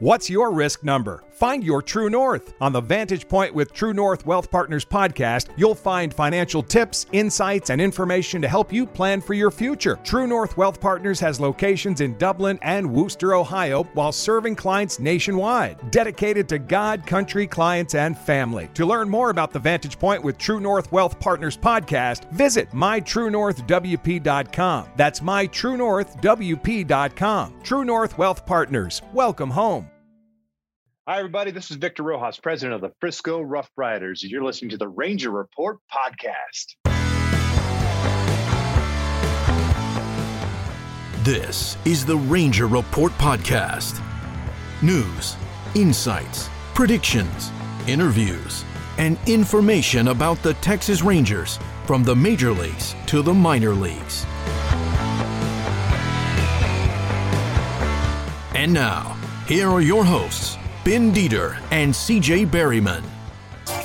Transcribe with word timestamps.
What's 0.00 0.28
your 0.28 0.50
risk 0.50 0.82
number? 0.82 1.22
Find 1.30 1.62
your 1.62 1.80
true 1.80 2.10
north. 2.10 2.52
On 2.60 2.72
the 2.72 2.80
Vantage 2.80 3.28
Point 3.28 3.54
with 3.54 3.72
True 3.72 3.92
North 3.92 4.26
Wealth 4.26 4.50
Partners 4.50 4.84
podcast, 4.84 5.50
you'll 5.56 5.76
find 5.76 6.12
financial 6.12 6.64
tips, 6.64 7.06
insights, 7.12 7.70
and 7.70 7.80
information 7.80 8.42
to 8.42 8.48
help 8.48 8.72
you 8.72 8.86
plan 8.86 9.20
for 9.20 9.34
your 9.34 9.52
future. 9.52 10.00
True 10.02 10.26
North 10.26 10.56
Wealth 10.56 10.80
Partners 10.80 11.20
has 11.20 11.38
locations 11.38 12.00
in 12.00 12.18
Dublin 12.18 12.58
and 12.62 12.92
Wooster, 12.92 13.34
Ohio, 13.34 13.84
while 13.94 14.10
serving 14.10 14.56
clients 14.56 14.98
nationwide. 14.98 15.92
Dedicated 15.92 16.48
to 16.48 16.58
God, 16.58 17.06
country, 17.06 17.46
clients, 17.46 17.94
and 17.94 18.18
family. 18.18 18.68
To 18.74 18.86
learn 18.86 19.08
more 19.08 19.30
about 19.30 19.52
the 19.52 19.60
Vantage 19.60 19.96
Point 19.98 20.24
with 20.24 20.38
True 20.38 20.58
North 20.58 20.90
Wealth 20.90 21.20
Partners 21.20 21.56
podcast, 21.56 22.28
visit 22.32 22.68
mytruenorthwp.com. 22.72 24.88
That's 24.96 25.20
mytruenorthwp.com. 25.20 27.60
True 27.62 27.84
North 27.84 28.18
Wealth 28.18 28.44
Partners. 28.44 29.00
Welcome 29.12 29.50
home. 29.50 29.84
Hi, 31.06 31.18
everybody. 31.18 31.50
This 31.50 31.70
is 31.70 31.76
Victor 31.76 32.02
Rojas, 32.02 32.38
president 32.38 32.76
of 32.76 32.80
the 32.80 32.90
Frisco 32.98 33.42
Rough 33.42 33.70
Riders. 33.76 34.22
You're 34.22 34.42
listening 34.42 34.70
to 34.70 34.78
the 34.78 34.88
Ranger 34.88 35.30
Report 35.30 35.76
podcast. 35.92 36.76
This 41.22 41.76
is 41.84 42.06
the 42.06 42.16
Ranger 42.16 42.66
Report 42.68 43.12
podcast. 43.18 44.02
News, 44.80 45.36
insights, 45.74 46.48
predictions, 46.74 47.50
interviews, 47.86 48.64
and 48.96 49.18
information 49.26 50.08
about 50.08 50.42
the 50.42 50.54
Texas 50.54 51.02
Rangers 51.02 51.58
from 51.86 52.02
the 52.02 52.16
major 52.16 52.50
leagues 52.50 52.94
to 53.08 53.20
the 53.20 53.34
minor 53.34 53.74
leagues. 53.74 54.24
And 58.54 58.72
now, 58.72 59.18
here 59.46 59.68
are 59.68 59.82
your 59.82 60.02
hosts. 60.02 60.56
Ben 60.84 61.14
Dieter 61.14 61.58
and 61.70 61.94
CJ 61.94 62.48
Berryman. 62.48 63.02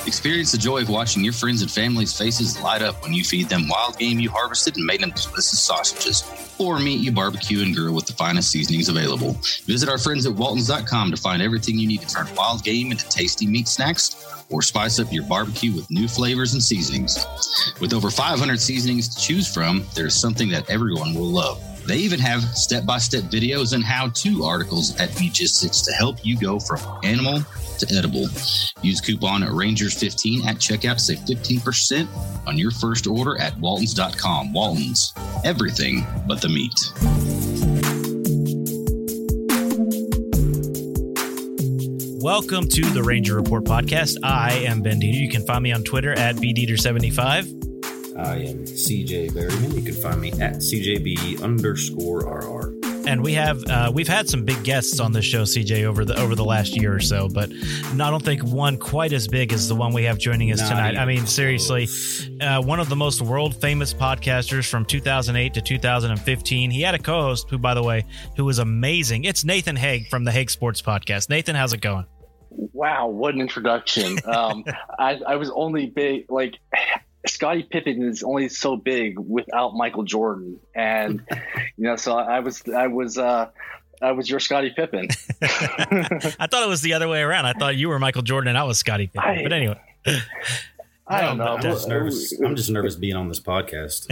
Experience 0.05 0.51
the 0.51 0.57
joy 0.57 0.81
of 0.81 0.89
watching 0.89 1.23
your 1.23 1.31
friends 1.31 1.61
and 1.61 1.71
family's 1.71 2.17
faces 2.17 2.59
light 2.61 2.81
up 2.81 3.01
when 3.01 3.13
you 3.13 3.23
feed 3.23 3.47
them 3.47 3.69
wild 3.69 3.97
game 3.97 4.19
you 4.19 4.29
harvested 4.29 4.75
and 4.75 4.85
made 4.85 4.99
them 4.99 5.11
delicious 5.11 5.61
sausages, 5.61 6.25
or 6.57 6.77
meat 6.77 6.99
you 6.99 7.13
barbecue 7.13 7.61
and 7.63 7.73
grill 7.73 7.95
with 7.95 8.05
the 8.05 8.11
finest 8.11 8.51
seasonings 8.51 8.89
available. 8.89 9.37
Visit 9.63 9.87
our 9.87 9.97
friends 9.97 10.25
at 10.25 10.33
Waltons.com 10.33 11.11
to 11.11 11.17
find 11.17 11.41
everything 11.41 11.79
you 11.79 11.87
need 11.87 12.01
to 12.01 12.07
turn 12.13 12.27
wild 12.35 12.65
game 12.65 12.91
into 12.91 13.07
tasty 13.07 13.47
meat 13.47 13.69
snacks 13.69 14.45
or 14.49 14.61
spice 14.61 14.99
up 14.99 15.07
your 15.13 15.23
barbecue 15.23 15.73
with 15.73 15.89
new 15.89 16.07
flavors 16.09 16.51
and 16.51 16.61
seasonings. 16.61 17.25
With 17.79 17.93
over 17.93 18.09
500 18.09 18.59
seasonings 18.59 19.07
to 19.15 19.21
choose 19.21 19.47
from, 19.47 19.85
there's 19.95 20.15
something 20.15 20.49
that 20.49 20.69
everyone 20.69 21.13
will 21.13 21.27
love. 21.27 21.63
They 21.89 21.97
even 21.97 22.19
have 22.19 22.43
step 22.55 22.85
by 22.85 22.99
step 22.99 23.23
videos 23.23 23.73
and 23.73 23.83
how 23.83 24.09
to 24.09 24.43
articles 24.43 24.95
at 24.97 25.09
Meatgistics 25.13 25.83
to 25.85 25.91
help 25.91 26.23
you 26.23 26.37
go 26.37 26.59
from 26.59 26.77
animal 27.03 27.41
to 27.79 27.95
edible. 27.97 28.27
Use 28.83 29.01
coupon 29.01 29.41
Rangers15 29.41 30.45
at 30.45 30.57
checkout, 30.57 30.97
to 30.97 30.99
save 30.99 31.17
15% 31.21 32.07
on 32.45 32.59
your 32.59 32.69
first 32.69 33.07
order 33.07 33.41
at 33.41 33.57
Waltons.com. 33.57 34.53
Waltons, 34.53 35.13
everything 35.43 36.05
but 36.27 36.41
the 36.41 36.49
meat. 36.49 36.79
Welcome 42.21 42.67
to 42.67 42.81
the 42.91 43.01
Ranger 43.01 43.35
Report 43.35 43.63
podcast. 43.63 44.17
I 44.21 44.51
am 44.51 44.83
Ben 44.83 45.01
Dieter. 45.01 45.21
You 45.21 45.29
can 45.29 45.43
find 45.43 45.63
me 45.63 45.71
on 45.71 45.83
Twitter 45.83 46.13
at 46.13 46.35
bdieter75. 46.35 47.68
I 48.19 48.35
am 48.39 48.65
CJ 48.65 49.31
Berryman. 49.31 49.75
You 49.75 49.81
can 49.81 49.93
find 49.93 50.19
me 50.19 50.31
at 50.33 50.55
CJB 50.55 51.41
underscore 51.41 52.19
RR. 52.19 52.75
And 53.07 53.23
we 53.23 53.33
have 53.33 53.63
uh, 53.69 53.91
we've 53.93 54.09
had 54.09 54.27
some 54.29 54.43
big 54.43 54.61
guests 54.63 54.99
on 54.99 55.13
this 55.13 55.23
show, 55.23 55.43
CJ, 55.43 55.85
over 55.85 56.03
the 56.03 56.19
over 56.19 56.35
the 56.35 56.43
last 56.43 56.75
year 56.75 56.93
or 56.93 56.99
so, 56.99 57.29
but 57.29 57.49
I 57.49 57.95
don't 57.95 58.23
think 58.23 58.43
one 58.43 58.77
quite 58.77 59.13
as 59.13 59.27
big 59.27 59.53
as 59.53 59.69
the 59.69 59.75
one 59.75 59.93
we 59.93 60.03
have 60.03 60.17
joining 60.17 60.51
us 60.51 60.59
Not 60.59 60.69
tonight. 60.69 60.89
even 60.91 61.01
I 61.01 61.05
mean, 61.05 61.25
seriously, 61.25 61.87
uh, 62.41 62.61
one 62.61 62.81
of 62.81 62.89
the 62.89 62.97
most 62.97 63.21
world 63.21 63.59
famous 63.61 63.93
podcasters 63.93 64.69
from 64.69 64.83
2008 64.83 65.53
to 65.53 65.61
2015. 65.61 66.71
He 66.71 66.81
had 66.81 66.93
a 66.93 66.99
co-host 66.99 67.49
who, 67.49 67.57
by 67.57 67.73
the 67.73 67.83
way, 67.83 68.05
who 68.35 68.43
was 68.43 68.59
amazing. 68.59 69.23
It's 69.23 69.45
Nathan 69.45 69.77
Hague 69.77 70.09
from 70.09 70.25
the 70.25 70.31
Haig 70.31 70.49
Sports 70.49 70.81
Podcast. 70.81 71.29
Nathan, 71.29 71.55
how's 71.55 71.71
it 71.71 71.81
going? 71.81 72.05
Wow, 72.51 73.07
what 73.07 73.33
an 73.33 73.39
introduction! 73.39 74.19
Um, 74.25 74.65
I, 74.99 75.21
I 75.25 75.35
was 75.37 75.49
only 75.51 75.85
big 75.87 76.29
like 76.29 76.59
Scottie 77.27 77.63
Pippen 77.63 78.01
is 78.03 78.23
only 78.23 78.49
so 78.49 78.75
big 78.77 79.19
without 79.19 79.73
Michael 79.75 80.03
Jordan, 80.03 80.59
and 80.75 81.21
you 81.77 81.85
know, 81.85 81.95
so 81.95 82.17
I 82.17 82.39
was 82.39 82.63
I 82.67 82.87
was 82.87 83.17
uh, 83.17 83.49
I 84.01 84.11
was 84.13 84.29
your 84.29 84.39
Scottie 84.39 84.71
Pippen. 84.75 85.07
I 85.41 86.47
thought 86.49 86.63
it 86.63 86.69
was 86.69 86.81
the 86.81 86.93
other 86.93 87.07
way 87.07 87.21
around. 87.21 87.45
I 87.45 87.53
thought 87.53 87.75
you 87.75 87.89
were 87.89 87.99
Michael 87.99 88.21
Jordan 88.21 88.47
and 88.49 88.57
I 88.57 88.63
was 88.63 88.77
Scottie 88.77 89.07
Pippen. 89.07 89.29
I- 89.29 89.43
but 89.43 89.53
anyway. 89.53 89.79
I 91.11 91.21
don't 91.21 91.39
know. 91.39 91.55
I'm 91.55 91.61
just 91.63 91.87
nervous. 91.87 92.39
I'm 92.39 92.55
just 92.55 92.69
nervous 92.69 92.95
being 92.95 93.15
on 93.15 93.29
this 93.29 93.39
podcast. 93.39 94.05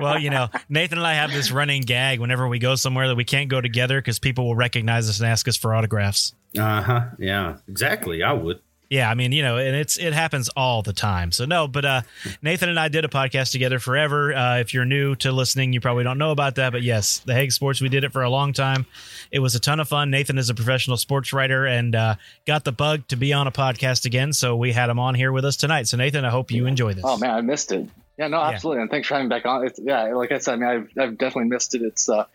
well, 0.00 0.16
you 0.16 0.30
know, 0.30 0.46
Nathan 0.68 0.98
and 0.98 1.06
I 1.06 1.14
have 1.14 1.32
this 1.32 1.50
running 1.50 1.82
gag 1.82 2.20
whenever 2.20 2.46
we 2.46 2.60
go 2.60 2.76
somewhere 2.76 3.08
that 3.08 3.16
we 3.16 3.24
can't 3.24 3.48
go 3.48 3.60
together 3.60 3.98
because 4.00 4.20
people 4.20 4.44
will 4.46 4.54
recognize 4.54 5.08
us 5.08 5.18
and 5.18 5.28
ask 5.28 5.48
us 5.48 5.56
for 5.56 5.74
autographs. 5.74 6.32
Uh 6.56 6.82
huh. 6.82 7.00
Yeah, 7.18 7.56
exactly. 7.66 8.22
I 8.22 8.32
would. 8.34 8.60
Yeah, 8.92 9.08
I 9.08 9.14
mean, 9.14 9.32
you 9.32 9.42
know, 9.42 9.56
and 9.56 9.74
it's 9.74 9.96
it 9.96 10.12
happens 10.12 10.50
all 10.50 10.82
the 10.82 10.92
time. 10.92 11.32
So 11.32 11.46
no, 11.46 11.66
but 11.66 11.86
uh 11.86 12.02
Nathan 12.42 12.68
and 12.68 12.78
I 12.78 12.88
did 12.88 13.06
a 13.06 13.08
podcast 13.08 13.50
together 13.50 13.78
forever. 13.78 14.34
Uh 14.34 14.58
if 14.58 14.74
you're 14.74 14.84
new 14.84 15.16
to 15.16 15.32
listening, 15.32 15.72
you 15.72 15.80
probably 15.80 16.04
don't 16.04 16.18
know 16.18 16.30
about 16.30 16.56
that, 16.56 16.72
but 16.72 16.82
yes, 16.82 17.20
the 17.20 17.32
Hague 17.32 17.52
Sports, 17.52 17.80
we 17.80 17.88
did 17.88 18.04
it 18.04 18.12
for 18.12 18.22
a 18.22 18.28
long 18.28 18.52
time. 18.52 18.84
It 19.30 19.38
was 19.38 19.54
a 19.54 19.60
ton 19.60 19.80
of 19.80 19.88
fun. 19.88 20.10
Nathan 20.10 20.36
is 20.36 20.50
a 20.50 20.54
professional 20.54 20.98
sports 20.98 21.32
writer 21.32 21.64
and 21.64 21.94
uh 21.94 22.16
got 22.46 22.64
the 22.64 22.72
bug 22.72 23.08
to 23.08 23.16
be 23.16 23.32
on 23.32 23.46
a 23.46 23.50
podcast 23.50 24.04
again, 24.04 24.34
so 24.34 24.56
we 24.56 24.72
had 24.72 24.90
him 24.90 24.98
on 24.98 25.14
here 25.14 25.32
with 25.32 25.46
us 25.46 25.56
tonight. 25.56 25.88
So 25.88 25.96
Nathan, 25.96 26.26
I 26.26 26.30
hope 26.30 26.50
you 26.50 26.66
enjoy 26.66 26.92
this. 26.92 27.04
Oh 27.06 27.16
man, 27.16 27.30
I 27.30 27.40
missed 27.40 27.72
it. 27.72 27.88
Yeah, 28.18 28.28
no, 28.28 28.40
absolutely. 28.40 28.82
And 28.82 28.90
thanks 28.90 29.08
for 29.08 29.14
having 29.14 29.28
me 29.28 29.34
back 29.34 29.46
on. 29.46 29.66
It's, 29.66 29.80
yeah, 29.82 30.12
like 30.14 30.32
I 30.32 30.38
said, 30.38 30.54
I 30.54 30.56
mean, 30.56 30.68
I've, 30.68 31.02
I've 31.02 31.18
definitely 31.18 31.48
missed 31.48 31.74
it. 31.74 31.82
It's 31.82 32.08
uh, 32.10 32.26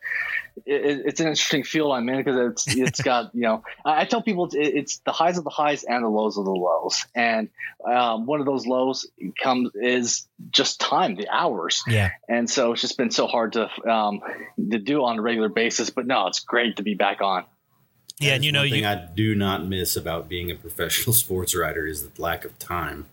it, 0.65 1.03
it's 1.05 1.19
an 1.19 1.27
interesting 1.27 1.63
field 1.63 1.93
I'm 1.93 2.09
in 2.09 2.17
because 2.17 2.65
it's 2.65 2.75
it's 2.75 3.01
got 3.01 3.29
you 3.35 3.41
know 3.41 3.63
I, 3.85 4.01
I 4.01 4.05
tell 4.05 4.23
people 4.23 4.45
it's, 4.45 4.55
it's 4.55 4.97
the 4.99 5.11
highs 5.11 5.37
of 5.37 5.43
the 5.43 5.51
highs 5.51 5.83
and 5.83 6.03
the 6.03 6.09
lows 6.09 6.37
of 6.37 6.45
the 6.45 6.51
lows, 6.51 7.05
and 7.13 7.49
um, 7.85 8.25
one 8.25 8.39
of 8.39 8.45
those 8.45 8.65
lows 8.65 9.05
comes 9.41 9.69
is 9.75 10.27
just 10.49 10.79
time, 10.79 11.15
the 11.15 11.29
hours. 11.29 11.83
Yeah. 11.87 12.09
And 12.27 12.49
so 12.49 12.71
it's 12.71 12.81
just 12.81 12.97
been 12.97 13.11
so 13.11 13.27
hard 13.27 13.53
to 13.53 13.69
um, 13.89 14.21
to 14.71 14.79
do 14.79 15.03
on 15.03 15.19
a 15.19 15.21
regular 15.21 15.49
basis. 15.49 15.91
But 15.91 16.07
no, 16.07 16.27
it's 16.27 16.39
great 16.39 16.77
to 16.77 16.83
be 16.83 16.95
back 16.95 17.21
on. 17.21 17.45
Yeah, 18.19 18.33
and 18.33 18.43
you 18.43 18.51
know 18.51 18.61
One 18.61 18.69
thing 18.71 18.83
you 18.83 18.89
I 18.89 19.07
do 19.15 19.35
not 19.35 19.67
miss 19.67 19.95
about 19.95 20.27
being 20.27 20.49
a 20.49 20.55
professional 20.55 21.13
sports 21.13 21.55
writer 21.55 21.85
is 21.85 22.07
the 22.07 22.21
lack 22.21 22.45
of 22.45 22.57
time. 22.57 23.05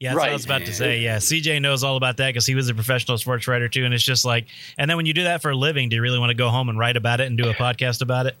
Yeah, 0.00 0.10
that's 0.10 0.20
what 0.20 0.28
I 0.28 0.32
was 0.32 0.44
about 0.44 0.64
to 0.66 0.72
say. 0.72 0.98
Yeah, 0.98 1.18
CJ 1.18 1.62
knows 1.62 1.84
all 1.84 1.96
about 1.96 2.16
that 2.16 2.30
because 2.30 2.44
he 2.46 2.54
was 2.56 2.68
a 2.68 2.74
professional 2.74 3.16
sports 3.16 3.46
writer 3.46 3.68
too. 3.68 3.84
And 3.84 3.94
it's 3.94 4.02
just 4.02 4.24
like, 4.24 4.46
and 4.76 4.90
then 4.90 4.96
when 4.96 5.06
you 5.06 5.14
do 5.14 5.22
that 5.24 5.40
for 5.40 5.50
a 5.52 5.56
living, 5.56 5.88
do 5.88 5.96
you 5.96 6.02
really 6.02 6.18
want 6.18 6.30
to 6.30 6.34
go 6.34 6.48
home 6.50 6.68
and 6.68 6.76
write 6.78 6.96
about 6.96 7.20
it 7.20 7.28
and 7.28 7.38
do 7.38 7.48
a 7.48 7.54
podcast 7.54 8.02
about 8.02 8.26
it? 8.26 8.36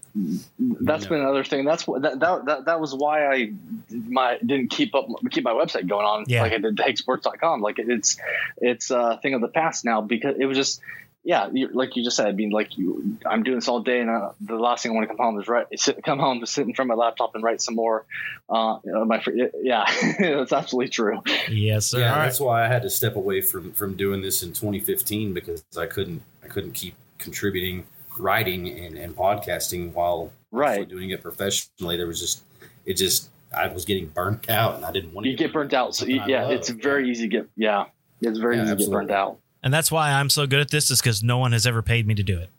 That's 0.58 1.04
No. 1.04 1.10
been 1.10 1.20
another 1.20 1.44
thing. 1.44 1.64
That's 1.64 1.86
what 1.86 2.02
that, 2.02 2.18
that 2.20 2.44
that 2.46 2.64
that 2.66 2.80
was 2.80 2.92
why 2.94 3.32
I 3.32 3.52
my 3.90 4.36
didn't 4.44 4.70
keep 4.70 4.94
up 4.96 5.06
keep 5.30 5.44
my 5.44 5.52
website 5.52 5.86
going 5.88 6.04
on 6.04 6.24
Yeah. 6.26 6.42
like 6.42 6.52
I 6.52 6.58
did 6.58 6.76
haguesports.com. 6.76 7.60
Like 7.60 7.78
it's 7.78 8.18
it's 8.58 8.90
a 8.90 9.18
thing 9.22 9.34
of 9.34 9.40
the 9.40 9.48
past 9.48 9.84
now 9.84 10.00
because 10.00 10.34
it 10.38 10.46
was 10.46 10.58
just 10.58 10.80
yeah, 11.24 11.48
you, 11.52 11.68
like 11.72 11.96
you 11.96 12.04
just 12.04 12.16
said. 12.16 12.26
I 12.28 12.32
mean, 12.32 12.50
like 12.50 12.76
you, 12.76 13.16
I'm 13.24 13.42
doing 13.42 13.56
this 13.56 13.66
all 13.68 13.80
day, 13.80 14.00
and 14.00 14.10
uh, 14.10 14.32
the 14.40 14.56
last 14.56 14.82
thing 14.82 14.92
I 14.92 14.94
want 14.94 15.08
to 15.08 15.16
come 15.16 15.24
home 15.24 15.40
is 15.40 15.48
write, 15.48 15.66
sit, 15.80 16.02
come 16.04 16.18
home 16.18 16.40
to 16.40 16.46
sit 16.46 16.66
in 16.66 16.74
front 16.74 16.90
of 16.90 16.96
my 16.98 17.02
laptop 17.04 17.34
and 17.34 17.42
write 17.42 17.62
some 17.62 17.74
more. 17.74 18.04
Uh, 18.48 18.78
my 18.84 19.22
yeah, 19.62 19.84
that's 20.18 20.52
absolutely 20.52 20.90
true. 20.90 21.22
Yes, 21.48 21.86
sir. 21.86 22.00
Yeah, 22.00 22.10
All 22.12 22.18
right. 22.18 22.24
that's 22.26 22.40
why 22.40 22.64
I 22.64 22.68
had 22.68 22.82
to 22.82 22.90
step 22.90 23.16
away 23.16 23.40
from 23.40 23.72
from 23.72 23.96
doing 23.96 24.20
this 24.22 24.42
in 24.42 24.50
2015 24.52 25.32
because 25.32 25.64
I 25.78 25.86
couldn't 25.86 26.22
I 26.44 26.48
couldn't 26.48 26.72
keep 26.72 26.94
contributing 27.18 27.86
writing 28.18 28.68
and, 28.68 28.96
and 28.96 29.16
podcasting 29.16 29.92
while 29.92 30.30
Right. 30.52 30.88
doing 30.88 31.10
it 31.10 31.20
professionally. 31.22 31.96
There 31.96 32.06
was 32.06 32.20
just 32.20 32.42
it 32.84 32.94
just 32.94 33.30
I 33.56 33.68
was 33.68 33.84
getting 33.84 34.06
burnt 34.08 34.50
out 34.50 34.76
and 34.76 34.84
I 34.84 34.92
didn't 34.92 35.12
want 35.14 35.24
to 35.24 35.30
You 35.30 35.36
get 35.36 35.52
burnt 35.52 35.72
out, 35.72 35.94
so 35.96 36.04
you, 36.06 36.20
yeah, 36.26 36.50
it's 36.50 36.68
very 36.68 37.10
easy 37.10 37.28
to 37.28 37.28
get 37.28 37.48
yeah, 37.56 37.86
it's 38.20 38.38
very 38.38 38.56
Yeah, 38.58 38.64
easy 38.64 38.76
to 38.76 38.82
get 38.84 38.90
burnt 38.90 39.10
out. 39.10 39.38
And 39.64 39.72
that's 39.72 39.90
why 39.90 40.12
I'm 40.12 40.28
so 40.28 40.46
good 40.46 40.60
at 40.60 40.70
this 40.70 40.90
is 40.90 41.00
because 41.00 41.22
no 41.22 41.38
one 41.38 41.52
has 41.52 41.66
ever 41.66 41.80
paid 41.80 42.06
me 42.06 42.14
to 42.14 42.22
do 42.22 42.38
it. 42.38 42.50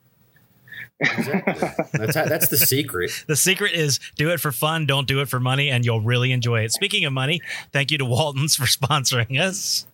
Exactly. 1.00 1.54
that's 1.94 2.14
that's 2.14 2.48
the 2.48 2.58
secret. 2.58 3.12
The 3.28 3.36
secret 3.36 3.74
is 3.74 4.00
do 4.16 4.32
it 4.32 4.40
for 4.40 4.52
fun, 4.52 4.86
don't 4.86 5.08
do 5.08 5.22
it 5.22 5.30
for 5.30 5.40
money, 5.40 5.70
and 5.70 5.86
you'll 5.86 6.02
really 6.02 6.32
enjoy 6.32 6.62
it. 6.62 6.72
Speaking 6.72 7.06
of 7.06 7.14
money, 7.14 7.42
thank 7.72 7.92
you 7.92 7.98
to 8.00 8.06
Walton's 8.06 8.56
for 8.56 8.66
sponsoring 8.66 9.40
us. 9.40 9.86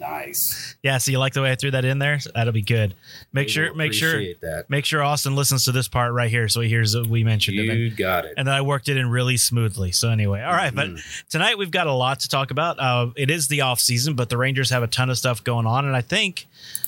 Nice. 0.00 0.76
Yeah, 0.82 0.96
so 0.98 1.10
you 1.12 1.18
like 1.18 1.34
the 1.34 1.42
way 1.42 1.52
I 1.52 1.54
threw 1.56 1.70
that 1.72 1.84
in 1.84 1.98
there? 1.98 2.18
That'll 2.34 2.52
be 2.54 2.62
good. 2.62 2.94
Make 3.32 3.48
We 3.48 3.52
sure, 3.52 3.74
make 3.74 3.92
sure, 3.92 4.18
that. 4.40 4.64
make 4.68 4.84
sure 4.86 5.02
Austin 5.02 5.36
listens 5.36 5.66
to 5.66 5.72
this 5.72 5.88
part 5.88 6.12
right 6.14 6.30
here, 6.30 6.48
so 6.48 6.62
he 6.62 6.68
hears 6.70 6.92
that 6.92 7.06
we 7.06 7.22
mentioned 7.22 7.58
it. 7.58 7.64
You 7.76 7.90
got 7.90 8.24
it. 8.24 8.34
and 8.36 8.48
then 8.48 8.54
I 8.54 8.62
worked 8.62 8.88
it 8.88 8.96
in 8.96 9.10
really 9.10 9.36
smoothly. 9.36 9.92
So 9.92 10.08
anyway, 10.08 10.40
all 10.42 10.52
right, 10.54 10.72
Mhm. 10.72 10.76
but 10.96 11.02
tonight 11.28 11.58
we've 11.58 11.70
got 11.70 11.86
a 11.86 11.92
lot 11.92 12.20
to 12.20 12.28
talk 12.28 12.50
about. 12.50 12.78
Uh, 12.80 13.10
it 13.14 13.30
is 13.30 13.48
the 13.48 13.60
off 13.60 13.78
season, 13.78 14.14
but 14.14 14.30
the 14.30 14.36
Rangers 14.38 14.70
have 14.70 14.82
a 14.82 14.86
ton 14.88 15.10
of 15.10 15.18
stuff 15.18 15.44
going 15.44 15.66
on, 15.66 15.84
and 15.84 15.94
I 15.94 16.00
think 16.00 16.46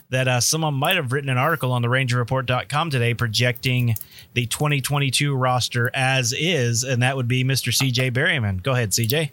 that 0.08 0.26
uh, 0.28 0.40
someone 0.40 0.74
might 0.74 0.96
have 0.96 1.12
written 1.12 1.30
an 1.30 1.38
article 1.38 1.70
on 1.72 1.82
the 1.82 1.88
RangerReport.com 1.88 2.90
today 2.90 3.14
projecting 3.14 3.94
the 4.34 4.46
2022 4.46 5.34
roster 5.34 5.90
as 5.94 6.32
is, 6.32 6.82
and 6.82 7.02
that 7.02 7.16
would 7.16 7.28
be 7.28 7.44
Mr. 7.44 7.72
CJ 7.74 8.10
Berryman. 8.10 8.62
Go 8.62 8.72
ahead, 8.72 8.90
CJ. 8.90 9.30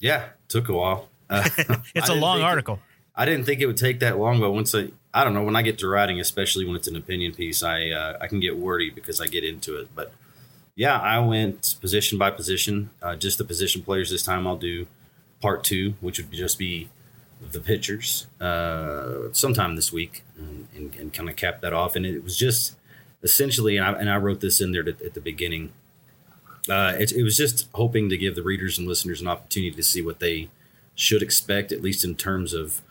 Yeah, 0.00 0.24
took 0.48 0.68
a 0.68 0.72
while. 0.74 1.08
Uh, 1.28 1.48
It's 1.94 2.08
I 2.08 2.14
a 2.14 2.16
long 2.16 2.40
article. 2.40 2.78
I 3.16 3.24
didn't 3.24 3.44
think 3.44 3.60
it 3.60 3.66
would 3.66 3.78
take 3.78 4.00
that 4.00 4.18
long, 4.18 4.40
but 4.40 4.50
once 4.50 4.74
I, 4.74 4.88
I 5.14 5.24
don't 5.24 5.32
know, 5.32 5.42
when 5.42 5.56
I 5.56 5.62
get 5.62 5.78
to 5.78 5.88
writing, 5.88 6.20
especially 6.20 6.66
when 6.66 6.76
it's 6.76 6.88
an 6.88 6.96
opinion 6.96 7.32
piece, 7.32 7.62
I 7.62 7.88
uh, 7.90 8.18
I 8.20 8.26
can 8.26 8.40
get 8.40 8.58
wordy 8.58 8.90
because 8.90 9.20
I 9.20 9.26
get 9.26 9.42
into 9.42 9.76
it. 9.78 9.88
But 9.94 10.12
yeah, 10.74 10.98
I 10.98 11.18
went 11.20 11.76
position 11.80 12.18
by 12.18 12.30
position, 12.30 12.90
uh, 13.02 13.16
just 13.16 13.38
the 13.38 13.44
position 13.44 13.82
players 13.82 14.10
this 14.10 14.22
time. 14.22 14.46
I'll 14.46 14.58
do 14.58 14.86
part 15.40 15.64
two, 15.64 15.94
which 16.00 16.18
would 16.18 16.30
just 16.30 16.58
be 16.58 16.90
the 17.40 17.60
pitchers 17.60 18.26
uh, 18.40 19.32
sometime 19.32 19.76
this 19.76 19.92
week, 19.92 20.22
and, 20.36 20.68
and, 20.74 20.94
and 20.96 21.12
kind 21.14 21.30
of 21.30 21.36
cap 21.36 21.62
that 21.62 21.72
off. 21.72 21.96
And 21.96 22.04
it 22.04 22.22
was 22.22 22.36
just 22.36 22.76
essentially, 23.22 23.78
and 23.78 23.86
I, 23.86 23.92
and 23.92 24.10
I 24.10 24.16
wrote 24.16 24.40
this 24.40 24.60
in 24.60 24.72
there 24.72 24.86
at, 24.86 25.00
at 25.00 25.14
the 25.14 25.20
beginning. 25.20 25.72
Uh, 26.68 26.94
it, 26.98 27.12
it 27.12 27.22
was 27.22 27.36
just 27.36 27.68
hoping 27.74 28.08
to 28.10 28.16
give 28.16 28.34
the 28.34 28.42
readers 28.42 28.78
and 28.78 28.86
listeners 28.86 29.20
an 29.20 29.28
opportunity 29.28 29.74
to 29.74 29.82
see 29.82 30.02
what 30.02 30.18
they 30.18 30.50
should 30.94 31.22
expect, 31.22 31.72
at 31.72 31.80
least 31.80 32.04
in 32.04 32.14
terms 32.14 32.52
of 32.52 32.82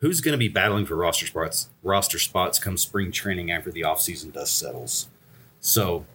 who's 0.00 0.20
going 0.20 0.32
to 0.32 0.38
be 0.38 0.48
battling 0.48 0.86
for 0.86 0.96
roster 0.96 1.26
spots 1.26 1.68
roster 1.82 2.18
spots 2.18 2.58
come 2.58 2.76
spring 2.76 3.12
training 3.12 3.50
after 3.50 3.70
the 3.70 3.82
offseason 3.82 4.32
dust 4.32 4.58
settles. 4.58 5.08
So, 5.60 6.06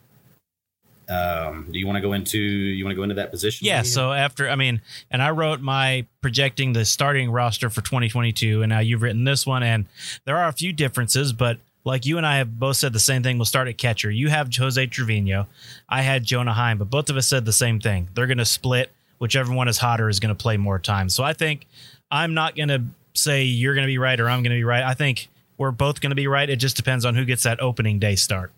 um, 1.07 1.67
do 1.71 1.77
you 1.77 1.85
want 1.85 1.97
to 1.97 2.01
go 2.01 2.13
into 2.13 2.39
you 2.39 2.83
want 2.83 2.93
to 2.93 2.95
go 2.95 3.03
into 3.03 3.15
that 3.15 3.31
position? 3.31 3.67
Yeah. 3.67 3.83
So 3.83 4.11
after, 4.11 4.49
I 4.49 4.55
mean, 4.55 4.81
and 5.11 5.21
I 5.21 5.29
wrote 5.31 5.61
my 5.61 6.05
projecting 6.21 6.73
the 6.73 6.83
starting 6.83 7.29
roster 7.29 7.69
for 7.69 7.81
2022, 7.81 8.63
and 8.63 8.69
now 8.69 8.79
you've 8.79 9.03
written 9.03 9.23
this 9.23 9.45
one, 9.45 9.61
and 9.61 9.85
there 10.25 10.37
are 10.37 10.47
a 10.47 10.53
few 10.53 10.73
differences, 10.73 11.31
but 11.31 11.59
like 11.83 12.07
you 12.07 12.17
and 12.17 12.25
I 12.25 12.37
have 12.37 12.59
both 12.59 12.77
said 12.77 12.93
the 12.93 12.99
same 12.99 13.21
thing. 13.21 13.37
We'll 13.37 13.45
start 13.45 13.67
at 13.67 13.77
catcher. 13.77 14.09
You 14.09 14.29
have 14.29 14.53
Jose 14.55 14.87
Trevino. 14.87 15.47
I 15.87 16.01
had 16.01 16.23
Jonah 16.23 16.53
Heim, 16.53 16.79
but 16.79 16.89
both 16.89 17.11
of 17.11 17.17
us 17.17 17.27
said 17.27 17.45
the 17.45 17.53
same 17.53 17.79
thing. 17.79 18.09
They're 18.15 18.25
going 18.25 18.39
to 18.39 18.45
split. 18.45 18.91
Whichever 19.19 19.53
one 19.53 19.67
is 19.67 19.77
hotter 19.77 20.09
is 20.09 20.19
going 20.19 20.35
to 20.35 20.41
play 20.41 20.57
more 20.57 20.79
time. 20.79 21.07
So 21.09 21.23
I 21.23 21.33
think 21.33 21.67
I'm 22.11 22.33
not 22.33 22.55
going 22.55 22.69
to 22.69 22.83
say 23.15 23.43
you're 23.43 23.73
going 23.73 23.85
to 23.85 23.91
be 23.91 23.97
right 23.97 24.19
or 24.19 24.29
I'm 24.29 24.43
going 24.43 24.51
to 24.51 24.57
be 24.59 24.63
right. 24.63 24.83
I 24.83 24.93
think 24.93 25.29
we're 25.57 25.71
both 25.71 26.01
going 26.01 26.09
to 26.11 26.15
be 26.15 26.27
right. 26.27 26.49
It 26.49 26.57
just 26.57 26.75
depends 26.75 27.05
on 27.05 27.15
who 27.15 27.25
gets 27.25 27.43
that 27.43 27.61
opening 27.61 27.97
day 27.99 28.15
start. 28.15 28.51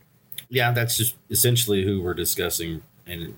yeah, 0.50 0.72
that's 0.72 0.98
just 0.98 1.16
essentially 1.30 1.84
who 1.84 2.02
we're 2.02 2.14
discussing, 2.14 2.82
and 3.06 3.36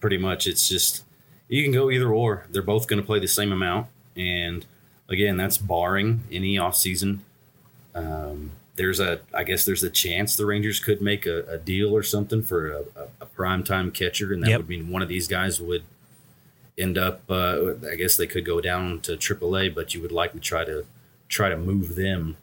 pretty 0.00 0.18
much 0.18 0.46
it's 0.46 0.68
just 0.68 1.04
you 1.48 1.62
can 1.62 1.72
go 1.72 1.90
either 1.90 2.08
or. 2.12 2.46
They're 2.50 2.62
both 2.62 2.86
going 2.86 3.00
to 3.00 3.06
play 3.06 3.18
the 3.18 3.26
same 3.28 3.50
amount, 3.52 3.88
and 4.16 4.64
again, 5.08 5.36
that's 5.36 5.58
barring 5.58 6.22
any 6.30 6.56
offseason. 6.56 7.18
Um, 7.94 8.52
there's 8.76 9.00
a, 9.00 9.20
I 9.34 9.42
guess 9.44 9.64
there's 9.64 9.82
a 9.82 9.90
chance 9.90 10.36
the 10.36 10.46
Rangers 10.46 10.80
could 10.80 11.02
make 11.02 11.26
a, 11.26 11.42
a 11.44 11.58
deal 11.58 11.94
or 11.94 12.02
something 12.02 12.42
for 12.42 12.70
a, 12.72 12.80
a, 12.96 13.06
a 13.22 13.26
prime 13.26 13.64
time 13.64 13.90
catcher, 13.90 14.32
and 14.32 14.42
that 14.42 14.50
Yep. 14.50 14.58
would 14.60 14.68
mean 14.68 14.88
one 14.90 15.02
of 15.02 15.08
these 15.08 15.26
guys 15.28 15.60
would 15.60 15.82
end 16.80 16.96
up. 16.98 17.22
Uh, 17.28 17.74
I 17.90 17.94
guess 17.96 18.16
they 18.16 18.26
could 18.26 18.44
go 18.44 18.60
down 18.60 19.00
to 19.02 19.16
AAA, 19.16 19.74
but 19.74 19.94
you 19.94 20.00
would 20.02 20.12
likely 20.12 20.40
try 20.40 20.64
to 20.64 20.84
try 21.28 21.48
to 21.48 21.56
move 21.56 21.94
them 21.94 22.36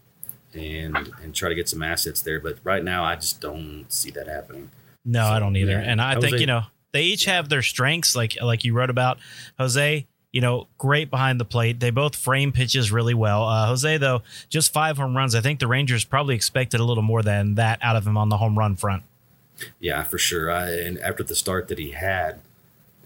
and 0.54 1.12
and 1.22 1.36
try 1.36 1.50
to 1.50 1.56
get 1.56 1.68
some 1.70 1.84
assets 1.84 2.22
there. 2.22 2.40
But 2.40 2.58
right 2.64 2.84
now, 2.84 3.04
I 3.04 3.16
just 3.16 3.42
don't 3.42 3.86
see 3.90 4.12
that 4.12 4.28
happening. 4.28 4.72
No, 5.06 5.22
So, 5.24 5.28
I 5.32 5.40
don't 5.40 5.56
either. 5.56 5.72
yeah. 5.74 5.80
And 5.80 6.02
I 6.02 6.14
Jose- 6.16 6.30
think, 6.30 6.40
you 6.42 6.48
know, 6.48 6.64
they 6.92 7.04
each 7.04 7.26
have 7.26 7.50
their 7.50 7.62
strengths, 7.62 8.16
like 8.16 8.38
like 8.42 8.64
you 8.66 8.74
wrote 8.74 8.90
about. 8.90 9.20
Jose, 9.60 10.06
you 10.32 10.42
know, 10.42 10.68
great 10.78 11.10
behind 11.10 11.40
the 11.40 11.46
plate. 11.46 11.80
They 11.80 11.90
both 11.90 12.16
frame 12.16 12.52
pitches 12.52 12.92
really 12.92 13.14
well. 13.14 13.44
Uh, 13.46 13.68
Jose, 13.68 13.98
though, 13.98 14.22
just 14.50 14.72
five 14.74 14.98
home 14.98 15.16
runs. 15.16 15.34
I 15.36 15.42
think 15.42 15.60
the 15.60 15.68
Rangers 15.68 16.04
probably 16.06 16.36
expected 16.36 16.80
a 16.80 16.84
little 16.84 17.04
more 17.04 17.24
than 17.24 17.56
that 17.56 17.80
out 17.82 17.96
of 17.96 18.06
him 18.06 18.18
on 18.18 18.30
the 18.30 18.38
home 18.38 18.58
run 18.58 18.76
front. 18.76 19.04
Yeah, 19.80 20.04
for 20.04 20.18
sure. 20.20 20.52
I, 20.52 20.70
and 20.72 21.00
after 21.00 21.24
the 21.24 21.34
start 21.36 21.68
that 21.70 21.80
he 21.80 21.92
had, 21.92 22.42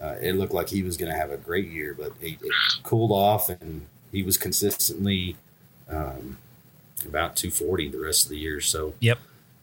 uh, 0.01 0.15
it 0.21 0.35
looked 0.35 0.53
like 0.53 0.69
he 0.69 0.83
was 0.83 0.97
going 0.97 1.11
to 1.11 1.17
have 1.17 1.31
a 1.31 1.37
great 1.37 1.69
year, 1.69 1.93
but 1.97 2.11
it, 2.21 2.37
it 2.41 2.51
cooled 2.83 3.11
off, 3.11 3.49
and 3.49 3.85
he 4.11 4.23
was 4.23 4.37
consistently 4.37 5.35
um, 5.89 6.37
about 7.05 7.35
240 7.35 7.89
the 7.89 7.99
rest 7.99 8.23
of 8.25 8.29
the 8.29 8.37
year. 8.37 8.59
So, 8.61 8.93
Yep. 8.99 9.19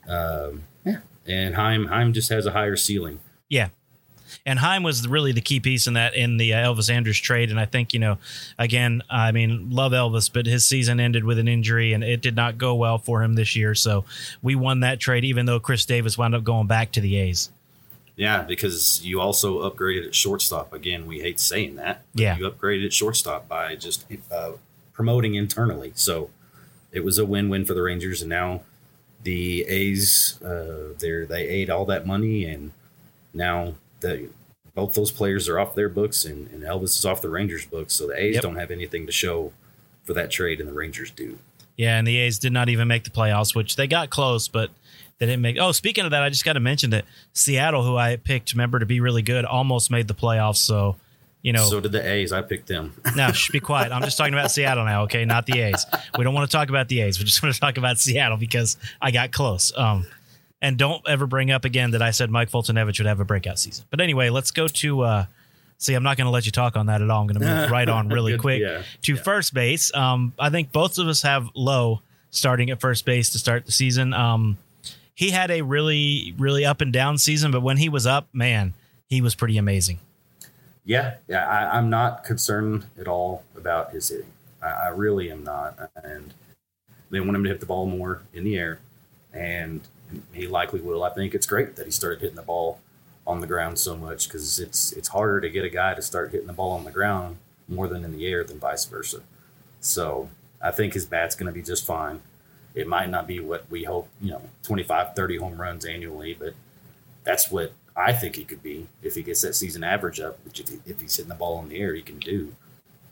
um, 0.08 0.62
yeah. 0.84 0.98
And 1.26 1.54
Heim, 1.56 1.86
Heim 1.86 2.12
just 2.12 2.30
has 2.30 2.46
a 2.46 2.52
higher 2.52 2.76
ceiling. 2.76 3.20
Yeah. 3.48 3.68
And 4.44 4.58
Heim 4.58 4.82
was 4.82 5.08
really 5.08 5.32
the 5.32 5.40
key 5.40 5.58
piece 5.58 5.86
in 5.86 5.94
that 5.94 6.14
in 6.14 6.36
the 6.36 6.52
uh, 6.54 6.58
Elvis 6.58 6.90
Andrus 6.90 7.16
trade. 7.16 7.50
And 7.50 7.58
I 7.58 7.64
think, 7.64 7.92
you 7.94 7.98
know, 7.98 8.18
again, 8.58 9.02
I 9.08 9.32
mean, 9.32 9.70
love 9.70 9.92
Elvis, 9.92 10.30
but 10.32 10.44
his 10.46 10.66
season 10.66 11.00
ended 11.00 11.24
with 11.24 11.38
an 11.38 11.48
injury 11.48 11.94
and 11.94 12.04
it 12.04 12.20
did 12.20 12.36
not 12.36 12.58
go 12.58 12.74
well 12.74 12.98
for 12.98 13.22
him 13.22 13.34
this 13.34 13.56
year. 13.56 13.74
So 13.74 14.04
we 14.42 14.54
won 14.54 14.80
that 14.80 15.00
trade, 15.00 15.24
even 15.24 15.46
though 15.46 15.58
Khris 15.60 15.86
Davis 15.86 16.18
wound 16.18 16.34
up 16.34 16.44
going 16.44 16.66
back 16.66 16.92
to 16.92 17.00
the 17.00 17.16
A's. 17.16 17.50
Yeah, 18.18 18.42
because 18.42 19.00
you 19.04 19.20
also 19.20 19.60
upgraded 19.70 20.06
at 20.08 20.14
shortstop. 20.14 20.72
Again, 20.72 21.06
we 21.06 21.20
hate 21.20 21.38
saying 21.38 21.76
that. 21.76 22.02
Yeah. 22.14 22.36
You 22.36 22.50
upgraded 22.50 22.84
at 22.86 22.92
shortstop 22.92 23.48
by 23.48 23.76
just 23.76 24.04
uh, 24.30 24.52
promoting 24.92 25.36
internally. 25.36 25.92
So 25.94 26.28
it 26.90 27.04
was 27.04 27.16
a 27.16 27.24
win 27.24 27.48
win 27.48 27.64
for 27.64 27.74
the 27.74 27.82
Rangers. 27.82 28.20
And 28.20 28.28
now 28.28 28.62
the 29.22 29.62
A's, 29.68 30.42
uh, 30.42 30.94
they're, 30.98 31.26
they 31.26 31.46
ate 31.48 31.70
all 31.70 31.84
that 31.84 32.08
money. 32.08 32.44
And 32.44 32.72
now 33.32 33.74
the, 34.00 34.28
both 34.74 34.94
those 34.94 35.12
players 35.12 35.48
are 35.48 35.58
off 35.60 35.76
their 35.76 35.88
books, 35.88 36.24
and, 36.24 36.48
and 36.50 36.64
Elvis 36.64 36.98
is 36.98 37.04
off 37.04 37.22
the 37.22 37.28
Rangers' 37.28 37.66
books. 37.66 37.94
So 37.94 38.08
the 38.08 38.20
A's 38.20 38.34
Yep. 38.34 38.42
don't 38.42 38.56
have 38.56 38.72
anything 38.72 39.06
to 39.06 39.12
show 39.12 39.52
for 40.04 40.12
that 40.14 40.30
trade, 40.30 40.58
and 40.58 40.68
the 40.68 40.72
Rangers 40.72 41.10
do. 41.12 41.38
Yeah, 41.76 41.98
and 41.98 42.06
the 42.06 42.16
A's 42.16 42.40
did 42.40 42.52
not 42.52 42.68
even 42.68 42.88
make 42.88 43.04
the 43.04 43.10
playoffs, 43.10 43.54
which 43.54 43.76
they 43.76 43.86
got 43.86 44.10
close, 44.10 44.48
but 44.48 44.70
they 45.18 45.26
didn't 45.26 45.42
make. 45.42 45.56
Oh, 45.58 45.72
speaking 45.72 46.04
of 46.04 46.12
that, 46.12 46.22
I 46.22 46.28
just 46.28 46.44
got 46.44 46.54
to 46.54 46.60
mention 46.60 46.90
that 46.90 47.04
Seattle, 47.32 47.82
who 47.82 47.96
I 47.96 48.16
picked, 48.16 48.52
remember 48.52 48.78
to 48.78 48.86
be 48.86 49.00
really 49.00 49.22
good, 49.22 49.44
almost 49.44 49.90
made 49.90 50.06
the 50.08 50.14
playoffs. 50.14 50.56
So, 50.58 50.96
you 51.42 51.52
know, 51.52 51.68
So 51.68 51.80
did 51.80 51.92
the 51.92 52.08
A's. 52.08 52.32
I 52.32 52.42
picked 52.42 52.68
them. 52.68 52.94
now 53.16 53.32
shh, 53.32 53.50
be 53.50 53.60
quiet. 53.60 53.92
I'm 53.92 54.02
just 54.02 54.16
talking 54.16 54.34
about 54.34 54.50
Seattle 54.50 54.84
now, 54.84 55.02
okay? 55.04 55.24
Not 55.24 55.46
the 55.46 55.60
A's. 55.60 55.84
We 56.16 56.24
don't 56.24 56.34
want 56.34 56.48
to 56.50 56.56
talk 56.56 56.68
about 56.68 56.88
the 56.88 57.00
A's. 57.00 57.18
We 57.18 57.24
just 57.24 57.42
want 57.42 57.54
to 57.54 57.60
talk 57.60 57.78
about 57.78 57.98
Seattle 57.98 58.36
because 58.36 58.76
I 59.00 59.10
got 59.10 59.32
close. 59.32 59.72
Um, 59.76 60.06
and 60.60 60.76
don't 60.76 61.02
ever 61.08 61.26
bring 61.26 61.50
up 61.50 61.64
again 61.64 61.92
that 61.92 62.02
I 62.02 62.10
said 62.10 62.30
Mike 62.30 62.50
Foltynewicz 62.50 62.98
would 62.98 63.06
have 63.06 63.20
a 63.20 63.24
breakout 63.24 63.58
season. 63.58 63.84
But 63.90 64.00
anyway, 64.00 64.30
let's 64.30 64.50
go 64.50 64.66
to. 64.68 65.00
Uh, 65.02 65.26
see, 65.78 65.94
I'm 65.94 66.02
not 66.02 66.16
going 66.16 66.26
to 66.26 66.32
let 66.32 66.46
you 66.46 66.52
talk 66.52 66.76
on 66.76 66.86
that 66.86 67.00
at 67.02 67.10
all. 67.10 67.20
I'm 67.22 67.26
going 67.28 67.40
to 67.40 67.46
move 67.46 67.70
right 67.70 67.88
on 67.88 68.08
really 68.08 68.32
Good, 68.32 68.40
quick 68.42 68.60
yeah, 68.60 68.82
to 69.02 69.14
yeah. 69.14 69.22
first 69.22 69.54
base. 69.54 69.94
Um, 69.94 70.32
I 70.38 70.50
think 70.50 70.72
both 70.72 70.98
of 70.98 71.06
us 71.06 71.22
have 71.22 71.48
Lowe 71.54 72.02
starting 72.30 72.70
at 72.70 72.80
first 72.80 73.04
base 73.04 73.30
to 73.30 73.38
start 73.38 73.66
the 73.66 73.72
season. 73.72 74.12
Um, 74.12 74.58
he 75.18 75.32
had 75.32 75.50
a 75.50 75.62
really, 75.62 76.32
really 76.38 76.64
up 76.64 76.80
and 76.80 76.92
down 76.92 77.18
season, 77.18 77.50
but 77.50 77.60
when 77.60 77.78
he 77.78 77.88
was 77.88 78.06
up, 78.06 78.28
man, 78.32 78.74
he 79.08 79.20
was 79.20 79.34
pretty 79.34 79.58
amazing. 79.58 79.98
Yeah, 80.84 81.16
yeah, 81.26 81.44
I, 81.44 81.76
I'm 81.76 81.90
not 81.90 82.22
concerned 82.22 82.86
at 82.96 83.08
all 83.08 83.42
about 83.56 83.90
his 83.90 84.10
hitting. 84.10 84.30
I, 84.62 84.66
I 84.66 84.88
really 84.90 85.28
am 85.28 85.42
not, 85.42 85.76
and 85.96 86.34
they 87.10 87.18
want 87.18 87.34
him 87.34 87.42
to 87.42 87.50
hit 87.50 87.58
the 87.58 87.66
ball 87.66 87.86
more 87.86 88.22
in 88.32 88.44
the 88.44 88.56
air, 88.56 88.78
and 89.32 89.80
he 90.32 90.46
likely 90.46 90.80
will. 90.80 91.02
I 91.02 91.10
think 91.10 91.34
it's 91.34 91.46
great 91.46 91.74
that 91.74 91.86
he 91.86 91.90
started 91.90 92.20
hitting 92.20 92.36
the 92.36 92.42
ball 92.42 92.78
on 93.26 93.40
the 93.40 93.48
ground 93.48 93.80
so 93.80 93.96
much 93.96 94.28
because 94.28 94.60
it's 94.60 94.92
it's 94.92 95.08
harder 95.08 95.40
to 95.40 95.50
get 95.50 95.64
a 95.64 95.68
guy 95.68 95.94
to 95.94 96.00
start 96.00 96.30
hitting 96.30 96.46
the 96.46 96.52
ball 96.52 96.70
on 96.70 96.84
the 96.84 96.92
ground 96.92 97.38
more 97.66 97.88
than 97.88 98.04
in 98.04 98.16
the 98.16 98.24
air 98.24 98.44
than 98.44 98.60
vice 98.60 98.84
versa. 98.84 99.22
So 99.80 100.28
I 100.62 100.70
think 100.70 100.94
his 100.94 101.06
bat's 101.06 101.34
going 101.34 101.48
to 101.48 101.52
be 101.52 101.62
just 101.62 101.84
fine. 101.84 102.20
It 102.78 102.86
might 102.86 103.10
not 103.10 103.26
be 103.26 103.40
what 103.40 103.68
we 103.68 103.82
hope, 103.82 104.08
you 104.20 104.30
know, 104.30 104.42
25, 104.62 105.16
30 105.16 105.36
home 105.38 105.60
runs 105.60 105.84
annually, 105.84 106.36
but 106.38 106.54
that's 107.24 107.50
what 107.50 107.72
I 107.96 108.12
think 108.12 108.36
he 108.36 108.44
could 108.44 108.62
be 108.62 108.86
if 109.02 109.16
he 109.16 109.22
gets 109.22 109.42
that 109.42 109.56
season 109.56 109.82
average 109.82 110.20
up, 110.20 110.38
which 110.44 110.60
if, 110.60 110.68
he, 110.68 110.78
if 110.86 111.00
he's 111.00 111.16
hitting 111.16 111.28
the 111.28 111.34
ball 111.34 111.60
in 111.60 111.70
the 111.70 111.80
air, 111.80 111.92
he 111.94 112.02
can 112.02 112.20
do. 112.20 112.54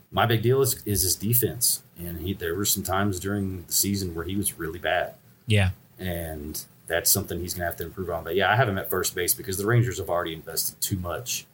My 0.09 0.25
big 0.25 0.41
deal 0.41 0.61
is, 0.61 0.81
is 0.85 1.01
his 1.01 1.17
defense. 1.17 1.83
And 1.99 2.21
he, 2.21 2.33
there 2.33 2.55
were 2.55 2.63
some 2.63 2.83
times 2.83 3.19
during 3.19 3.65
the 3.65 3.73
season 3.73 4.15
where 4.15 4.23
he 4.23 4.37
was 4.37 4.57
really 4.57 4.79
bad. 4.79 5.15
Yeah. 5.47 5.71
And 5.99 6.63
that's 6.87 7.11
something 7.11 7.41
he's 7.41 7.53
going 7.53 7.63
to 7.63 7.65
have 7.65 7.75
to 7.77 7.83
improve 7.83 8.09
on. 8.09 8.23
But 8.23 8.35
yeah, 8.35 8.49
I 8.49 8.55
have 8.55 8.69
him 8.69 8.77
at 8.77 8.89
first 8.89 9.15
base 9.15 9.33
because 9.33 9.57
the 9.57 9.65
Rangers 9.65 9.97
have 9.97 10.09
already 10.09 10.33
invested 10.33 10.79
too 10.79 10.97
much 10.97 11.45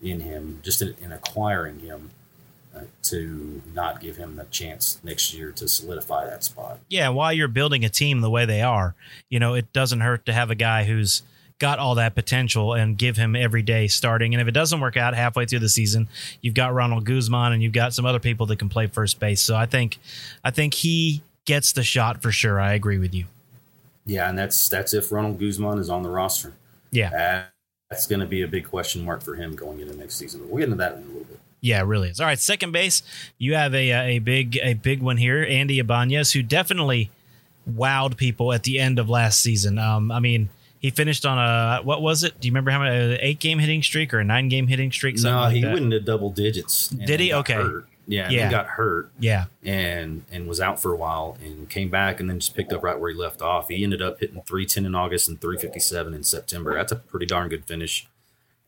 in 0.00 0.20
him, 0.20 0.60
just 0.62 0.80
in, 0.80 0.94
in 1.00 1.10
acquiring 1.10 1.80
him. 1.80 2.10
To 3.02 3.62
not 3.74 4.00
give 4.00 4.16
him 4.16 4.36
the 4.36 4.44
chance 4.44 4.98
next 5.02 5.34
year 5.34 5.52
to 5.52 5.68
solidify 5.68 6.26
that 6.26 6.44
spot. 6.44 6.78
Yeah, 6.88 7.08
while 7.10 7.32
you're 7.32 7.48
building 7.48 7.84
a 7.84 7.88
team 7.88 8.20
the 8.20 8.30
way 8.30 8.44
they 8.44 8.62
are, 8.62 8.94
you 9.28 9.38
know, 9.38 9.54
it 9.54 9.72
doesn't 9.72 10.00
hurt 10.00 10.26
to 10.26 10.32
have 10.32 10.50
a 10.50 10.54
guy 10.54 10.84
who's 10.84 11.22
got 11.58 11.78
all 11.78 11.96
that 11.96 12.14
potential 12.14 12.72
and 12.72 12.96
give 12.96 13.16
him 13.16 13.34
every 13.34 13.62
day 13.62 13.88
starting. 13.88 14.34
And 14.34 14.40
if 14.40 14.48
it 14.48 14.52
doesn't 14.52 14.80
work 14.80 14.96
out 14.96 15.14
halfway 15.14 15.44
through 15.44 15.58
the 15.58 15.68
season, 15.68 16.08
you've 16.40 16.54
got 16.54 16.72
Ronald 16.72 17.04
Guzman 17.04 17.52
and 17.52 17.62
you've 17.62 17.72
got 17.72 17.92
some 17.92 18.06
other 18.06 18.20
people 18.20 18.46
that 18.46 18.58
can 18.58 18.68
play 18.68 18.86
first 18.86 19.18
base. 19.18 19.40
So 19.40 19.56
I 19.56 19.66
think 19.66 19.98
I 20.44 20.50
think 20.50 20.74
he 20.74 21.22
gets 21.44 21.72
the 21.72 21.82
shot 21.82 22.22
for 22.22 22.30
sure. 22.30 22.60
I 22.60 22.74
agree 22.74 22.98
with 22.98 23.14
you. 23.14 23.24
Yeah, 24.06 24.28
and 24.28 24.38
that's 24.38 24.68
that's 24.68 24.94
if 24.94 25.10
Ronald 25.12 25.38
Guzman 25.38 25.78
is 25.78 25.90
on 25.90 26.02
the 26.02 26.10
roster. 26.10 26.54
Yeah. 26.90 27.46
That's 27.90 28.06
going 28.06 28.20
to 28.20 28.26
be 28.26 28.42
a 28.42 28.48
big 28.48 28.68
question 28.68 29.04
mark 29.04 29.22
for 29.22 29.34
him 29.34 29.56
going 29.56 29.80
into 29.80 29.96
next 29.96 30.16
season. 30.16 30.40
But 30.40 30.50
we'll 30.50 30.58
get 30.58 30.64
into 30.64 30.76
that 30.76 30.96
in 30.96 31.02
a 31.02 31.06
little 31.06 31.24
bit. 31.24 31.40
Yeah, 31.60 31.80
it 31.80 31.84
really 31.86 32.08
is. 32.10 32.20
All 32.20 32.26
right, 32.26 32.38
second 32.38 32.72
base, 32.72 33.02
you 33.38 33.54
have 33.54 33.74
a 33.74 33.90
a 34.16 34.18
big 34.20 34.58
a 34.62 34.74
big 34.74 35.02
one 35.02 35.16
here, 35.16 35.42
Andy 35.48 35.78
Ibanez, 35.78 36.32
who 36.32 36.42
definitely 36.42 37.10
wowed 37.70 38.16
people 38.16 38.52
at 38.52 38.62
the 38.62 38.78
end 38.78 38.98
of 38.98 39.08
last 39.10 39.40
season. 39.40 39.78
Um, 39.78 40.10
I 40.10 40.20
mean, 40.20 40.48
he 40.80 40.90
finished 40.90 41.26
on 41.26 41.38
a 41.38 41.82
what 41.82 42.00
was 42.00 42.22
it? 42.24 42.38
Do 42.40 42.46
you 42.48 42.52
remember 42.52 42.70
how 42.70 42.80
many 42.80 43.14
an 43.14 43.18
eight 43.20 43.40
game 43.40 43.58
hitting 43.58 43.82
streak 43.82 44.14
or 44.14 44.20
a 44.20 44.24
nine 44.24 44.48
game 44.48 44.68
hitting 44.68 44.92
streak? 44.92 45.16
No, 45.22 45.40
like 45.40 45.54
he 45.54 45.62
that? 45.62 45.72
went 45.72 45.84
into 45.86 46.00
double 46.00 46.30
digits. 46.30 46.88
Did 46.88 47.20
he? 47.20 47.32
Okay. 47.32 47.54
hurt. 47.54 47.86
Yeah, 48.10 48.30
Yeah. 48.30 48.46
he 48.46 48.50
got 48.50 48.66
hurt 48.68 49.10
Yeah, 49.18 49.44
and 49.62 50.22
and 50.32 50.46
was 50.48 50.60
out 50.62 50.80
for 50.80 50.94
a 50.94 50.96
while 50.96 51.36
and 51.44 51.68
came 51.68 51.90
back 51.90 52.20
and 52.20 52.30
then 52.30 52.38
just 52.40 52.54
picked 52.56 52.72
up 52.72 52.82
right 52.82 52.98
where 52.98 53.10
he 53.10 53.16
left 53.16 53.42
off. 53.42 53.68
He 53.68 53.84
ended 53.84 54.00
up 54.00 54.18
hitting 54.20 54.40
310 54.46 54.86
in 54.86 54.94
August 54.94 55.28
and 55.28 55.38
357 55.38 56.14
in 56.14 56.22
September. 56.22 56.72
That's 56.72 56.92
a 56.92 56.96
pretty 56.96 57.26
darn 57.26 57.50
good 57.50 57.66
finish. 57.66 58.08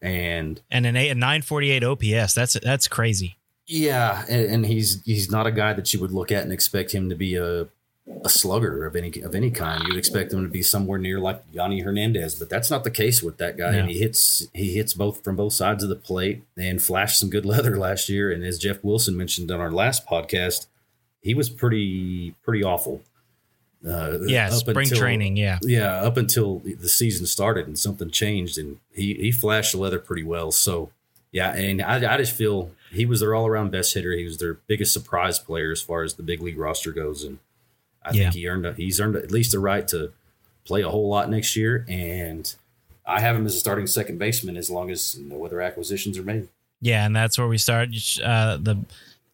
And 0.02 0.60
and 0.70 0.86
an 0.86 0.96
eight 0.96 1.10
a 1.10 1.14
nine 1.14 1.42
forty 1.42 1.70
eight 1.70 1.84
OPS. 1.84 2.34
That's 2.34 2.54
that's 2.54 2.88
crazy. 2.88 3.36
yeah, 3.66 4.24
and, 4.28 4.46
and 4.46 4.66
he's 4.66 5.02
he's 5.04 5.30
not 5.30 5.46
a 5.46 5.52
guy 5.52 5.72
that 5.74 5.92
you 5.92 6.00
would 6.00 6.12
look 6.12 6.32
at 6.32 6.42
and 6.42 6.52
expect 6.52 6.92
him 6.92 7.08
to 7.10 7.14
be 7.14 7.34
a 7.36 7.68
a 8.24 8.28
slugger 8.28 8.86
of 8.86 8.96
any 8.96 9.20
of 9.20 9.34
any 9.34 9.50
kind. 9.50 9.82
You'd 9.86 9.96
expect 9.98 10.32
him 10.32 10.42
to 10.42 10.48
be 10.48 10.62
somewhere 10.62 10.98
near 10.98 11.20
like 11.20 11.48
Yonny 11.52 11.84
Hernandez, 11.84 12.34
but 12.34 12.48
that's 12.48 12.70
not 12.70 12.82
the 12.82 12.90
case 12.90 13.22
with 13.22 13.36
that 13.36 13.56
guy. 13.56 13.72
No. 13.72 13.78
And 13.78 13.90
he 13.90 13.98
hits 13.98 14.48
he 14.54 14.72
hits 14.74 14.94
both 14.94 15.22
from 15.22 15.36
both 15.36 15.52
sides 15.52 15.82
of 15.82 15.90
the 15.90 15.96
plate 15.96 16.42
and 16.56 16.82
flashed 16.82 17.20
some 17.20 17.30
good 17.30 17.44
leather 17.52 17.76
last 17.76 18.08
year. 18.08 18.32
And 18.32 18.42
as 18.42 18.58
Jeff 18.58 18.82
Wilson 18.82 19.16
mentioned 19.16 19.50
on 19.50 19.60
our 19.60 19.70
last 19.70 20.06
podcast, 20.06 20.66
he 21.20 21.34
was 21.34 21.50
pretty 21.50 22.34
pretty 22.42 22.64
awful. 22.64 23.02
Uh, 23.86 24.18
Yeah, 24.26 24.48
up 24.48 24.52
spring 24.52 24.78
until- 24.86 24.98
training. 24.98 25.36
Yeah, 25.36 25.58
Yeah, 25.62 26.02
up 26.02 26.16
until 26.16 26.58
the 26.60 26.88
season 26.88 27.26
started 27.26 27.66
and 27.66 27.78
something 27.78 28.10
changed, 28.10 28.58
and 28.58 28.78
he 28.92 29.14
he 29.14 29.32
flashed 29.32 29.72
the 29.72 29.78
leather 29.78 29.98
pretty 29.98 30.22
well. 30.22 30.52
So 30.52 30.90
yeah, 31.32 31.54
and 31.54 31.80
I, 31.80 32.14
I 32.14 32.16
just 32.18 32.34
feel 32.36 32.72
he 32.92 33.06
was 33.06 33.20
their 33.20 33.34
all 33.34 33.46
around 33.46 33.70
best 33.70 33.94
hitter. 33.94 34.12
He 34.12 34.24
was 34.24 34.38
their 34.38 34.54
biggest 34.54 34.92
surprise 34.92 35.38
player 35.38 35.70
as 35.72 35.80
far 35.80 36.02
as 36.02 36.14
the 36.14 36.22
big 36.22 36.42
league 36.42 36.58
roster 36.58 36.92
goes, 36.92 37.24
and 37.24 37.38
I 38.04 38.10
Yeah. 38.12 38.22
think 38.24 38.34
he 38.34 38.48
earned 38.48 38.66
a, 38.66 38.74
he's 38.74 39.00
earned 39.00 39.16
at 39.16 39.30
least 39.30 39.52
the 39.52 39.58
right 39.60 39.86
to 39.88 40.12
play 40.66 40.82
a 40.82 40.88
whole 40.90 41.08
lot 41.08 41.30
next 41.30 41.56
year. 41.56 41.86
And 41.88 42.52
I 43.06 43.20
have 43.20 43.34
him 43.36 43.46
as 43.46 43.54
a 43.54 43.58
starting 43.60 43.86
second 43.86 44.18
baseman 44.18 44.56
as 44.56 44.68
long 44.70 44.90
as 44.90 45.16
no 45.18 45.44
other 45.46 45.60
acquisitions 45.62 46.18
are 46.18 46.22
made. 46.22 46.48
yeah, 46.82 47.06
and 47.06 47.14
that's 47.16 47.38
where 47.38 47.48
we 47.48 47.58
start. 47.58 47.88
Uh, 48.22 48.56
the 48.60 48.76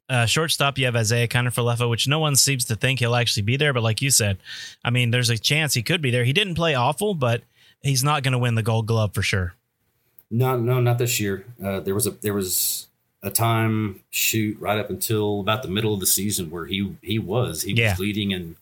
uh, 0.09 0.27
shortstop, 0.27 0.79
you 0.79 0.85
have 0.87 0.97
Isiah 0.97 1.29
Kiner 1.29 1.89
which 1.91 2.07
no 2.09 2.19
one 2.19 2.37
seems 2.37 2.65
to 2.67 2.77
think 2.77 3.01
he'll 3.01 3.15
actually 3.17 3.43
be 3.43 3.57
there. 3.57 3.73
But 3.73 3.83
like 3.83 4.01
you 4.03 4.11
said, 4.11 4.39
I 4.85 4.91
mean, 4.91 5.11
there's 5.11 5.31
a 5.31 5.39
chance 5.39 5.75
he 5.75 5.83
could 5.83 6.01
be 6.01 6.11
there. 6.11 6.25
He 6.25 6.33
didn't 6.33 6.55
play 6.55 6.75
awful, 6.75 7.15
but 7.15 7.43
he's 7.83 8.05
not 8.05 8.23
going 8.23 8.33
to 8.33 8.39
win 8.39 8.55
the 8.55 8.63
Gold 8.63 8.87
Glove 8.87 9.15
for 9.15 9.23
sure. 9.23 9.55
No, 10.31 10.57
no, 10.59 10.81
not 10.81 10.99
this 10.99 11.21
year. 11.21 11.45
Uh, 11.63 11.81
there 11.81 11.95
was 11.95 12.07
a 12.07 12.11
there 12.11 12.35
was 12.35 12.87
a 13.23 13.31
time 13.31 14.01
shoot 14.11 14.59
right 14.61 14.79
up 14.79 14.91
until 14.91 15.41
about 15.41 15.63
the 15.63 15.69
middle 15.69 15.95
of 15.95 16.01
the 16.01 16.07
season 16.07 16.51
where 16.51 16.67
he 16.67 16.97
he 17.03 17.19
was 17.19 17.63
he 17.63 17.73
Yeah. 17.73 17.91
was 17.93 18.01
leading 18.01 18.31
in 18.33 18.57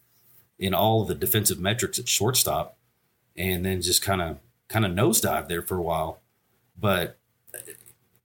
in 0.59 0.73
all 0.75 1.03
of 1.03 1.09
the 1.09 1.15
defensive 1.15 1.59
metrics 1.59 1.99
at 1.99 2.09
shortstop, 2.09 2.77
and 3.37 3.65
then 3.65 3.81
just 3.83 4.03
kind 4.03 4.21
of 4.23 4.39
kind 4.69 4.85
of 4.85 4.93
nosedive 4.93 5.49
there 5.49 5.63
for 5.63 5.77
a 5.77 5.83
while. 5.83 6.21
But 6.79 7.17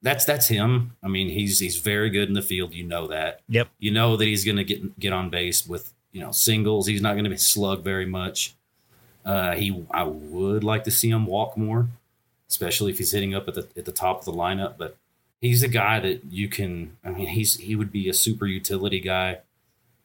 that's 0.01 0.25
that's 0.25 0.47
him. 0.47 0.95
I 1.03 1.07
mean, 1.07 1.29
he's 1.29 1.59
he's 1.59 1.77
very 1.77 2.09
good 2.09 2.27
in 2.27 2.33
the 2.33 2.41
field. 2.41 2.73
You 2.73 2.83
know 2.83 3.07
that. 3.07 3.41
Yep. 3.49 3.69
You 3.79 3.91
know 3.91 4.17
that 4.17 4.25
he's 4.25 4.45
going 4.45 4.57
to 4.57 4.63
get 4.63 4.99
get 4.99 5.13
on 5.13 5.29
base 5.29 5.67
with 5.67 5.93
you 6.11 6.21
know 6.21 6.31
singles. 6.31 6.87
He's 6.87 7.01
not 7.01 7.13
going 7.13 7.25
to 7.25 7.29
be 7.29 7.37
slug 7.37 7.83
very 7.83 8.05
much. 8.05 8.55
Uh, 9.25 9.53
he 9.55 9.85
I 9.91 10.03
would 10.03 10.63
like 10.63 10.83
to 10.85 10.91
see 10.91 11.09
him 11.09 11.25
walk 11.25 11.57
more 11.57 11.89
especially 12.49 12.91
if 12.91 12.97
he's 12.97 13.11
hitting 13.11 13.35
up 13.35 13.47
at 13.47 13.53
the 13.53 13.67
at 13.77 13.85
the 13.85 13.91
top 13.91 14.19
of 14.19 14.25
the 14.25 14.33
lineup. 14.33 14.75
But 14.77 14.97
he's 15.39 15.63
a 15.63 15.67
guy 15.67 15.99
that 15.99 16.25
you 16.29 16.49
can. 16.49 16.97
I 17.05 17.11
mean, 17.11 17.27
he's 17.27 17.55
he 17.55 17.75
would 17.75 17.91
be 17.91 18.09
a 18.09 18.13
super 18.13 18.45
utility 18.45 18.99
guy, 18.99 19.39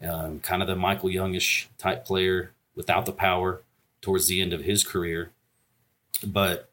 um, 0.02 0.40
kind 0.40 0.62
of 0.62 0.68
the 0.68 0.76
Michael 0.76 1.10
Youngish 1.10 1.68
type 1.78 2.04
player 2.04 2.52
without 2.76 3.06
the 3.06 3.12
power 3.12 3.62
towards 4.00 4.28
the 4.28 4.40
end 4.40 4.52
of 4.52 4.62
his 4.62 4.84
career. 4.84 5.30
But 6.24 6.68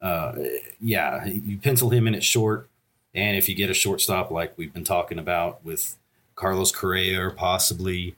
uh, 0.00 0.32
yeah, 0.80 1.24
you 1.26 1.58
pencil 1.58 1.90
him 1.90 2.06
in 2.06 2.14
at 2.14 2.22
short, 2.22 2.68
and 3.14 3.36
if 3.36 3.48
you 3.48 3.54
get 3.54 3.70
a 3.70 3.74
shortstop 3.74 4.30
like 4.30 4.56
we've 4.56 4.72
been 4.72 4.84
talking 4.84 5.18
about 5.18 5.64
with 5.64 5.96
Carlos 6.34 6.72
Correa 6.72 7.20
or 7.20 7.30
possibly. 7.30 8.14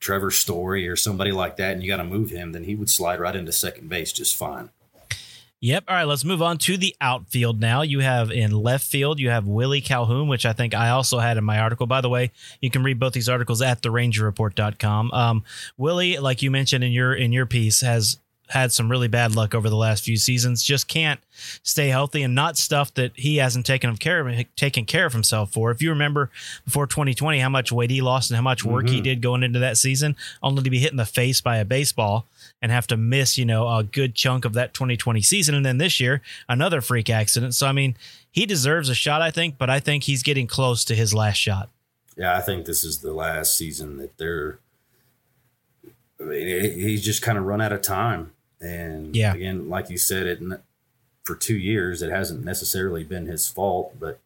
Trevor 0.00 0.30
Story 0.30 0.86
or 0.86 0.94
somebody 0.94 1.32
like 1.32 1.56
that, 1.56 1.72
and 1.72 1.82
you 1.82 1.88
got 1.90 1.96
to 1.96 2.04
move 2.04 2.30
him, 2.30 2.52
then 2.52 2.62
he 2.62 2.76
would 2.76 2.88
slide 2.88 3.18
right 3.18 3.34
into 3.34 3.50
second 3.50 3.88
base 3.88 4.12
just 4.12 4.36
fine. 4.36 4.70
Yep. 5.60 5.84
All 5.88 5.96
right, 5.96 6.04
let's 6.04 6.24
move 6.24 6.40
on 6.40 6.58
to 6.58 6.76
the 6.76 6.94
outfield 7.00 7.60
now. 7.60 7.82
You 7.82 7.98
have 7.98 8.30
in 8.30 8.52
left 8.52 8.84
field, 8.84 9.18
you 9.18 9.30
have 9.30 9.48
Willie 9.48 9.80
Calhoun, 9.80 10.28
which 10.28 10.46
I 10.46 10.52
think 10.52 10.72
I 10.72 10.90
also 10.90 11.18
had 11.18 11.36
in 11.36 11.42
my 11.42 11.58
article. 11.58 11.88
By 11.88 12.00
the 12.00 12.08
way, 12.08 12.30
you 12.60 12.70
can 12.70 12.84
read 12.84 13.00
both 13.00 13.12
these 13.12 13.28
articles 13.28 13.60
at 13.60 13.82
therangerreport.com. 13.82 15.10
Um, 15.10 15.44
Willie, 15.76 16.18
like 16.18 16.42
you 16.42 16.52
mentioned 16.52 16.84
in 16.84 16.92
your 16.92 17.12
in 17.12 17.32
your 17.32 17.46
piece, 17.46 17.80
has 17.80 18.20
had 18.48 18.72
some 18.72 18.90
really 18.90 19.08
bad 19.08 19.34
luck 19.34 19.54
over 19.54 19.68
the 19.68 19.76
last 19.76 20.04
few 20.04 20.16
seasons. 20.16 20.62
Just 20.62 20.88
can't 20.88 21.20
stay 21.62 21.88
healthy 21.88 22.22
and 22.22 22.34
not 22.34 22.56
stuff 22.56 22.92
that 22.94 23.12
he 23.14 23.36
hasn't 23.36 23.66
taken 23.66 23.90
of 23.90 23.98
care 23.98 24.26
of 24.26 24.54
taken 24.56 24.84
care 24.84 25.06
of 25.06 25.12
himself 25.12 25.52
for. 25.52 25.70
If 25.70 25.82
you 25.82 25.90
remember 25.90 26.30
before 26.64 26.86
2020, 26.86 27.38
how 27.40 27.48
much 27.48 27.70
weight 27.70 27.90
he 27.90 28.00
lost 28.00 28.30
and 28.30 28.36
how 28.36 28.42
much 28.42 28.64
work 28.64 28.88
he 28.88 29.00
Mhm. 29.00 29.04
did 29.04 29.22
going 29.22 29.42
into 29.42 29.58
that 29.58 29.76
season, 29.76 30.16
only 30.42 30.62
to 30.62 30.70
be 30.70 30.78
hit 30.78 30.90
in 30.90 30.96
the 30.96 31.04
face 31.06 31.40
by 31.40 31.58
a 31.58 31.64
baseball 31.64 32.26
and 32.60 32.72
have 32.72 32.86
to 32.88 32.96
miss, 32.96 33.38
you 33.38 33.44
know, 33.44 33.68
a 33.68 33.84
good 33.84 34.14
chunk 34.14 34.44
of 34.44 34.52
that 34.54 34.74
2020 34.74 35.22
season. 35.22 35.54
And 35.54 35.64
then 35.64 35.78
this 35.78 36.00
year, 36.00 36.22
another 36.48 36.80
freak 36.80 37.08
accident. 37.10 37.54
So 37.54 37.66
I 37.66 37.72
mean, 37.72 37.96
he 38.30 38.46
deserves 38.46 38.88
a 38.88 38.94
shot, 38.94 39.22
I 39.22 39.30
think, 39.30 39.58
but 39.58 39.68
I 39.70 39.80
think 39.80 40.04
he's 40.04 40.22
getting 40.22 40.46
close 40.46 40.84
to 40.84 40.94
his 40.94 41.12
last 41.14 41.36
shot. 41.36 41.68
Yeah, 42.16 42.36
I 42.36 42.40
think 42.40 42.66
this 42.66 42.82
is 42.82 42.98
the 42.98 43.12
last 43.12 43.56
season 43.56 43.96
that 43.98 44.16
they're. 44.18 44.58
I 46.20 46.24
mean, 46.24 46.46
he's 46.76 47.04
just 47.04 47.22
kind 47.22 47.38
of 47.38 47.44
run 47.44 47.60
out 47.60 47.72
of 47.72 47.80
time, 47.80 48.32
and 48.60 49.14
Yeah. 49.14 49.34
again, 49.34 49.68
like 49.68 49.90
you 49.90 49.98
said, 49.98 50.26
it 50.26 50.40
for 51.24 51.34
two 51.34 51.56
years 51.58 52.00
it 52.02 52.10
hasn't 52.10 52.42
necessarily 52.44 53.04
been 53.04 53.26
his 53.26 53.48
fault, 53.48 53.94
but 54.00 54.18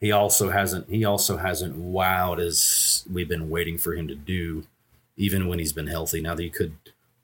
he 0.00 0.12
also 0.12 0.50
hasn't 0.50 0.88
he 0.90 1.04
also 1.04 1.38
hasn't 1.38 1.76
wowed 1.78 2.38
as 2.38 3.04
we've 3.10 3.28
been 3.28 3.48
waiting 3.48 3.78
for 3.78 3.94
him 3.94 4.06
to 4.08 4.14
do, 4.14 4.66
even 5.16 5.48
when 5.48 5.58
he's 5.58 5.72
been 5.72 5.86
healthy. 5.86 6.20
Now 6.20 6.34
that 6.34 6.44
you 6.44 6.50
could 6.50 6.74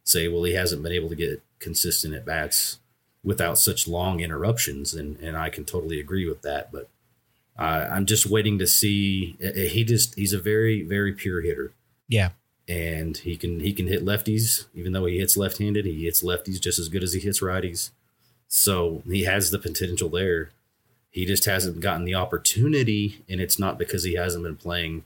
say, 0.04 0.28
well, 0.28 0.42
he 0.44 0.54
hasn't 0.54 0.82
been 0.82 0.92
able 0.92 1.08
to 1.10 1.14
get 1.14 1.42
consistent 1.58 2.14
at 2.14 2.24
bats 2.24 2.78
without 3.22 3.56
such 3.58 3.86
long 3.86 4.20
interruptions, 4.20 4.94
and 4.94 5.18
and 5.20 5.36
I 5.36 5.50
can 5.50 5.64
totally 5.64 6.00
agree 6.00 6.26
with 6.28 6.42
that, 6.42 6.72
but. 6.72 6.88
Uh, 7.58 7.86
I'm 7.92 8.06
just 8.06 8.24
waiting 8.24 8.58
to 8.60 8.66
see. 8.66 9.36
He 9.38 9.84
just 9.84 10.14
he's 10.14 10.32
a 10.32 10.40
very 10.40 10.80
very 10.80 11.12
pure 11.12 11.42
hitter, 11.42 11.72
Yeah. 12.08 12.30
And 12.68 13.16
he 13.18 13.36
can 13.36 13.60
he 13.60 13.72
can 13.72 13.88
hit 13.88 14.04
lefties 14.04 14.66
even 14.74 14.92
though 14.92 15.06
he 15.06 15.18
hits 15.18 15.36
left-handed. 15.36 15.84
He 15.84 16.04
hits 16.04 16.22
lefties 16.22 16.60
just 16.60 16.78
as 16.78 16.88
good 16.88 17.02
as 17.02 17.12
he 17.12 17.20
hits 17.20 17.40
righties. 17.40 17.90
So 18.48 19.02
he 19.06 19.24
has 19.24 19.50
the 19.50 19.58
potential 19.58 20.08
there. 20.08 20.50
He 21.10 21.26
just 21.26 21.44
hasn't 21.44 21.80
gotten 21.80 22.04
the 22.04 22.14
opportunity, 22.14 23.22
and 23.28 23.40
it's 23.40 23.58
not 23.58 23.78
because 23.78 24.04
he 24.04 24.14
hasn't 24.14 24.44
been 24.44 24.56
playing. 24.56 25.04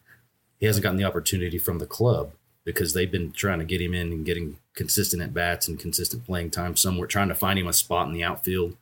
He 0.58 0.66
hasn't 0.66 0.84
gotten 0.84 0.98
the 0.98 1.04
opportunity 1.04 1.58
from 1.58 1.78
the 1.78 1.86
club 1.86 2.32
because 2.64 2.92
they've 2.92 3.10
been 3.10 3.32
trying 3.32 3.60
to 3.60 3.64
get 3.64 3.80
him 3.80 3.94
in 3.94 4.12
and 4.12 4.26
getting 4.26 4.58
consistent 4.74 5.22
at 5.22 5.34
bats 5.34 5.68
and 5.68 5.78
consistent 5.78 6.24
playing 6.24 6.50
time 6.50 6.76
somewhere, 6.76 7.06
trying 7.06 7.28
to 7.28 7.34
find 7.34 7.58
him 7.58 7.66
a 7.66 7.72
spot 7.72 8.06
in 8.08 8.12
the 8.12 8.24
outfield 8.24 8.76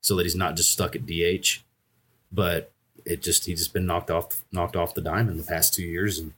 so 0.00 0.16
that 0.16 0.24
he's 0.24 0.34
not 0.34 0.56
just 0.56 0.70
stuck 0.70 0.96
at 0.96 1.06
DH. 1.06 1.62
But 2.32 2.72
it 3.04 3.22
just 3.22 3.46
he's 3.46 3.60
just 3.60 3.72
been 3.72 3.86
knocked 3.86 4.10
off 4.10 4.44
knocked 4.52 4.76
off 4.76 4.94
the 4.94 5.00
diamond 5.00 5.38
the 5.38 5.44
past 5.44 5.74
two 5.74 5.84
years, 5.84 6.18
and 6.18 6.32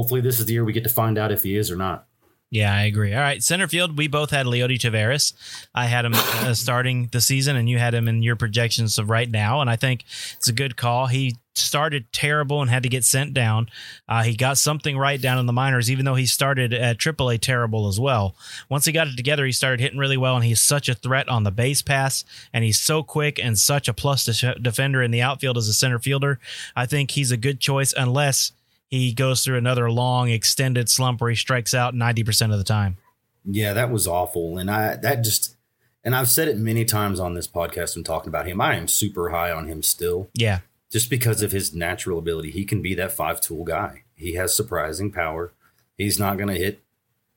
hopefully 0.00 0.22
this 0.22 0.40
is 0.40 0.46
the 0.46 0.54
year 0.54 0.64
we 0.64 0.72
get 0.72 0.82
to 0.84 0.88
find 0.88 1.18
out 1.18 1.30
if 1.30 1.42
he 1.42 1.56
is 1.56 1.70
or 1.70 1.76
not. 1.76 2.06
Yeah, 2.50 2.74
I 2.74 2.82
agree. 2.84 3.14
All 3.14 3.20
right, 3.20 3.42
center 3.42 3.68
field. 3.68 3.98
We 3.98 4.08
both 4.08 4.30
had 4.30 4.46
Leody 4.46 4.76
Taveras. 4.76 5.34
I 5.72 5.84
had 5.86 6.06
him 6.06 6.14
uh, 6.14 6.54
starting 6.54 7.08
the 7.12 7.20
season, 7.20 7.54
and 7.54 7.68
you 7.68 7.78
had 7.78 7.94
him 7.94 8.08
in 8.08 8.24
your 8.24 8.34
projections 8.34 8.98
of 8.98 9.10
right 9.10 9.30
now. 9.30 9.60
And 9.60 9.68
I 9.68 9.76
think 9.76 10.04
it's 10.36 10.48
a 10.48 10.52
good 10.52 10.76
call. 10.76 11.06
He 11.06 11.36
started 11.54 12.12
terrible 12.12 12.60
and 12.60 12.70
had 12.70 12.82
to 12.82 12.88
get 12.88 13.04
sent 13.04 13.34
down. 13.34 13.68
Uh, 14.08 14.22
he 14.22 14.34
got 14.34 14.58
something 14.58 14.98
right 14.98 15.20
down 15.20 15.38
in 15.38 15.46
the 15.46 15.52
minors, 15.52 15.90
even 15.92 16.04
though 16.04 16.16
he 16.16 16.26
started 16.26 16.72
at 16.72 16.98
AAA 16.98 17.38
terrible 17.40 17.86
as 17.86 18.00
well. 18.00 18.34
Once 18.68 18.84
he 18.84 18.90
got 18.90 19.06
it 19.06 19.16
together, 19.16 19.44
he 19.44 19.52
started 19.52 19.78
hitting 19.78 19.98
really 19.98 20.16
well, 20.16 20.34
and 20.34 20.44
he's 20.44 20.60
such 20.60 20.88
a 20.88 20.94
threat 20.94 21.28
on 21.28 21.44
the 21.44 21.52
base 21.52 21.82
pass, 21.82 22.24
and 22.52 22.64
he's 22.64 22.80
so 22.80 23.04
quick 23.04 23.38
and 23.38 23.58
such 23.58 23.86
a 23.86 23.94
plus 23.94 24.24
defender 24.60 25.02
in 25.02 25.12
the 25.12 25.22
outfield 25.22 25.56
as 25.56 25.68
a 25.68 25.74
center 25.74 26.00
fielder. 26.00 26.40
I 26.74 26.86
think 26.86 27.12
he's 27.12 27.30
a 27.30 27.36
good 27.36 27.60
choice 27.60 27.94
unless 27.96 28.52
he 28.90 29.12
goes 29.12 29.44
through 29.44 29.56
another 29.56 29.90
long 29.90 30.30
extended 30.30 30.88
slump 30.88 31.20
where 31.20 31.30
he 31.30 31.36
strikes 31.36 31.74
out 31.74 31.94
90% 31.94 32.52
of 32.52 32.58
the 32.58 32.64
time. 32.64 32.96
Yeah, 33.44 33.72
that 33.72 33.90
was 33.90 34.06
awful. 34.06 34.58
And 34.58 34.70
I, 34.70 34.96
that 34.96 35.22
just, 35.22 35.56
and 36.02 36.14
I've 36.14 36.28
said 36.28 36.48
it 36.48 36.58
many 36.58 36.84
times 36.84 37.20
on 37.20 37.34
this 37.34 37.46
podcast 37.46 37.94
when 37.94 38.04
talking 38.04 38.28
about 38.28 38.46
him. 38.46 38.60
I 38.60 38.74
am 38.74 38.88
super 38.88 39.30
high 39.30 39.52
on 39.52 39.68
him 39.68 39.82
still. 39.82 40.28
Yeah. 40.34 40.60
Just 40.90 41.08
because 41.08 41.40
of 41.40 41.52
his 41.52 41.72
natural 41.72 42.18
ability. 42.18 42.50
He 42.50 42.64
can 42.64 42.82
be 42.82 42.94
that 42.96 43.12
five 43.12 43.40
tool 43.40 43.64
guy. 43.64 44.02
He 44.16 44.34
has 44.34 44.54
surprising 44.54 45.12
power. 45.12 45.52
He's 45.96 46.18
not 46.18 46.36
going 46.36 46.48
to 46.48 46.60
hit 46.60 46.80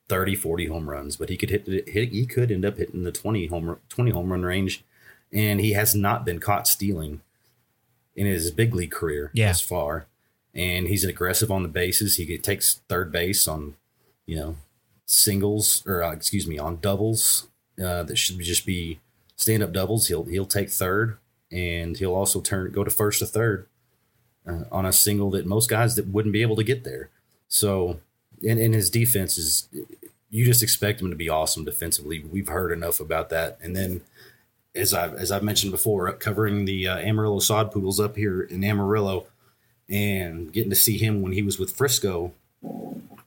30, 0.08 0.34
40 0.34 0.66
home 0.66 0.90
runs, 0.90 1.16
but 1.16 1.28
he 1.28 1.36
could 1.36 1.50
hit, 1.50 1.66
hit, 1.66 2.10
he 2.10 2.26
could 2.26 2.50
end 2.50 2.64
up 2.64 2.78
hitting 2.78 3.04
the 3.04 3.12
20 3.12 3.46
home, 3.46 3.78
20 3.88 4.10
home 4.10 4.32
run 4.32 4.42
range. 4.42 4.84
And 5.32 5.60
he 5.60 5.72
has 5.72 5.94
not 5.94 6.24
been 6.24 6.40
caught 6.40 6.66
stealing 6.66 7.20
in 8.16 8.26
his 8.26 8.50
big 8.50 8.74
league 8.74 8.90
career 8.90 9.30
yeah. 9.34 9.48
thus 9.48 9.60
far 9.60 10.06
and 10.54 10.86
he's 10.86 11.04
aggressive 11.04 11.50
on 11.50 11.62
the 11.62 11.68
bases. 11.68 12.16
He 12.16 12.38
takes 12.38 12.80
third 12.88 13.10
base 13.10 13.48
on, 13.48 13.74
you 14.26 14.36
know, 14.36 14.56
singles 15.06 15.82
or 15.86 16.02
uh, 16.02 16.12
excuse 16.12 16.46
me, 16.46 16.58
on 16.58 16.80
doubles 16.80 17.48
uh, 17.82 18.02
that 18.04 18.16
should 18.16 18.38
just 18.38 18.64
be 18.64 19.00
stand 19.36 19.62
up 19.62 19.72
doubles. 19.72 20.08
He'll 20.08 20.24
he'll 20.24 20.46
take 20.46 20.70
third, 20.70 21.18
and 21.50 21.96
he'll 21.96 22.14
also 22.14 22.40
turn 22.40 22.70
go 22.70 22.84
to 22.84 22.90
first 22.90 23.18
to 23.18 23.26
third 23.26 23.66
uh, 24.46 24.64
on 24.70 24.86
a 24.86 24.92
single 24.92 25.30
that 25.32 25.46
most 25.46 25.68
guys 25.68 25.96
that 25.96 26.08
wouldn't 26.08 26.32
be 26.32 26.42
able 26.42 26.56
to 26.56 26.64
get 26.64 26.84
there. 26.84 27.10
So, 27.48 28.00
and, 28.46 28.58
and 28.58 28.74
his 28.74 28.90
defense 28.90 29.38
is 29.38 29.68
you 30.30 30.44
just 30.44 30.62
expect 30.62 31.00
him 31.00 31.10
to 31.10 31.16
be 31.16 31.28
awesome 31.28 31.64
defensively. 31.64 32.20
We've 32.20 32.48
heard 32.48 32.72
enough 32.72 33.00
about 33.00 33.30
that, 33.30 33.58
and 33.62 33.74
then. 33.74 34.02
As 34.76 34.92
I've, 34.92 35.14
as 35.14 35.30
I've 35.30 35.44
mentioned 35.44 35.70
before, 35.70 36.12
covering 36.14 36.64
the 36.64 36.88
uh, 36.88 36.98
Amarillo 36.98 37.38
Sod 37.38 37.70
Poodles 37.70 38.00
up 38.00 38.16
here 38.16 38.42
in 38.42 38.64
Amarillo, 38.64 39.28
and 39.94 40.52
getting 40.52 40.70
to 40.70 40.76
see 40.76 40.98
him 40.98 41.22
when 41.22 41.32
he 41.32 41.42
was 41.42 41.56
with 41.56 41.76
Frisco, 41.76 42.32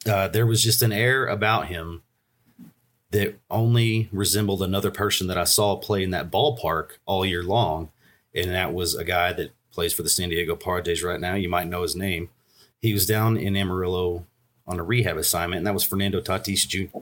uh, 0.06 0.28
there 0.28 0.46
was 0.46 0.62
just 0.62 0.82
an 0.82 0.92
air 0.92 1.26
about 1.26 1.68
him 1.68 2.02
that 3.12 3.40
only 3.50 4.10
resembled 4.12 4.62
another 4.62 4.92
person 4.92 5.28
that 5.28 5.38
I 5.38 5.46
saw 5.46 5.78
play 5.78 6.04
in 6.04 6.12
that 6.12 6.30
ballpark 6.30 6.98
all 7.06 7.26
year 7.26 7.42
long. 7.42 7.90
And 8.36 8.52
that 8.52 8.74
was 8.74 8.96
a 8.96 9.06
guy 9.06 9.32
that 9.32 9.52
plays 9.72 9.94
for 9.94 10.04
the 10.04 10.10
San 10.10 10.28
Diego 10.28 10.58
Padres 10.58 11.04
right 11.04 11.22
now. 11.22 11.36
You 11.36 11.48
might 11.48 11.70
know 11.70 11.84
his 11.84 11.96
name. 11.96 12.30
He 12.82 12.92
was 12.92 13.06
down 13.06 13.38
in 13.38 13.56
Amarillo 13.56 14.26
on 14.68 14.78
a 14.78 14.84
rehab 14.84 15.16
assignment, 15.16 15.60
and 15.60 15.68
that 15.68 15.74
was 15.74 15.86
Fernando 15.86 16.20
Tatis 16.20 16.68
Jr. 16.68 16.98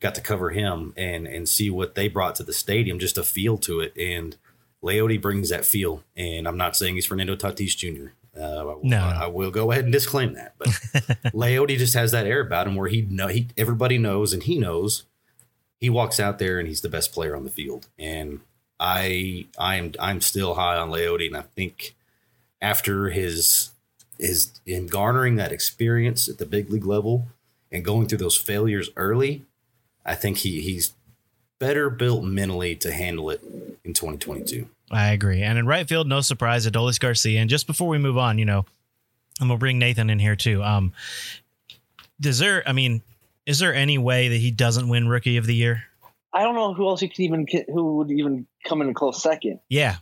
Got 0.00 0.14
to 0.14 0.22
cover 0.22 0.50
him 0.50 0.94
and 0.96 1.26
and 1.26 1.48
see 1.48 1.70
what 1.70 1.94
they 1.94 2.08
brought 2.08 2.34
to 2.36 2.42
the 2.42 2.52
stadium, 2.52 2.98
just 2.98 3.18
a 3.18 3.22
feel 3.22 3.58
to 3.58 3.80
it. 3.80 3.94
And 3.96 4.36
Leody 4.82 5.20
brings 5.20 5.50
that 5.50 5.66
feel. 5.66 6.02
And 6.16 6.48
I'm 6.48 6.56
not 6.56 6.76
saying 6.76 6.94
he's 6.94 7.06
Fernando 7.06 7.36
Tatis 7.36 7.76
Jr. 7.76 8.12
Uh, 8.36 8.74
no, 8.82 8.98
I, 8.98 9.24
I, 9.24 9.26
will 9.28 9.52
go 9.52 9.70
ahead 9.70 9.84
and 9.84 9.92
disclaim 9.92 10.34
that. 10.34 10.54
But 10.58 10.68
Leody 11.32 11.78
just 11.78 11.94
has 11.94 12.10
that 12.10 12.26
air 12.26 12.40
about 12.40 12.66
him 12.66 12.74
where 12.74 12.88
he 12.88 13.02
know 13.02 13.28
he 13.28 13.48
everybody 13.56 13.96
knows 13.96 14.32
and 14.32 14.42
he 14.42 14.58
knows 14.58 15.04
he 15.78 15.90
walks 15.90 16.18
out 16.18 16.38
there 16.38 16.58
and 16.58 16.66
he's 16.66 16.80
the 16.80 16.88
best 16.88 17.12
player 17.12 17.36
on 17.36 17.44
the 17.44 17.50
field. 17.50 17.88
And 17.98 18.40
I 18.80 19.46
I 19.58 19.76
am 19.76 19.92
I'm 20.00 20.20
still 20.20 20.54
high 20.54 20.76
on 20.76 20.90
Leody, 20.90 21.26
and 21.26 21.36
I 21.36 21.42
think 21.42 21.94
after 22.60 23.10
his 23.10 23.70
his 24.18 24.50
in 24.66 24.86
garnering 24.86 25.36
that 25.36 25.52
experience 25.52 26.28
at 26.28 26.38
the 26.38 26.46
big 26.46 26.70
league 26.70 26.86
level 26.86 27.28
and 27.70 27.84
going 27.84 28.08
through 28.08 28.18
those 28.18 28.36
failures 28.36 28.90
early, 28.96 29.44
I 30.04 30.14
think 30.14 30.38
he 30.38 30.60
he's 30.60 30.94
better 31.58 31.88
built 31.88 32.24
mentally 32.24 32.74
to 32.76 32.92
handle 32.92 33.30
it 33.30 33.42
in 33.84 33.94
2022. 33.94 34.68
I 34.94 35.12
agree. 35.12 35.42
And 35.42 35.58
in 35.58 35.66
right 35.66 35.88
field, 35.88 36.06
no 36.06 36.20
surprise, 36.20 36.66
Adolis 36.66 37.00
Garcia. 37.00 37.40
And 37.40 37.50
just 37.50 37.66
before 37.66 37.88
we 37.88 37.98
move 37.98 38.16
on, 38.16 38.38
you 38.38 38.44
know, 38.44 38.64
I'm 39.40 39.48
gonna 39.48 39.58
bring 39.58 39.78
Nathan 39.78 40.10
in 40.10 40.18
here 40.18 40.36
too. 40.36 40.62
Um, 40.62 40.92
does 42.20 42.38
there? 42.38 42.62
I 42.66 42.72
mean, 42.72 43.02
is 43.46 43.58
there 43.58 43.74
any 43.74 43.98
way 43.98 44.28
that 44.28 44.36
he 44.36 44.50
doesn't 44.50 44.88
win 44.88 45.08
Rookie 45.08 45.36
of 45.36 45.46
the 45.46 45.54
Year? 45.54 45.84
I 46.32 46.42
don't 46.42 46.54
know 46.54 46.74
who 46.74 46.88
else 46.88 47.00
he 47.00 47.08
could 47.08 47.20
even 47.20 47.46
who 47.68 47.96
would 47.96 48.10
even 48.10 48.46
come 48.64 48.82
in 48.82 48.94
close 48.94 49.22
second. 49.22 49.60
Yeah. 49.68 49.96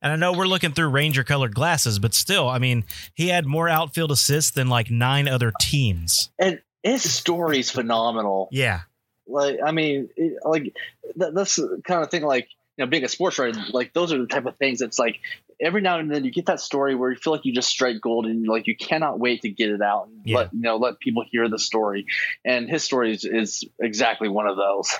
And 0.00 0.12
I 0.12 0.16
know 0.16 0.32
we're 0.32 0.46
looking 0.46 0.72
through 0.72 0.88
Ranger 0.88 1.22
colored 1.22 1.54
glasses, 1.54 2.00
but 2.00 2.12
still, 2.12 2.48
I 2.48 2.58
mean, 2.58 2.84
he 3.14 3.28
had 3.28 3.46
more 3.46 3.68
outfield 3.68 4.10
assists 4.10 4.50
than 4.50 4.68
like 4.68 4.90
nine 4.90 5.28
other 5.28 5.52
teams. 5.60 6.30
And 6.40 6.60
his 6.82 7.08
story's 7.08 7.70
phenomenal. 7.70 8.48
Yeah. 8.50 8.80
Like, 9.28 9.58
I 9.64 9.70
mean, 9.70 10.08
it, 10.16 10.38
like 10.44 10.74
that, 11.16 11.34
that's 11.34 11.54
the 11.54 11.80
kind 11.86 12.02
of 12.02 12.10
thing 12.10 12.24
like 12.24 12.48
you 12.76 12.84
know, 12.84 12.90
being 12.90 13.04
a 13.04 13.08
sports 13.08 13.38
writer, 13.38 13.60
like 13.72 13.92
those 13.92 14.12
are 14.12 14.18
the 14.18 14.26
type 14.26 14.46
of 14.46 14.56
things 14.56 14.78
that's 14.78 14.98
like 14.98 15.20
every 15.60 15.80
now 15.80 15.98
and 15.98 16.10
then 16.10 16.24
you 16.24 16.32
get 16.32 16.46
that 16.46 16.60
story 16.60 16.94
where 16.94 17.10
you 17.10 17.16
feel 17.16 17.32
like 17.32 17.44
you 17.44 17.52
just 17.52 17.68
strike 17.68 18.00
gold 18.00 18.26
and 18.26 18.46
like 18.46 18.66
you 18.66 18.76
cannot 18.76 19.18
wait 19.18 19.42
to 19.42 19.50
get 19.50 19.70
it 19.70 19.82
out 19.82 20.08
and 20.08 20.22
yeah. 20.24 20.36
let 20.38 20.54
you 20.54 20.60
know 20.60 20.76
let 20.76 20.98
people 20.98 21.24
hear 21.30 21.48
the 21.48 21.58
story. 21.58 22.06
And 22.44 22.68
his 22.68 22.82
story 22.82 23.12
is, 23.12 23.24
is 23.24 23.64
exactly 23.78 24.28
one 24.28 24.46
of 24.46 24.56
those. 24.56 24.92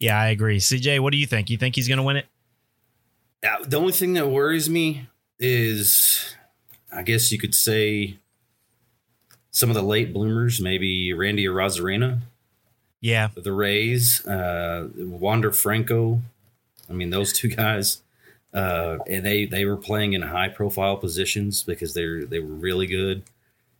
Yeah, 0.00 0.20
I 0.20 0.28
agree. 0.28 0.58
CJ, 0.58 1.00
what 1.00 1.12
do 1.12 1.18
you 1.18 1.26
think? 1.26 1.48
You 1.48 1.56
think 1.56 1.76
he's 1.76 1.88
going 1.88 1.98
to 1.98 2.02
win 2.02 2.16
it? 2.16 2.26
Yeah, 3.42 3.56
the 3.64 3.78
only 3.78 3.92
thing 3.92 4.14
that 4.14 4.28
worries 4.28 4.68
me 4.68 5.08
is, 5.38 6.34
I 6.92 7.02
guess 7.02 7.30
you 7.30 7.38
could 7.38 7.54
say, 7.54 8.18
some 9.50 9.70
of 9.70 9.76
the 9.76 9.82
late 9.82 10.12
bloomers, 10.12 10.60
maybe 10.60 11.12
Randy 11.12 11.46
Arozarena. 11.46 12.20
Yeah, 13.00 13.28
the 13.36 13.52
Rays, 13.52 14.26
uh, 14.26 14.88
Wander 14.96 15.52
Franco, 15.52 16.22
I 16.88 16.92
mean, 16.92 17.10
those 17.10 17.32
two 17.32 17.48
guys, 17.48 18.02
uh, 18.52 18.98
and 19.08 19.24
they 19.24 19.46
they 19.46 19.64
were 19.64 19.76
playing 19.76 20.12
in 20.12 20.22
high 20.22 20.48
profile 20.48 20.96
positions 20.96 21.62
because 21.62 21.94
they 21.94 22.06
they 22.24 22.38
were 22.38 22.54
really 22.54 22.86
good 22.86 23.24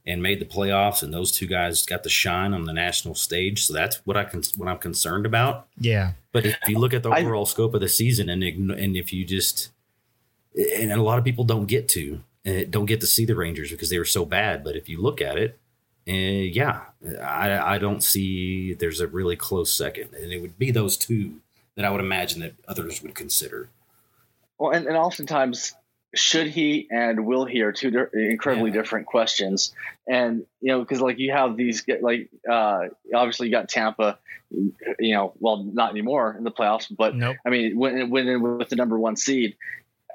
and 0.06 0.22
made 0.22 0.40
the 0.40 0.44
playoffs. 0.44 1.02
And 1.02 1.12
those 1.12 1.32
two 1.32 1.46
guys 1.46 1.84
got 1.84 2.02
the 2.02 2.08
shine 2.08 2.52
on 2.52 2.64
the 2.64 2.72
national 2.72 3.14
stage. 3.14 3.66
So 3.66 3.72
that's 3.72 3.96
what 4.04 4.16
I 4.16 4.24
can 4.24 4.42
what 4.56 4.68
I'm 4.68 4.78
concerned 4.78 5.26
about. 5.26 5.66
Yeah. 5.78 6.12
But 6.32 6.46
if 6.46 6.56
you 6.66 6.78
look 6.78 6.94
at 6.94 7.02
the 7.02 7.10
overall 7.10 7.46
I, 7.46 7.48
scope 7.48 7.74
of 7.74 7.80
the 7.80 7.88
season, 7.88 8.28
and 8.28 8.42
and 8.42 8.96
if 8.96 9.12
you 9.12 9.24
just 9.24 9.70
and 10.54 10.92
a 10.92 11.02
lot 11.02 11.18
of 11.18 11.24
people 11.24 11.44
don't 11.44 11.66
get 11.66 11.88
to 11.90 12.22
eh, 12.44 12.64
don't 12.68 12.86
get 12.86 13.00
to 13.00 13.06
see 13.06 13.24
the 13.24 13.36
Rangers 13.36 13.70
because 13.70 13.90
they 13.90 13.98
were 13.98 14.04
so 14.04 14.24
bad. 14.24 14.64
But 14.64 14.76
if 14.76 14.88
you 14.88 15.00
look 15.00 15.20
at 15.20 15.38
it, 15.38 15.58
uh, 16.08 16.12
yeah, 16.12 16.82
I, 17.22 17.74
I 17.74 17.78
don't 17.78 18.02
see 18.02 18.74
there's 18.74 19.00
a 19.00 19.06
really 19.06 19.36
close 19.36 19.72
second, 19.72 20.10
and 20.14 20.32
it 20.32 20.40
would 20.40 20.58
be 20.58 20.70
those 20.70 20.96
two 20.96 21.40
that 21.76 21.84
I 21.84 21.90
would 21.90 22.00
imagine 22.00 22.40
that 22.40 22.54
others 22.68 23.02
would 23.02 23.14
consider. 23.14 23.68
Well, 24.58 24.72
and, 24.72 24.86
and 24.86 24.96
oftentimes, 24.96 25.74
should 26.14 26.46
he 26.46 26.86
and 26.90 27.26
will 27.26 27.44
he 27.44 27.62
are 27.62 27.72
two 27.72 27.90
di- 27.90 28.30
incredibly 28.30 28.70
yeah. 28.70 28.76
different 28.76 29.06
questions. 29.06 29.74
And, 30.08 30.46
you 30.60 30.70
know, 30.70 30.78
because 30.80 31.00
like 31.00 31.18
you 31.18 31.32
have 31.32 31.56
these, 31.56 31.84
like, 32.00 32.30
uh, 32.48 32.82
obviously 33.12 33.48
you 33.48 33.52
got 33.52 33.68
Tampa, 33.68 34.18
you 34.50 35.14
know, 35.14 35.34
well, 35.40 35.64
not 35.64 35.90
anymore 35.90 36.36
in 36.38 36.44
the 36.44 36.52
playoffs, 36.52 36.86
but 36.96 37.16
nope. 37.16 37.36
I 37.44 37.50
mean, 37.50 37.76
when, 37.76 38.10
when 38.10 38.58
with 38.58 38.68
the 38.68 38.76
number 38.76 38.98
one 38.98 39.16
seed. 39.16 39.56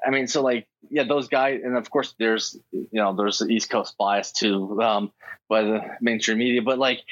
I 0.02 0.08
mean, 0.08 0.26
so 0.26 0.42
like, 0.42 0.66
yeah, 0.88 1.04
those 1.04 1.28
guys, 1.28 1.60
and 1.62 1.76
of 1.76 1.90
course, 1.90 2.14
there's, 2.18 2.58
you 2.72 2.88
know, 2.92 3.14
there's 3.14 3.40
the 3.40 3.48
East 3.48 3.68
Coast 3.68 3.96
bias 3.98 4.32
too 4.32 4.80
um, 4.80 5.12
by 5.50 5.62
the 5.62 5.80
mainstream 6.00 6.38
media, 6.38 6.62
but 6.62 6.78
like, 6.78 7.02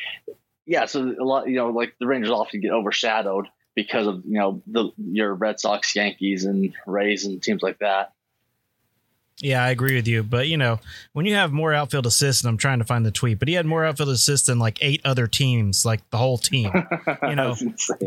yeah, 0.65 0.87
so 0.87 1.15
a 1.21 1.25
lot, 1.25 1.47
you 1.47 1.57
know, 1.57 1.69
like 1.69 1.95
the 2.01 2.07
Rangers 2.07 2.31
often 2.31 2.61
get 2.61 2.73
overshadowed 2.73 3.49
because 3.79 4.09
of 4.09 4.25
you 4.27 4.41
know 4.41 4.61
the 4.67 4.91
your 4.97 5.33
Red 5.33 5.61
Sox, 5.61 5.95
Yankees, 5.95 6.45
and 6.45 6.75
Rays 6.85 7.25
and 7.25 7.41
teams 7.41 7.63
like 7.63 7.79
that. 7.79 8.13
Yeah, 9.41 9.63
I 9.63 9.71
agree 9.71 9.95
with 9.95 10.09
you. 10.09 10.25
But 10.25 10.49
you 10.49 10.57
know, 10.57 10.81
when 11.13 11.27
you 11.27 11.37
have 11.37 11.53
more 11.53 11.73
outfield 11.73 12.05
assists, 12.05 12.43
and 12.43 12.49
I'm 12.49 12.57
trying 12.57 12.81
to 12.81 12.85
find 12.85 13.07
the 13.07 13.13
tweet, 13.13 13.39
but 13.39 13.47
he 13.47 13.55
had 13.55 13.67
more 13.67 13.85
outfield 13.85 14.09
assists 14.09 14.49
than 14.49 14.59
like 14.59 14.79
eight 14.81 15.01
other 15.05 15.29
teams, 15.29 15.87
like 15.87 16.01
the 16.11 16.17
whole 16.17 16.39
team. 16.39 16.73
You 17.23 17.37
know, 17.37 17.55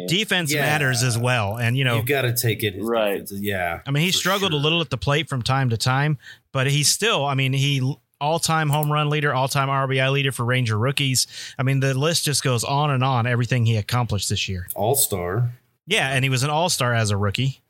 defense 0.10 0.54
yeah. 0.54 0.60
matters 0.60 1.04
as 1.04 1.18
well, 1.18 1.58
and 1.58 1.78
you 1.78 1.86
know, 1.86 1.96
you 1.96 2.04
got 2.04 2.24
to 2.24 2.36
take 2.36 2.64
it 2.64 2.76
right. 2.78 3.26
Defense. 3.26 3.42
Yeah, 3.42 3.80
I 3.88 3.92
mean, 3.92 4.04
he 4.04 4.12
struggled 4.12 4.52
sure. 4.52 4.60
a 4.60 4.62
little 4.62 4.82
at 4.82 4.90
the 4.90 4.98
plate 4.98 5.30
from 5.30 5.42
time 5.42 5.70
to 5.70 5.78
time, 5.78 6.18
but 6.52 6.68
he's 6.68 6.90
still. 6.90 7.26
I 7.26 7.36
mean, 7.36 7.54
he 7.54 7.96
all-time 8.20 8.70
home 8.70 8.92
run 8.92 9.10
leader, 9.10 9.34
all-time 9.34 9.68
RBI 9.68 10.12
leader 10.12 10.32
for 10.32 10.46
Ranger 10.46 10.78
rookies. 10.78 11.28
I 11.58 11.64
mean, 11.64 11.80
the 11.80 11.98
list 11.98 12.24
just 12.24 12.44
goes 12.44 12.64
on 12.64 12.92
and 12.92 13.04
on. 13.04 13.26
Everything 13.26 13.66
he 13.66 13.78
accomplished 13.78 14.30
this 14.30 14.48
year, 14.48 14.68
All-Star. 14.76 15.52
Yeah, 15.92 16.10
and 16.10 16.24
he 16.24 16.30
was 16.30 16.44
an 16.44 16.50
all 16.50 16.70
star 16.70 16.94
as 16.94 17.12
a 17.12 17.18
rookie. 17.18 17.62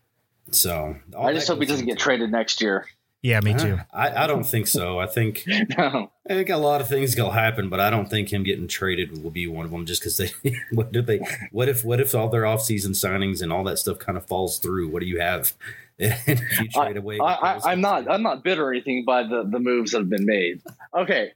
So 0.51 0.95
I 1.17 1.33
just 1.33 1.47
hope 1.47 1.59
he 1.59 1.65
doesn't 1.65 1.87
get 1.87 1.97
traded 1.97 2.31
next 2.31 2.61
year. 2.61 2.85
Yeah, 3.23 3.39
me 3.39 3.55
too. 3.55 3.79
I, 3.91 4.23
I 4.23 4.27
don't 4.27 4.43
think 4.43 4.67
so. 4.67 4.99
I 4.99 5.07
think 5.07 5.43
No. 5.77 6.11
I 6.29 6.33
think 6.33 6.49
a 6.49 6.57
lot 6.57 6.81
of 6.81 6.87
things 6.87 7.15
gonna 7.15 7.33
happen, 7.33 7.67
but 7.67 7.79
I 7.79 7.89
don't 7.89 8.07
think 8.07 8.31
him 8.31 8.43
getting 8.43 8.67
traded 8.67 9.23
will 9.23 9.31
be 9.31 9.47
one 9.47 9.65
of 9.65 9.71
them. 9.71 9.87
Just 9.87 10.01
because 10.01 10.17
they, 10.17 10.31
what 10.71 10.91
did 10.91 11.07
they? 11.07 11.19
What 11.51 11.67
if 11.67 11.83
what 11.83 11.99
if 11.99 12.13
all 12.13 12.29
their 12.29 12.43
offseason 12.43 12.91
signings 12.91 13.41
and 13.41 13.51
all 13.51 13.63
that 13.63 13.77
stuff 13.79 13.97
kind 13.97 14.19
of 14.19 14.27
falls 14.27 14.59
through? 14.59 14.89
What 14.89 14.99
do 14.99 15.07
you 15.07 15.19
have? 15.19 15.53
if 15.97 16.59
you 16.59 16.67
trade 16.69 16.97
away, 16.97 17.17
I, 17.19 17.33
I, 17.33 17.71
I'm 17.71 17.81
not. 17.81 18.09
I'm 18.09 18.23
not 18.23 18.43
bitter 18.43 18.65
or 18.65 18.71
anything 18.71 19.03
by 19.03 19.23
the 19.23 19.47
the 19.49 19.59
moves 19.59 19.91
that 19.91 19.99
have 19.99 20.09
been 20.09 20.25
made. 20.25 20.61
Okay, 20.95 21.31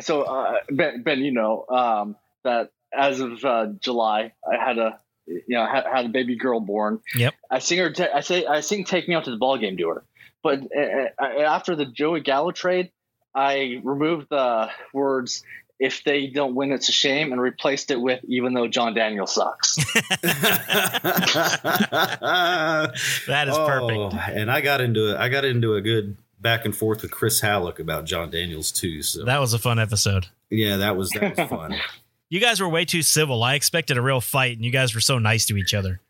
so 0.00 0.22
uh, 0.22 0.58
Ben, 0.70 1.02
Ben, 1.02 1.20
you 1.20 1.32
know 1.32 1.64
um, 1.70 2.16
that 2.44 2.72
as 2.92 3.20
of 3.20 3.42
uh, 3.44 3.66
July, 3.80 4.32
I 4.50 4.62
had 4.62 4.78
a 4.78 5.00
you 5.26 5.42
know 5.48 5.66
had, 5.66 5.84
had 5.86 6.04
a 6.06 6.08
baby 6.08 6.36
girl 6.36 6.60
born. 6.60 7.00
Yep. 7.14 7.34
I 7.50 7.58
sing 7.58 7.78
her. 7.78 7.90
ta- 7.92 8.08
I 8.14 8.20
say 8.20 8.46
I 8.46 8.60
sing 8.60 8.84
"Take 8.84 9.08
Me 9.08 9.14
Out 9.14 9.24
to 9.24 9.30
the 9.30 9.36
Ball 9.36 9.58
Game" 9.58 9.76
to 9.78 9.88
her. 9.90 10.04
But 10.42 10.60
uh, 10.76 11.08
uh, 11.22 11.40
after 11.42 11.74
the 11.76 11.86
Joey 11.86 12.20
Gallo 12.20 12.52
trade, 12.52 12.90
I 13.34 13.80
removed 13.82 14.28
the 14.30 14.70
words 14.94 15.42
"If 15.80 16.04
they 16.04 16.28
don't 16.28 16.54
win, 16.54 16.72
it's 16.72 16.88
a 16.88 16.92
shame" 16.92 17.32
and 17.32 17.40
replaced 17.40 17.90
it 17.90 18.00
with 18.00 18.20
"Even 18.28 18.54
though 18.54 18.68
Jon 18.68 18.94
Daniel 18.94 19.26
sucks." 19.26 19.76
That 23.26 23.48
is 23.48 23.56
perfect. 23.56 23.98
Oh, 23.98 24.10
And 24.32 24.50
I 24.50 24.60
got 24.60 24.80
into 24.80 25.12
it. 25.12 25.16
I 25.18 25.28
got 25.28 25.44
into 25.44 25.74
a 25.74 25.80
good 25.80 26.16
back 26.40 26.64
and 26.64 26.76
forth 26.76 27.02
with 27.02 27.10
Chris 27.10 27.40
Halleck 27.40 27.78
about 27.78 28.04
Jon 28.04 28.30
Daniels 28.30 28.70
too. 28.72 29.02
So 29.02 29.24
That 29.24 29.40
was 29.40 29.52
a 29.52 29.58
fun 29.58 29.78
episode. 29.78 30.26
yeah, 30.50 30.76
that 30.78 30.96
was 30.96 31.10
that 31.10 31.36
was 31.36 31.48
fun. 31.48 31.74
You 32.28 32.40
guys 32.40 32.60
were 32.60 32.68
way 32.68 32.84
too 32.84 33.02
civil. 33.02 33.42
I 33.42 33.54
expected 33.54 33.96
a 33.96 34.02
real 34.02 34.20
fight, 34.20 34.56
and 34.56 34.64
you 34.64 34.70
guys 34.72 34.94
were 34.94 35.00
so 35.00 35.18
nice 35.18 35.46
to 35.46 35.56
each 35.56 35.74
other. 35.74 36.00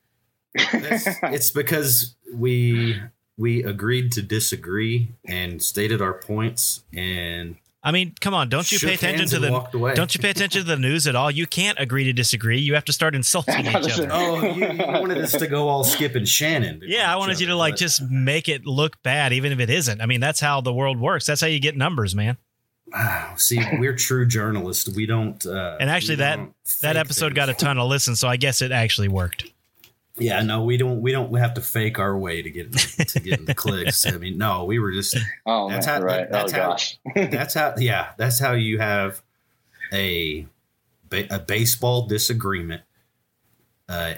It's 0.54 1.50
because 1.50 2.16
we 2.32 3.00
we 3.36 3.62
agreed 3.62 4.12
to 4.12 4.22
disagree 4.22 5.12
and 5.26 5.62
stated 5.62 6.00
our 6.00 6.14
points 6.14 6.84
and 6.94 7.56
I 7.82 7.92
mean, 7.92 8.14
come 8.20 8.34
on, 8.34 8.48
don't 8.48 8.72
you 8.72 8.80
pay 8.80 8.94
attention 8.94 9.28
to 9.28 9.38
the 9.38 9.68
away. 9.72 9.94
don't 9.94 10.12
you 10.12 10.20
pay 10.20 10.30
attention 10.30 10.62
to 10.62 10.66
the 10.66 10.76
news 10.76 11.06
at 11.06 11.14
all? 11.14 11.30
You 11.30 11.46
can't 11.46 11.78
agree 11.78 12.02
to 12.04 12.12
disagree. 12.12 12.58
You 12.58 12.74
have 12.74 12.84
to 12.86 12.92
start 12.92 13.14
insulting 13.14 13.64
each 13.66 13.74
other. 13.76 14.08
oh, 14.10 14.42
you, 14.42 14.72
you 14.72 14.78
wanted 14.78 15.18
us 15.18 15.30
to 15.32 15.46
go 15.46 15.68
all 15.68 15.84
Skip 15.84 16.16
and 16.16 16.28
Shannon. 16.28 16.82
Yeah, 16.84 17.12
I 17.12 17.14
wanted 17.14 17.38
you 17.38 17.46
to 17.46 17.54
like 17.54 17.76
just 17.76 18.02
make 18.02 18.48
it 18.48 18.66
look 18.66 19.00
bad, 19.04 19.32
even 19.32 19.52
if 19.52 19.60
it 19.60 19.70
isn't. 19.70 20.00
I 20.00 20.06
mean, 20.06 20.18
that's 20.18 20.40
how 20.40 20.60
the 20.62 20.72
world 20.72 20.98
works. 20.98 21.26
That's 21.26 21.40
how 21.40 21.46
you 21.46 21.60
get 21.60 21.76
numbers, 21.76 22.12
man. 22.12 22.38
Wow, 22.92 23.34
see, 23.36 23.60
we're 23.78 23.96
true 23.96 24.26
journalists. 24.26 24.88
We 24.88 25.06
don't. 25.06 25.44
Uh, 25.44 25.76
And 25.80 25.90
actually, 25.90 26.16
that 26.16 26.38
that 26.38 26.94
fake 26.94 26.96
episode 26.96 27.34
got 27.34 27.48
a 27.48 27.54
ton 27.54 27.78
of 27.78 27.88
listens, 27.88 28.20
so 28.20 28.28
I 28.28 28.36
guess 28.36 28.62
it 28.62 28.70
actually 28.72 29.08
worked. 29.08 29.44
Yeah, 30.18 30.40
no, 30.42 30.62
we 30.64 30.76
don't. 30.78 31.02
We 31.02 31.12
don't 31.12 31.34
have 31.36 31.54
to 31.54 31.60
fake 31.60 31.98
our 31.98 32.16
way 32.16 32.40
to 32.42 32.50
get 32.50 32.72
to 32.72 33.20
get 33.20 33.44
the 33.44 33.54
clicks. 33.62 34.06
I 34.06 34.12
mean, 34.12 34.38
no, 34.38 34.64
we 34.64 34.78
were 34.78 34.92
just. 34.92 35.16
Oh, 35.44 35.68
That's 35.68 35.86
man, 35.86 36.00
how- 36.00 36.06
right. 36.06 36.30
that's 36.30 36.52
oh 36.54 36.56
how- 36.56 36.68
gosh. 36.70 36.98
That's 37.14 37.54
how. 37.54 37.74
Yeah, 37.76 38.10
that's 38.16 38.38
how 38.38 38.52
you 38.52 38.78
have 38.78 39.20
a 39.92 40.46
a 41.12 41.38
baseball 41.40 42.06
disagreement 42.06 42.82
uh, 43.88 44.14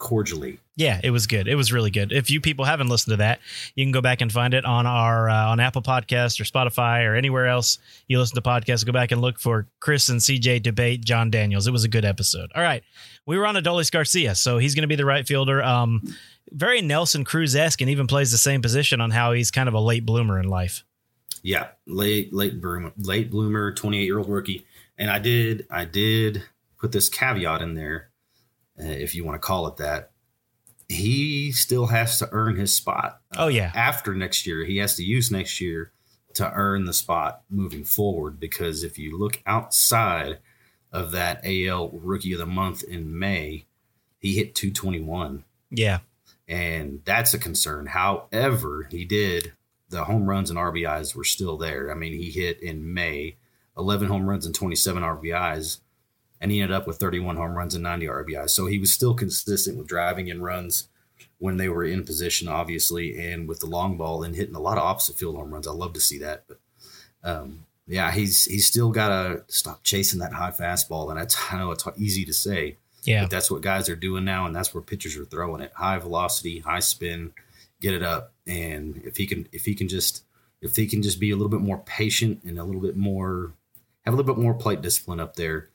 cordially. 0.00 0.58
Yeah, 0.74 0.98
it 1.04 1.10
was 1.10 1.28
good. 1.28 1.46
It 1.46 1.54
was 1.54 1.72
really 1.72 1.90
good. 1.90 2.10
If 2.10 2.30
you 2.30 2.40
people 2.40 2.64
haven't 2.64 2.88
listened 2.88 3.12
to 3.12 3.16
that, 3.18 3.38
you 3.76 3.84
can 3.84 3.92
go 3.92 4.00
back 4.00 4.20
and 4.20 4.32
find 4.32 4.54
it 4.54 4.64
on 4.64 4.86
our 4.86 5.30
uh, 5.30 5.50
on 5.50 5.60
Apple 5.60 5.82
Podcast 5.82 6.40
or 6.40 6.44
Spotify 6.44 7.06
or 7.06 7.14
anywhere 7.14 7.46
else 7.46 7.78
you 8.08 8.18
listen 8.18 8.34
to 8.34 8.42
podcasts. 8.42 8.84
Go 8.84 8.90
back 8.90 9.12
and 9.12 9.20
look 9.20 9.38
for 9.38 9.68
Chris 9.78 10.08
and 10.08 10.18
CJ 10.18 10.62
debate 10.62 11.04
Jon 11.04 11.30
Daniels. 11.30 11.68
It 11.68 11.70
was 11.70 11.84
a 11.84 11.88
good 11.88 12.04
episode. 12.04 12.50
All 12.56 12.62
right, 12.62 12.82
we 13.26 13.38
were 13.38 13.46
on 13.46 13.54
Adolis 13.54 13.92
Garcia, 13.92 14.34
so 14.34 14.58
he's 14.58 14.74
going 14.74 14.82
to 14.82 14.88
be 14.88 14.96
the 14.96 15.04
right 15.04 15.26
fielder. 15.26 15.62
Um, 15.62 16.02
very 16.50 16.82
Nelson 16.82 17.24
Cruz 17.24 17.54
esque, 17.54 17.80
and 17.80 17.90
even 17.90 18.08
plays 18.08 18.32
the 18.32 18.38
same 18.38 18.62
position 18.62 19.00
on 19.00 19.10
how 19.12 19.32
he's 19.32 19.52
kind 19.52 19.68
of 19.68 19.74
a 19.74 19.80
late 19.80 20.04
bloomer 20.04 20.40
in 20.40 20.48
life. 20.48 20.82
Yeah, 21.42 21.68
late 21.86 22.32
late 22.32 22.60
bloomer, 22.60 22.92
late 22.96 23.30
bloomer, 23.30 23.72
twenty 23.72 24.00
eight 24.00 24.06
year 24.06 24.18
old 24.18 24.28
rookie. 24.28 24.66
And 24.98 25.10
I 25.10 25.18
did 25.18 25.66
I 25.70 25.84
did 25.84 26.42
put 26.78 26.92
this 26.92 27.08
caveat 27.08 27.60
in 27.60 27.74
there, 27.74 28.09
Uh, 28.80 28.86
if 28.86 29.14
you 29.14 29.24
want 29.24 29.34
to 29.34 29.46
call 29.46 29.66
it 29.66 29.76
that. 29.76 30.10
He 30.88 31.52
still 31.52 31.86
has 31.86 32.18
to 32.18 32.28
earn 32.32 32.56
his 32.56 32.74
spot. 32.74 33.20
Oh, 33.36 33.46
yeah. 33.46 33.70
after 33.76 34.12
next 34.12 34.44
year, 34.44 34.64
he 34.64 34.78
has 34.78 34.96
to 34.96 35.04
use 35.04 35.30
next 35.30 35.60
year 35.60 35.92
to 36.34 36.50
earn 36.52 36.84
the 36.84 36.92
spot 36.92 37.42
moving 37.48 37.84
forward. 37.84 38.40
Because 38.40 38.82
if 38.82 38.98
you 38.98 39.16
look 39.16 39.40
outside 39.46 40.38
of 40.92 41.12
that 41.12 41.42
AL 41.44 41.90
Rookie 41.90 42.32
of 42.32 42.40
the 42.40 42.46
Month 42.46 42.82
in 42.82 43.16
May, 43.16 43.66
he 44.18 44.34
hit 44.34 44.56
two 44.56 44.72
twenty 44.72 45.00
one 45.00 45.44
Yeah, 45.70 46.00
and 46.48 47.02
that's 47.04 47.34
a 47.34 47.38
concern. 47.38 47.86
However, 47.86 48.88
he 48.90 49.04
did 49.04 49.52
the 49.90 50.04
home 50.04 50.28
runs 50.28 50.50
and 50.50 50.58
RBIs 50.58 51.14
were 51.14 51.24
still 51.24 51.56
there. 51.56 51.90
I 51.90 51.94
mean, 51.94 52.12
he 52.12 52.30
hit 52.30 52.60
in 52.60 52.94
May 52.94 53.36
11 53.76 54.08
home 54.08 54.28
runs 54.28 54.46
and 54.46 54.54
27 54.54 55.02
RBIs, 55.02 55.80
and 56.40 56.50
he 56.50 56.60
ended 56.60 56.76
up 56.76 56.86
with 56.86 56.98
31 56.98 57.36
home 57.36 57.54
runs 57.54 57.74
and 57.74 57.82
90 57.82 58.06
RBIs. 58.06 58.50
So 58.50 58.66
he 58.66 58.78
was 58.78 58.92
still 58.92 59.14
consistent 59.14 59.76
with 59.76 59.86
driving 59.86 60.30
and 60.30 60.42
runs 60.42 60.88
when 61.38 61.56
they 61.56 61.68
were 61.68 61.84
in 61.84 62.04
position, 62.04 62.48
obviously, 62.48 63.18
and 63.18 63.48
with 63.48 63.60
the 63.60 63.66
long 63.66 63.96
ball 63.96 64.22
and 64.22 64.36
hitting 64.36 64.54
a 64.54 64.60
lot 64.60 64.78
of 64.78 64.84
opposite 64.84 65.16
field 65.16 65.36
home 65.36 65.52
runs. 65.52 65.66
I 65.66 65.72
love 65.72 65.92
to 65.94 66.00
see 66.00 66.18
that, 66.18 66.44
but 66.48 66.58
um, 67.22 67.66
yeah, 67.86 68.12
he's 68.12 68.44
he's 68.44 68.66
still 68.66 68.90
got 68.90 69.08
to 69.08 69.44
stop 69.48 69.82
chasing 69.82 70.20
that 70.20 70.32
high 70.32 70.52
fastball, 70.52 71.10
and 71.10 71.18
that's 71.18 71.36
I 71.52 71.58
know 71.58 71.72
it's 71.72 71.86
easy 71.96 72.24
to 72.24 72.32
say. 72.32 72.76
yeah. 73.02 73.22
But 73.22 73.30
that's 73.30 73.50
what 73.50 73.62
guys 73.62 73.88
are 73.88 73.96
doing 73.96 74.24
now, 74.24 74.46
and 74.46 74.54
that's 74.54 74.74
where 74.74 74.82
pitchers 74.82 75.16
are 75.16 75.24
throwing 75.24 75.60
it. 75.60 75.72
High 75.74 75.98
velocity, 75.98 76.60
high 76.60 76.80
spin, 76.80 77.32
get 77.80 77.94
it 77.94 78.02
up. 78.02 78.32
And 78.46 79.00
if 79.04 79.16
he 79.16 79.26
can 79.26 79.48
if 79.52 79.64
he 79.64 79.74
can 79.74 79.88
just 79.88 80.24
if 80.60 80.76
he 80.76 80.86
can 80.86 81.02
just 81.02 81.18
be 81.18 81.30
a 81.30 81.36
little 81.36 81.48
bit 81.48 81.60
more 81.60 81.78
patient 81.78 82.42
and 82.44 82.58
a 82.58 82.64
little 82.64 82.80
bit 82.80 82.96
more 82.96 83.52
have 84.04 84.14
a 84.14 84.16
little 84.16 84.34
bit 84.34 84.42
more 84.42 84.54
plate 84.54 84.82
discipline 84.82 85.20
up 85.20 85.36
there, 85.36 85.68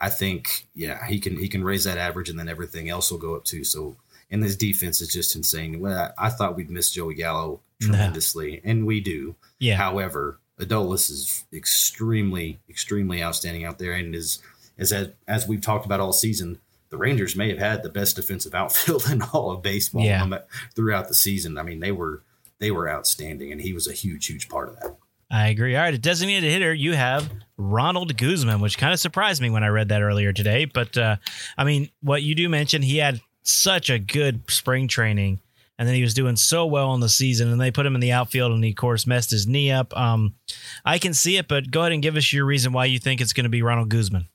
I 0.00 0.08
think 0.10 0.66
yeah, 0.74 1.06
he 1.06 1.18
can 1.18 1.36
he 1.38 1.48
can 1.48 1.64
raise 1.64 1.84
that 1.84 1.98
average 1.98 2.28
and 2.28 2.38
then 2.38 2.48
everything 2.48 2.88
else 2.88 3.10
will 3.10 3.18
go 3.18 3.34
up 3.34 3.44
too. 3.44 3.64
So 3.64 3.96
and 4.30 4.42
this 4.42 4.56
defense 4.56 5.00
is 5.00 5.08
just 5.08 5.36
insane. 5.36 5.80
Well, 5.80 6.12
I, 6.18 6.26
I 6.26 6.30
thought 6.30 6.56
we'd 6.56 6.70
miss 6.70 6.90
Joey 6.90 7.14
Gallo 7.14 7.60
tremendously, 7.80 8.60
and 8.64 8.86
we 8.86 9.00
do. 9.00 9.34
Yeah. 9.58 9.76
However, 9.76 10.38
Adolis 10.58 11.10
is 11.10 11.44
extremely, 11.52 12.58
extremely 12.68 13.22
outstanding 13.22 13.64
out 13.64 13.78
there, 13.78 13.92
and 13.92 14.14
is 14.14 14.40
as 14.78 14.92
as 15.28 15.46
we've 15.48 15.60
talked 15.60 15.86
about 15.86 16.00
all 16.00 16.12
season. 16.12 16.58
The 16.90 16.98
Rangers 16.98 17.34
may 17.34 17.48
have 17.48 17.58
had 17.58 17.82
the 17.82 17.88
best 17.88 18.14
defensive 18.16 18.54
outfield 18.60 19.08
in 19.10 19.20
all 19.22 19.50
of 19.50 19.62
baseball 19.62 20.04
Yeah. 20.04 20.38
throughout 20.76 21.08
the 21.08 21.14
season. 21.14 21.58
I 21.58 21.62
mean, 21.64 21.80
they 21.80 21.90
were 21.92 22.22
they 22.60 22.70
were 22.70 22.88
outstanding, 22.88 23.50
and 23.52 23.60
he 23.60 23.72
was 23.72 23.88
a 23.88 23.92
huge, 23.92 24.26
huge 24.26 24.48
part 24.48 24.68
of 24.68 24.76
that. 24.80 24.96
I 25.30 25.48
agree. 25.48 25.74
All 25.74 25.82
right, 25.82 25.94
a 25.94 25.98
designated 25.98 26.50
hitter, 26.50 26.72
you 26.72 26.92
have 26.92 27.30
Ronald 27.56 28.16
Guzman, 28.16 28.60
which 28.60 28.78
kind 28.78 28.92
of 28.92 29.00
surprised 29.00 29.40
me 29.40 29.50
when 29.50 29.64
I 29.64 29.68
read 29.68 29.88
that 29.88 30.02
earlier 30.02 30.32
today. 30.32 30.64
But 30.64 30.96
uh, 30.96 31.16
I 31.56 31.64
mean, 31.64 31.90
what 32.02 32.22
you 32.22 32.34
do 32.34 32.48
mention, 32.48 32.82
he 32.82 32.98
had 32.98 33.20
such 33.42 33.90
a 33.90 33.98
good 33.98 34.42
spring 34.50 34.88
training, 34.88 35.40
and 35.78 35.88
then 35.88 35.94
he 35.94 36.02
was 36.02 36.14
doing 36.14 36.36
so 36.36 36.66
well 36.66 36.94
in 36.94 37.00
the 37.00 37.08
season, 37.08 37.50
and 37.50 37.60
they 37.60 37.70
put 37.70 37.86
him 37.86 37.94
in 37.94 38.00
the 38.00 38.12
outfield, 38.12 38.52
and 38.52 38.62
he 38.62 38.70
of 38.70 38.76
course 38.76 39.06
messed 39.06 39.30
his 39.30 39.46
knee 39.46 39.70
up. 39.70 39.96
Um, 39.96 40.34
I 40.84 40.98
can 40.98 41.14
see 41.14 41.36
it, 41.36 41.48
but 41.48 41.70
go 41.70 41.80
ahead 41.80 41.92
and 41.92 42.02
give 42.02 42.16
us 42.16 42.32
your 42.32 42.44
reason 42.44 42.72
why 42.72 42.86
you 42.86 42.98
think 42.98 43.20
it's 43.20 43.32
going 43.32 43.44
to 43.44 43.50
be 43.50 43.62
Ronald 43.62 43.88
Guzman. 43.88 44.28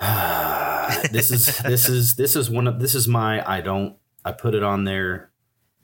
this 1.10 1.30
is 1.30 1.58
this 1.58 1.88
is 1.88 2.16
this 2.16 2.34
is 2.34 2.50
one 2.50 2.66
of 2.66 2.80
this 2.80 2.94
is 2.94 3.06
my 3.06 3.48
I 3.48 3.60
don't 3.60 3.96
I 4.24 4.32
put 4.32 4.54
it 4.54 4.62
on 4.62 4.84
there 4.84 5.30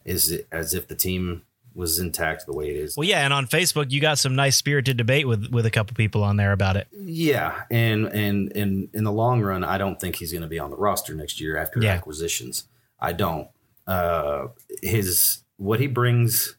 is 0.05 0.43
as 0.51 0.75
if 0.75 0.89
the 0.89 0.97
team 0.97 1.43
was 1.79 1.99
intact 2.01 2.45
the 2.45 2.53
way 2.53 2.69
it 2.71 2.77
is. 2.77 2.97
Well, 2.97 3.09
yeah, 3.09 3.21
and 3.25 3.33
on 3.33 3.47
Facebook, 3.47 3.91
you 3.91 4.01
got 4.01 4.19
some 4.19 4.35
nice 4.35 4.57
spirited 4.57 4.97
debate 4.97 5.27
with 5.29 5.47
with 5.51 5.65
a 5.65 5.71
couple 5.71 5.95
people 5.95 6.23
on 6.25 6.37
there 6.37 6.53
about 6.53 6.77
it. 6.77 6.89
Yeah, 6.93 7.63
and 7.71 8.07
and 8.07 8.53
and 8.57 8.89
in 8.93 9.05
the 9.05 9.13
long 9.13 9.41
run, 9.41 9.63
I 9.65 9.79
don't 9.79 10.01
think 10.01 10.17
he's 10.17 10.33
going 10.33 10.43
to 10.43 10.49
be 10.49 10.59
on 10.59 10.71
the 10.71 10.77
roster 10.77 11.15
next 11.15 11.41
year 11.41 11.57
after 11.57 11.81
Yeah. 11.81 11.93
acquisitions. 11.95 12.65
I 13.01 13.13
don't. 13.13 13.49
Uh, 13.87 14.49
his 14.83 15.45
what 15.57 15.81
he 15.81 15.87
brings 15.87 16.57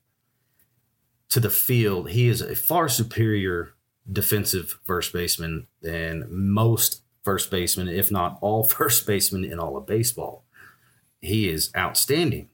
to 1.30 1.40
the 1.40 1.50
field, 1.50 2.10
he 2.10 2.28
is 2.28 2.42
a 2.42 2.56
far 2.56 2.90
superior 2.90 3.74
defensive 4.12 4.80
first 4.86 5.14
baseman 5.14 5.68
than 5.82 6.26
most 6.30 7.04
first 7.24 7.52
basemen, 7.52 7.88
if 7.88 8.10
not 8.12 8.40
all 8.42 8.64
first 8.78 9.06
basemen 9.06 9.44
in 9.44 9.60
all 9.60 9.78
of 9.78 9.86
baseball. 9.86 10.46
He 11.22 11.50
is 11.50 11.70
outstanding. 11.76 12.50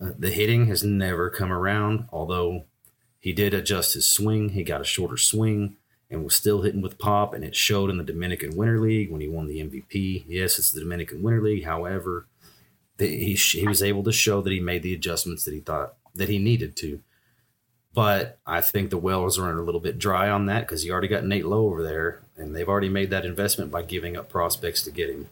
Uh, 0.00 0.12
the 0.18 0.30
hitting 0.30 0.66
has 0.66 0.82
never 0.82 1.28
come 1.28 1.52
around, 1.52 2.06
although 2.10 2.64
he 3.18 3.32
did 3.32 3.52
adjust 3.52 3.94
his 3.94 4.08
swing. 4.08 4.50
He 4.50 4.62
got 4.64 4.80
a 4.80 4.84
shorter 4.84 5.16
swing 5.16 5.76
and 6.10 6.24
was 6.24 6.34
still 6.34 6.62
hitting 6.62 6.82
with 6.82 6.98
pop, 6.98 7.34
and 7.34 7.44
it 7.44 7.54
showed 7.54 7.90
in 7.90 7.98
the 7.98 8.04
Dominican 8.04 8.56
Winter 8.56 8.80
League 8.80 9.10
when 9.10 9.20
he 9.20 9.28
won 9.28 9.46
the 9.46 9.60
MVP. 9.60 10.24
Yes, 10.26 10.58
it's 10.58 10.70
the 10.70 10.80
Dominican 10.80 11.22
Winter 11.22 11.42
League. 11.42 11.64
However, 11.64 12.26
the, 12.96 13.06
he 13.06 13.34
he 13.34 13.68
was 13.68 13.82
able 13.82 14.02
to 14.04 14.12
show 14.12 14.40
that 14.40 14.52
he 14.52 14.60
made 14.60 14.82
the 14.82 14.94
adjustments 14.94 15.44
that 15.44 15.54
he 15.54 15.60
thought 15.60 15.94
that 16.14 16.28
he 16.28 16.38
needed 16.38 16.76
to. 16.76 17.00
But 17.92 18.38
I 18.46 18.60
think 18.60 18.90
the 18.90 18.98
wells 18.98 19.38
are 19.38 19.50
a 19.50 19.62
little 19.62 19.80
bit 19.80 19.98
dry 19.98 20.30
on 20.30 20.46
that 20.46 20.60
because 20.60 20.84
you 20.84 20.92
already 20.92 21.08
got 21.08 21.24
Nate 21.24 21.46
Lowe 21.46 21.66
over 21.66 21.82
there, 21.82 22.22
and 22.36 22.54
they've 22.54 22.68
already 22.68 22.88
made 22.88 23.10
that 23.10 23.24
investment 23.24 23.70
by 23.70 23.82
giving 23.82 24.16
up 24.16 24.28
prospects 24.28 24.82
to 24.84 24.90
get 24.90 25.10
him, 25.10 25.28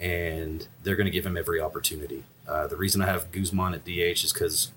and 0.00 0.66
they're 0.82 0.96
going 0.96 1.06
to 1.06 1.10
give 1.10 1.24
him 1.26 1.36
every 1.36 1.60
opportunity. 1.60 2.24
Uh, 2.46 2.66
the 2.66 2.76
reason 2.76 3.00
I 3.02 3.06
have 3.06 3.30
Guzman 3.32 3.74
at 3.74 3.84
DH 3.84 4.24
is 4.24 4.32
because 4.32 4.70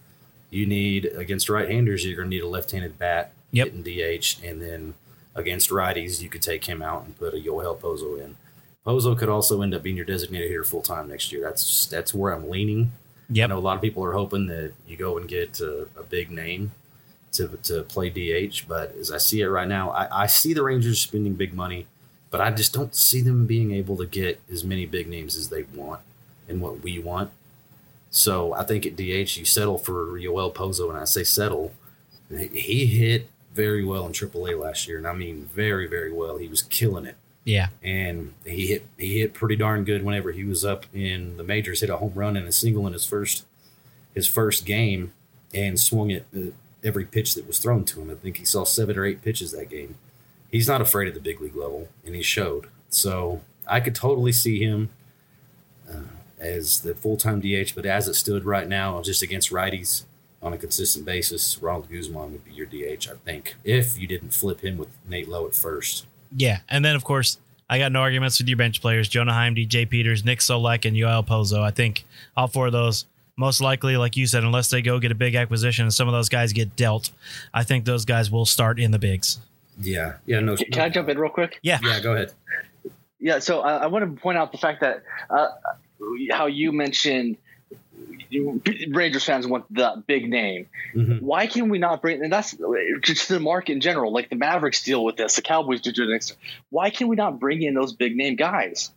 You 0.50 0.66
need 0.66 1.06
against 1.06 1.50
right-handers, 1.50 2.06
you're 2.06 2.16
going 2.16 2.30
to 2.30 2.36
need 2.36 2.44
a 2.44 2.48
left-handed 2.48 2.98
bat 2.98 3.34
Yep. 3.52 3.68
hitting 3.68 3.84
DH, 3.84 4.44
and 4.44 4.62
then 4.62 4.94
against 5.36 5.70
righties, 5.70 6.22
you 6.22 6.30
could 6.30 6.42
take 6.42 6.66
him 6.66 6.82
out 6.82 7.06
and 7.06 7.18
put 7.18 7.34
a 7.34 7.38
Yohel 7.38 7.78
Pozo 7.80 8.20
in. 8.22 8.36
Pozo 8.86 9.18
could 9.18 9.30
also 9.30 9.62
end 9.62 9.74
up 9.74 9.84
being 9.84 9.96
your 9.98 10.06
designated 10.06 10.50
hitter 10.50 10.64
full 10.64 10.82
time 10.82 11.08
next 11.10 11.32
year. 11.32 11.42
That's 11.42 11.86
that's 11.88 12.14
where 12.14 12.34
I'm 12.34 12.50
leaning. 12.50 12.92
I 13.46 13.48
know 13.48 13.58
a 13.58 13.60
lot 13.60 13.76
of 13.76 13.82
people 13.82 14.04
are 14.06 14.14
hoping 14.14 14.48
that 14.48 14.72
you 14.88 14.96
go 14.98 15.18
and 15.18 15.28
get 15.28 15.60
a, 15.60 15.88
a 15.98 16.04
big 16.04 16.32
name 16.32 16.72
to 17.34 17.58
to 17.64 17.84
play 17.84 18.10
DH, 18.10 18.64
but 18.68 18.96
as 18.96 19.12
I 19.12 19.18
see 19.18 19.42
it 19.42 19.48
right 19.48 19.68
now, 19.68 19.90
I, 19.92 20.24
I 20.24 20.28
see 20.28 20.54
the 20.54 20.64
Rangers 20.64 21.02
spending 21.02 21.34
big 21.36 21.54
money, 21.54 21.88
but 22.30 22.42
I 22.42 22.52
just 22.52 22.74
don't 22.74 22.94
see 22.96 23.22
them 23.22 23.46
being 23.46 23.72
able 23.72 23.98
to 23.98 24.06
get 24.06 24.42
as 24.52 24.64
many 24.64 24.86
big 24.86 25.08
names 25.08 25.36
as 25.36 25.50
they 25.50 25.64
want 25.64 26.02
and 26.48 26.62
what 26.62 26.82
we 26.84 27.00
want. 27.00 27.32
So 28.10 28.54
I 28.54 28.64
think 28.64 28.86
at 28.86 28.96
DH 28.96 29.38
you 29.38 29.46
settle 29.46 29.78
for 29.78 30.18
Yohel 30.20 30.54
Pozo, 30.54 30.90
and 30.90 30.98
I 30.98 31.04
say 31.06 31.24
settle. 31.24 31.74
He 32.30 32.86
hit 32.88 33.30
very 33.54 33.84
well 33.84 34.06
in 34.06 34.12
AAA 34.14 34.60
last 34.60 34.88
year, 34.88 34.98
and 34.98 35.08
I 35.08 35.14
mean 35.14 35.50
very 35.54 35.88
very 35.88 36.12
well. 36.12 36.38
He 36.38 36.48
was 36.48 36.62
killing 36.62 37.06
it 37.06 37.16
Yeah. 37.46 37.68
and 37.84 38.34
he 38.46 38.68
hit 38.68 38.86
he 38.98 39.20
hit 39.20 39.34
pretty 39.34 39.56
darn 39.56 39.84
good 39.84 40.04
whenever 40.04 40.32
he 40.32 40.44
was 40.44 40.64
up 40.66 40.86
in 40.94 41.38
the 41.38 41.44
majors. 41.44 41.82
Hit 41.82 41.90
a 41.90 41.98
home 41.98 42.14
run 42.16 42.38
and 42.38 42.48
a 42.48 42.52
single 42.52 42.86
in 42.88 42.94
his 42.94 43.06
first 43.06 43.46
his 44.14 44.28
first 44.28 44.66
game, 44.66 45.14
and 45.54 45.80
swung 45.80 46.12
at 46.12 46.24
uh, 46.36 46.52
every 46.84 47.06
pitch 47.06 47.36
that 47.36 47.48
was 47.48 47.60
thrown 47.60 47.84
to 47.86 48.02
him. 48.02 48.10
I 48.10 48.16
think 48.16 48.38
he 48.38 48.46
saw 48.46 48.64
seven 48.64 48.98
or 48.98 49.06
eight 49.06 49.22
pitches 49.22 49.52
that 49.52 49.70
game. 49.70 49.96
He's 50.52 50.68
not 50.68 50.82
afraid 50.82 51.08
of 51.08 51.14
the 51.14 51.20
big 51.20 51.42
league 51.42 51.56
level, 51.56 51.90
and 52.06 52.16
he 52.16 52.22
showed. 52.22 52.68
So 52.90 53.42
I 53.68 53.80
could 53.80 53.96
totally 53.96 54.32
see 54.32 54.64
him 54.64 54.90
uh, 55.90 56.02
as 56.40 56.82
the 56.82 56.96
full 56.96 57.18
time 57.18 57.42
DH. 57.42 57.74
But 57.76 57.86
as 57.86 58.08
it 58.08 58.16
stood 58.16 58.46
right 58.46 58.68
now, 58.68 59.02
just 59.02 59.22
against 59.22 59.52
righties 59.52 60.04
on 60.42 60.54
a 60.54 60.58
consistent 60.58 61.06
basis, 61.06 61.62
Ronald 61.62 61.90
Guzman 61.90 62.32
would 62.32 62.46
be 62.46 62.54
your 62.54 62.66
DH. 62.66 63.08
I 63.10 63.16
think 63.26 63.56
if 63.64 63.98
you 63.98 64.08
didn't 64.08 64.34
flip 64.34 64.62
him 64.62 64.78
with 64.78 64.90
Nate 65.08 65.28
Lowe 65.28 65.48
at 65.48 65.56
first. 65.56 66.06
Yeah. 66.36 66.60
And 66.70 66.84
then, 66.84 66.96
of 66.96 67.04
course, 67.04 67.38
I 67.70 67.80
got 67.80 67.92
no 67.92 68.02
arguments 68.02 68.40
with 68.40 68.48
your 68.48 68.58
bench 68.58 68.82
players 68.82 69.10
Jonah 69.10 69.34
Heim, 69.34 69.56
DJ 69.56 69.90
Peters, 69.90 70.24
Nick 70.24 70.40
Solak, 70.40 70.86
and 70.86 70.96
Yohel 70.96 71.26
Pozo. 71.26 71.62
I 71.62 71.72
think 71.72 72.06
all 72.36 72.48
four 72.48 72.68
of 72.68 72.74
those, 72.74 73.06
most 73.36 73.62
likely, 73.62 73.98
like 73.98 74.16
you 74.16 74.26
said, 74.26 74.44
unless 74.44 74.70
they 74.70 74.82
go 74.82 75.00
get 75.00 75.12
a 75.12 75.16
big 75.16 75.36
acquisition 75.36 75.84
and 75.84 75.94
some 75.94 76.08
of 76.08 76.14
those 76.14 76.30
guys 76.30 76.54
get 76.54 76.76
dealt, 76.76 77.12
I 77.54 77.64
think 77.64 77.86
those 77.86 78.06
guys 78.06 78.32
will 78.32 78.46
start 78.46 78.80
in 78.80 78.92
the 78.92 79.00
bigs. 79.00 79.40
Yeah, 79.80 80.16
yeah, 80.26 80.40
no. 80.40 80.56
Can 80.56 80.80
I 80.82 80.90
jump 80.90 81.10
in 81.10 81.18
real 81.20 81.30
quick? 81.32 81.60
Yeah. 81.62 81.80
Yeah, 81.84 82.00
go 82.00 82.14
ahead. 82.14 82.34
Yeah, 83.20 83.40
so 83.40 83.62
I, 83.62 83.78
I 83.78 83.88
want 83.88 84.16
to 84.16 84.22
point 84.22 84.38
out 84.38 84.52
the 84.52 84.58
fact 84.58 84.82
that 84.82 85.04
uh, 85.30 85.48
how 86.32 86.46
you 86.48 86.72
mentioned 86.72 87.38
Rangers 88.90 89.24
fans 89.24 89.48
want 89.48 89.72
the 89.74 90.04
big 90.06 90.30
name. 90.30 90.68
Mhm. 90.96 91.22
Why 91.22 91.48
can 91.48 91.70
we 91.70 91.80
not 91.80 92.02
bring? 92.02 92.22
And 92.24 92.32
that's 92.32 92.56
just 93.02 93.30
the 93.30 93.40
market 93.40 93.74
in 93.74 93.82
general. 93.82 94.12
Like 94.12 94.30
the 94.30 94.36
Mavericks 94.36 94.84
deal 94.84 95.04
with 95.04 95.16
this, 95.18 95.36
the 95.36 95.42
Cowboys 95.42 95.82
do 95.82 95.92
it 95.92 96.10
next. 96.10 96.36
Why 96.70 96.90
can 96.90 97.08
we 97.08 97.16
not 97.16 97.40
bring 97.40 97.62
in 97.62 97.74
those 97.74 97.94
big 97.94 98.16
name 98.16 98.36
guys? 98.36 98.92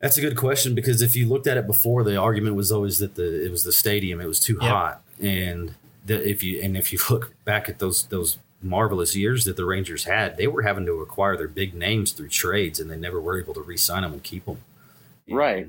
That's 0.00 0.18
a 0.18 0.20
good 0.20 0.36
question 0.36 0.74
because 0.74 1.00
if 1.00 1.16
you 1.16 1.26
looked 1.26 1.46
at 1.46 1.56
it 1.56 1.66
before, 1.66 2.04
the 2.04 2.16
argument 2.16 2.54
was 2.54 2.70
always 2.70 2.98
that 2.98 3.14
the 3.14 3.44
it 3.44 3.50
was 3.50 3.64
the 3.64 3.72
stadium, 3.72 4.20
it 4.20 4.26
was 4.26 4.38
too 4.38 4.58
Yep. 4.60 4.70
hot, 4.70 5.02
and 5.20 5.74
the, 6.04 6.28
if 6.28 6.42
you 6.42 6.60
and 6.60 6.76
if 6.76 6.92
you 6.92 6.98
look 7.10 7.32
back 7.44 7.68
at 7.70 7.78
those 7.78 8.04
those 8.08 8.38
marvelous 8.66 9.14
years 9.16 9.44
that 9.44 9.56
the 9.56 9.64
Rangers 9.64 10.04
had, 10.04 10.36
they 10.36 10.46
were 10.46 10.62
having 10.62 10.86
to 10.86 11.00
acquire 11.00 11.36
their 11.36 11.48
big 11.48 11.74
names 11.74 12.12
through 12.12 12.28
trades, 12.28 12.78
and 12.80 12.90
they 12.90 12.96
never 12.96 13.20
were 13.20 13.40
able 13.40 13.54
to 13.54 13.60
re-sign 13.62 14.02
them 14.02 14.12
and 14.12 14.22
keep 14.22 14.44
them. 14.46 14.58
Right. 15.28 15.68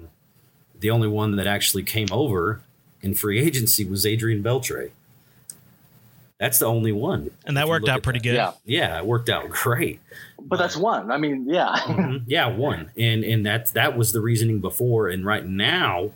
The 0.80 0.90
only 0.90 1.08
one 1.08 1.36
that 1.38 1.48
actually 1.48 1.84
came 1.84 2.08
over 2.12 2.62
in 3.02 3.14
free 3.16 3.40
agency 3.40 3.86
was 3.86 4.06
Adrian 4.06 4.44
Beltre. 4.44 4.92
That's 6.40 6.60
the 6.60 6.66
only 6.68 6.92
one. 6.92 7.32
And 7.46 7.58
that 7.58 7.68
worked 7.68 7.90
out 7.90 8.04
pretty 8.04 8.20
that. 8.20 8.24
good. 8.24 8.36
Yeah, 8.36 8.52
Yeah, 8.66 8.98
it 9.00 9.06
worked 9.06 9.30
out 9.30 9.50
great. 9.50 10.00
but 10.40 10.58
that's 10.58 10.78
one. 10.78 11.10
I 11.10 11.18
mean, 11.18 11.46
yeah, 11.50 11.76
Mhm. 11.86 12.24
yeah, 12.28 12.46
one, 12.48 12.92
and 12.96 13.24
and 13.24 13.44
that 13.48 13.74
that 13.74 13.98
was 13.98 14.14
the 14.14 14.22
reasoning 14.22 14.60
before. 14.62 15.10
And 15.10 15.26
right 15.26 15.46
now, 15.46 16.12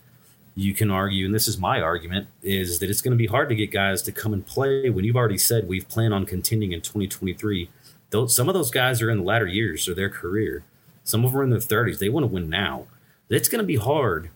you 0.55 0.73
can 0.73 0.91
argue, 0.91 1.25
and 1.25 1.33
this 1.33 1.47
is 1.47 1.57
my 1.57 1.81
argument, 1.81 2.27
is 2.43 2.79
that 2.79 2.89
it's 2.89 3.01
going 3.01 3.11
to 3.11 3.17
be 3.17 3.27
hard 3.27 3.49
to 3.49 3.55
get 3.55 3.71
guys 3.71 4.01
to 4.03 4.11
come 4.11 4.33
and 4.33 4.45
play 4.45 4.89
when 4.89 5.05
you've 5.05 5.15
already 5.15 5.37
said 5.37 5.67
we've 5.67 5.87
planned 5.87 6.13
on 6.13 6.25
contending 6.25 6.73
in 6.73 6.81
2023. 6.81 7.69
Those 8.09 8.35
some 8.35 8.49
of 8.49 8.53
those 8.53 8.71
guys 8.71 9.01
are 9.01 9.09
in 9.09 9.19
the 9.19 9.23
latter 9.23 9.47
years 9.47 9.87
of 9.87 9.95
their 9.95 10.09
career. 10.09 10.63
Some 11.03 11.23
of 11.23 11.31
them 11.31 11.39
are 11.39 11.43
in 11.43 11.49
their 11.49 11.59
30s. 11.59 11.99
They 11.99 12.09
want 12.09 12.25
to 12.25 12.27
win 12.27 12.49
now. 12.49 12.87
It's 13.29 13.47
going 13.47 13.63
to 13.63 13.67
be 13.67 13.77
hard 13.77 14.29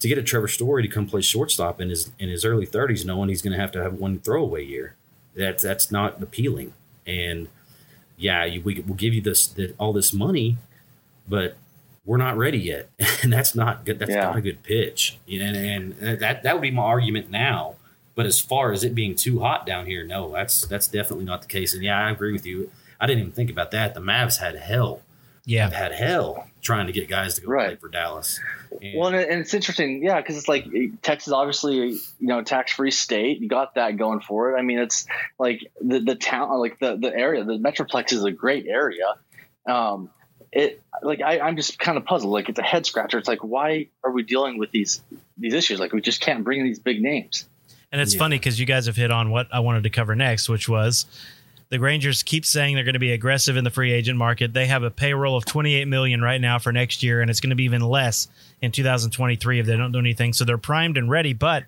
to 0.00 0.08
get 0.08 0.18
a 0.18 0.22
Trevor 0.22 0.48
Story 0.48 0.82
to 0.82 0.88
come 0.88 1.06
play 1.06 1.20
shortstop 1.20 1.80
in 1.80 1.90
his 1.90 2.10
in 2.18 2.28
his 2.28 2.44
early 2.44 2.66
30s, 2.66 3.06
knowing 3.06 3.28
he's 3.28 3.42
going 3.42 3.52
to 3.52 3.60
have 3.60 3.72
to 3.72 3.82
have 3.82 3.94
one 3.94 4.18
throwaway 4.18 4.64
year. 4.64 4.96
That's 5.36 5.62
that's 5.62 5.92
not 5.92 6.20
appealing. 6.20 6.74
And 7.06 7.48
yeah, 8.16 8.44
you, 8.44 8.60
we 8.60 8.80
will 8.80 8.96
give 8.96 9.14
you 9.14 9.22
this 9.22 9.46
the, 9.46 9.74
all 9.78 9.92
this 9.92 10.12
money, 10.12 10.58
but 11.28 11.56
we're 12.04 12.16
not 12.16 12.36
ready 12.36 12.58
yet, 12.58 12.88
and 13.22 13.32
that's 13.32 13.54
not 13.54 13.84
good. 13.84 13.98
That's 13.98 14.10
Yeah. 14.10 14.24
not 14.24 14.36
a 14.36 14.40
good 14.40 14.62
pitch. 14.62 15.18
You 15.26 15.38
know, 15.40 15.46
and, 15.46 15.94
and 16.00 16.20
that 16.20 16.42
that 16.42 16.54
would 16.54 16.62
be 16.62 16.70
my 16.70 16.82
argument 16.82 17.30
now. 17.30 17.76
But 18.16 18.26
as 18.26 18.40
far 18.40 18.72
as 18.72 18.84
it 18.84 18.94
being 18.94 19.14
too 19.14 19.40
hot 19.40 19.64
down 19.66 19.86
here, 19.86 20.04
no, 20.04 20.32
that's 20.32 20.66
that's 20.66 20.88
definitely 20.88 21.24
not 21.24 21.42
the 21.42 21.48
case. 21.48 21.74
And 21.74 21.82
yeah, 21.82 22.06
I 22.06 22.10
agree 22.10 22.32
with 22.32 22.44
you. 22.44 22.70
I 23.00 23.06
didn't 23.06 23.20
even 23.20 23.32
think 23.32 23.50
about 23.50 23.70
that. 23.70 23.94
The 23.94 24.00
Mavs 24.00 24.38
had 24.38 24.56
hell, 24.56 25.00
Yeah. 25.46 25.70
had 25.70 25.92
hell 25.92 26.46
trying 26.60 26.86
to 26.86 26.92
get 26.92 27.08
guys 27.08 27.36
to 27.36 27.40
go 27.40 27.46
play 27.46 27.54
Right. 27.68 27.80
for 27.80 27.88
Dallas. 27.88 28.38
And- 28.82 28.98
Well, 28.98 29.08
and, 29.08 29.16
and 29.16 29.40
it's 29.40 29.54
interesting, 29.54 30.02
yeah, 30.04 30.20
because 30.20 30.36
it's 30.36 30.48
like 30.48 30.66
Texas, 31.00 31.32
obviously, 31.32 31.76
you 31.78 31.98
know, 32.20 32.42
tax 32.42 32.72
free 32.72 32.90
state. 32.90 33.40
You 33.40 33.48
got 33.48 33.74
that 33.76 33.96
going 33.96 34.20
for 34.20 34.52
it. 34.54 34.58
I 34.58 34.62
mean, 34.62 34.78
it's 34.78 35.06
like 35.38 35.62
the 35.80 36.00
the 36.00 36.14
town, 36.16 36.58
like 36.58 36.78
the 36.78 36.96
the 36.96 37.14
area, 37.16 37.42
the 37.44 37.58
metroplex 37.58 38.12
is 38.12 38.24
a 38.24 38.30
great 38.32 38.66
area. 38.66 39.14
Um, 39.66 40.10
it 40.52 40.82
like 41.02 41.20
I, 41.22 41.40
I'm 41.40 41.56
just 41.56 41.78
kind 41.78 41.96
of 41.96 42.04
puzzled. 42.04 42.32
Like 42.32 42.48
it's 42.48 42.58
a 42.58 42.62
head 42.62 42.86
scratcher. 42.86 43.18
It's 43.18 43.28
like 43.28 43.42
why 43.44 43.88
are 44.04 44.10
we 44.10 44.22
dealing 44.22 44.58
with 44.58 44.70
these 44.70 45.00
these 45.38 45.54
issues? 45.54 45.78
Like 45.80 45.92
we 45.92 46.00
just 46.00 46.20
can't 46.20 46.44
bring 46.44 46.60
in 46.60 46.66
these 46.66 46.78
big 46.80 47.00
names. 47.02 47.46
And 47.92 48.00
it's 48.00 48.14
Yeah. 48.14 48.18
funny 48.20 48.38
because 48.38 48.58
you 48.60 48.66
guys 48.66 48.86
have 48.86 48.96
hit 48.96 49.10
on 49.10 49.30
what 49.30 49.48
I 49.52 49.60
wanted 49.60 49.82
to 49.84 49.90
cover 49.90 50.14
next, 50.14 50.48
which 50.48 50.68
was 50.68 51.06
the 51.70 51.78
Rangers 51.78 52.22
keep 52.24 52.44
saying 52.44 52.74
they're 52.74 52.84
going 52.84 52.94
to 52.94 52.98
be 52.98 53.12
aggressive 53.12 53.56
in 53.56 53.62
the 53.64 53.70
free 53.70 53.92
agent 53.92 54.18
market. 54.18 54.52
They 54.52 54.66
have 54.66 54.82
a 54.82 54.90
payroll 54.90 55.36
of 55.36 55.44
28 55.44 55.86
million 55.86 56.20
right 56.20 56.40
now 56.40 56.58
for 56.58 56.72
next 56.72 57.02
year, 57.02 57.20
and 57.20 57.30
it's 57.30 57.38
going 57.40 57.50
to 57.50 57.56
be 57.56 57.64
even 57.64 57.80
less 57.82 58.26
in 58.60 58.72
2023 58.72 59.60
if 59.60 59.66
they 59.66 59.76
don't 59.76 59.92
do 59.92 59.98
anything. 60.00 60.32
So 60.32 60.44
they're 60.44 60.58
primed 60.58 60.96
and 60.98 61.08
ready. 61.08 61.32
But 61.32 61.64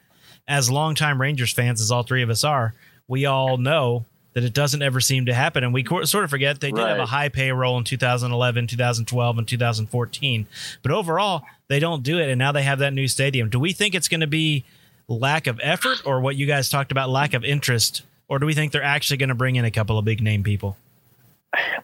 as 0.49 0.69
longtime 0.71 1.21
Rangers 1.21 1.53
fans, 1.53 1.81
as 1.81 1.93
all 1.93 2.03
three 2.03 2.23
of 2.23 2.31
us 2.31 2.43
are, 2.43 2.75
we 3.07 3.27
all 3.27 3.59
know 3.59 4.05
that 4.35 4.45
it 4.45 4.55
doesn't 4.55 4.83
ever 4.83 5.01
seem 5.01 5.27
to 5.27 5.35
happen. 5.35 5.65
And 5.65 5.75
we 5.75 5.83
co- 5.83 6.05
sort 6.05 6.25
of 6.25 6.31
forget 6.31 6.61
they 6.61 6.73
did 6.73 6.81
have 6.81 6.99
a 6.99 7.07
high 7.07 7.29
payroll 7.29 7.79
in 7.79 7.85
2011, 7.85 8.67
2012, 8.67 9.39
and 9.39 9.49
2014. 9.49 10.47
But 10.83 10.93
overall, 10.93 11.43
they 11.69 11.79
don't 11.79 12.03
do 12.03 12.19
it. 12.19 12.29
And 12.29 12.39
now 12.39 12.53
they 12.53 12.63
have 12.63 12.79
that 12.79 12.93
new 12.93 13.09
stadium. 13.09 13.51
Do 13.51 13.61
we 13.61 13.73
think 13.73 13.95
it's 13.95 14.09
going 14.09 14.21
to 14.21 14.27
be 14.27 14.65
lack 15.09 15.47
of 15.47 15.61
effort 15.63 16.03
or 16.07 16.21
what 16.21 16.37
you 16.37 16.47
guys 16.47 16.69
talked 16.69 16.93
about, 16.93 17.11
lack 17.11 17.35
of 17.35 17.45
interest? 17.45 18.03
Or 18.29 18.39
do 18.39 18.47
we 18.47 18.55
think 18.55 18.73
they're 18.73 18.83
actually 18.83 19.19
going 19.19 19.29
to 19.29 19.35
bring 19.35 19.57
in 19.57 19.65
a 19.65 19.71
couple 19.71 19.99
of 19.99 20.05
big 20.05 20.23
name 20.23 20.43
people? 20.43 20.77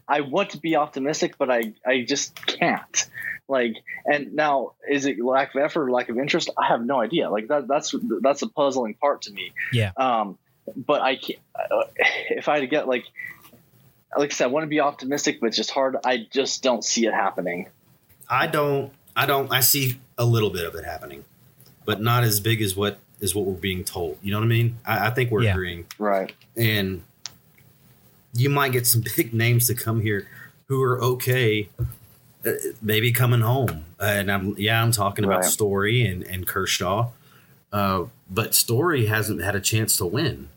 I 0.09 0.23
want 0.23 0.51
to 0.51 0.59
be 0.59 0.77
optimistic, 0.77 1.37
but 1.37 1.51
I 1.51 1.75
I 1.85 2.03
just 2.03 2.35
can't. 2.47 3.07
Like, 3.49 3.77
and 4.05 4.35
now 4.35 4.73
is 4.89 5.07
it 5.07 5.23
lack 5.23 5.55
of 5.55 5.63
effort 5.63 5.85
or 5.85 5.91
lack 5.91 6.09
of 6.09 6.19
interest? 6.19 6.51
I 6.57 6.67
have 6.69 6.85
no 6.85 7.01
idea. 7.01 7.31
Like 7.31 7.49
that 7.49 7.69
that's 7.69 7.95
that's 8.23 8.43
a 8.43 8.49
puzzling 8.49 8.95
part 8.95 9.23
to 9.23 9.33
me. 9.33 9.53
Yeah. 9.73 9.93
Um, 9.97 10.39
but 10.77 11.01
I 11.03 11.17
can't. 11.17 11.39
Uh, 11.55 11.83
if 12.31 12.49
I 12.49 12.55
had 12.55 12.61
to 12.61 12.67
get 12.67 12.87
like, 12.89 13.05
like 14.17 14.31
I 14.31 14.35
said, 14.35 14.45
I 14.45 14.49
want 14.49 14.65
to 14.65 14.69
be 14.69 14.81
optimistic, 14.81 15.41
but 15.41 15.47
it's 15.49 15.57
just 15.57 15.71
hard. 15.71 15.97
I 16.05 16.27
just 16.31 16.63
don't 16.63 16.83
see 16.85 17.07
it 17.07 17.15
happening. 17.15 17.69
I 18.29 18.47
don't. 18.47 18.93
I 19.17 19.27
don't. 19.27 19.53
I 19.53 19.61
see 19.61 19.99
a 20.17 20.25
little 20.25 20.51
bit 20.51 20.65
of 20.65 20.75
it 20.75 20.85
happening, 20.85 21.25
but 21.85 22.01
not 22.01 22.25
as 22.25 22.41
big 22.41 22.63
as 22.63 22.77
what 22.77 22.99
is 23.21 23.35
what 23.35 23.47
we're 23.47 23.55
being 23.55 23.85
told. 23.85 24.19
You 24.23 24.31
know 24.33 24.39
what 24.39 24.45
I 24.45 24.49
mean? 24.49 24.79
I, 24.87 25.07
I 25.09 25.11
think 25.11 25.31
we're 25.31 25.43
Yeah. 25.43 25.53
agreeing, 25.53 25.87
Right. 25.99 26.33
and 26.57 27.03
you 28.35 28.49
might 28.51 28.73
get 28.73 28.87
some 28.87 29.03
big 29.17 29.35
names 29.35 29.67
to 29.67 29.75
come 29.75 30.01
here 30.01 30.29
who 30.69 30.83
are 30.83 31.03
okay, 31.03 31.69
uh, 32.47 32.51
maybe 32.83 33.11
coming 33.13 33.41
home. 33.41 33.87
And 33.99 34.31
I'm 34.31 34.55
yeah, 34.59 34.83
I'm 34.83 34.93
talking 34.93 35.25
about 35.25 35.41
Right. 35.41 35.51
Story 35.51 36.07
and 36.07 36.23
and 36.23 36.47
Kershaw, 36.47 37.11
uh, 37.73 38.05
but 38.31 38.55
Story 38.55 39.07
hasn't 39.07 39.43
had 39.43 39.57
a 39.57 39.61
chance 39.61 39.97
to 39.97 40.07
win. 40.07 40.49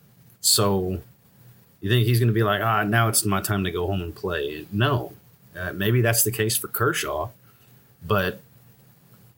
So 0.42 1.00
you 1.80 1.88
think 1.88 2.06
he's 2.06 2.18
going 2.18 2.28
to 2.28 2.34
be 2.34 2.42
like, 2.42 2.60
ah, 2.60 2.82
now 2.82 3.08
it's 3.08 3.24
my 3.24 3.40
time 3.40 3.64
to 3.64 3.70
go 3.70 3.86
home 3.86 4.02
and 4.02 4.14
play? 4.14 4.66
No, 4.70 5.14
uh, 5.58 5.72
maybe 5.72 6.02
that's 6.02 6.22
the 6.24 6.30
case 6.32 6.56
for 6.56 6.68
Kershaw, 6.68 7.30
but 8.06 8.40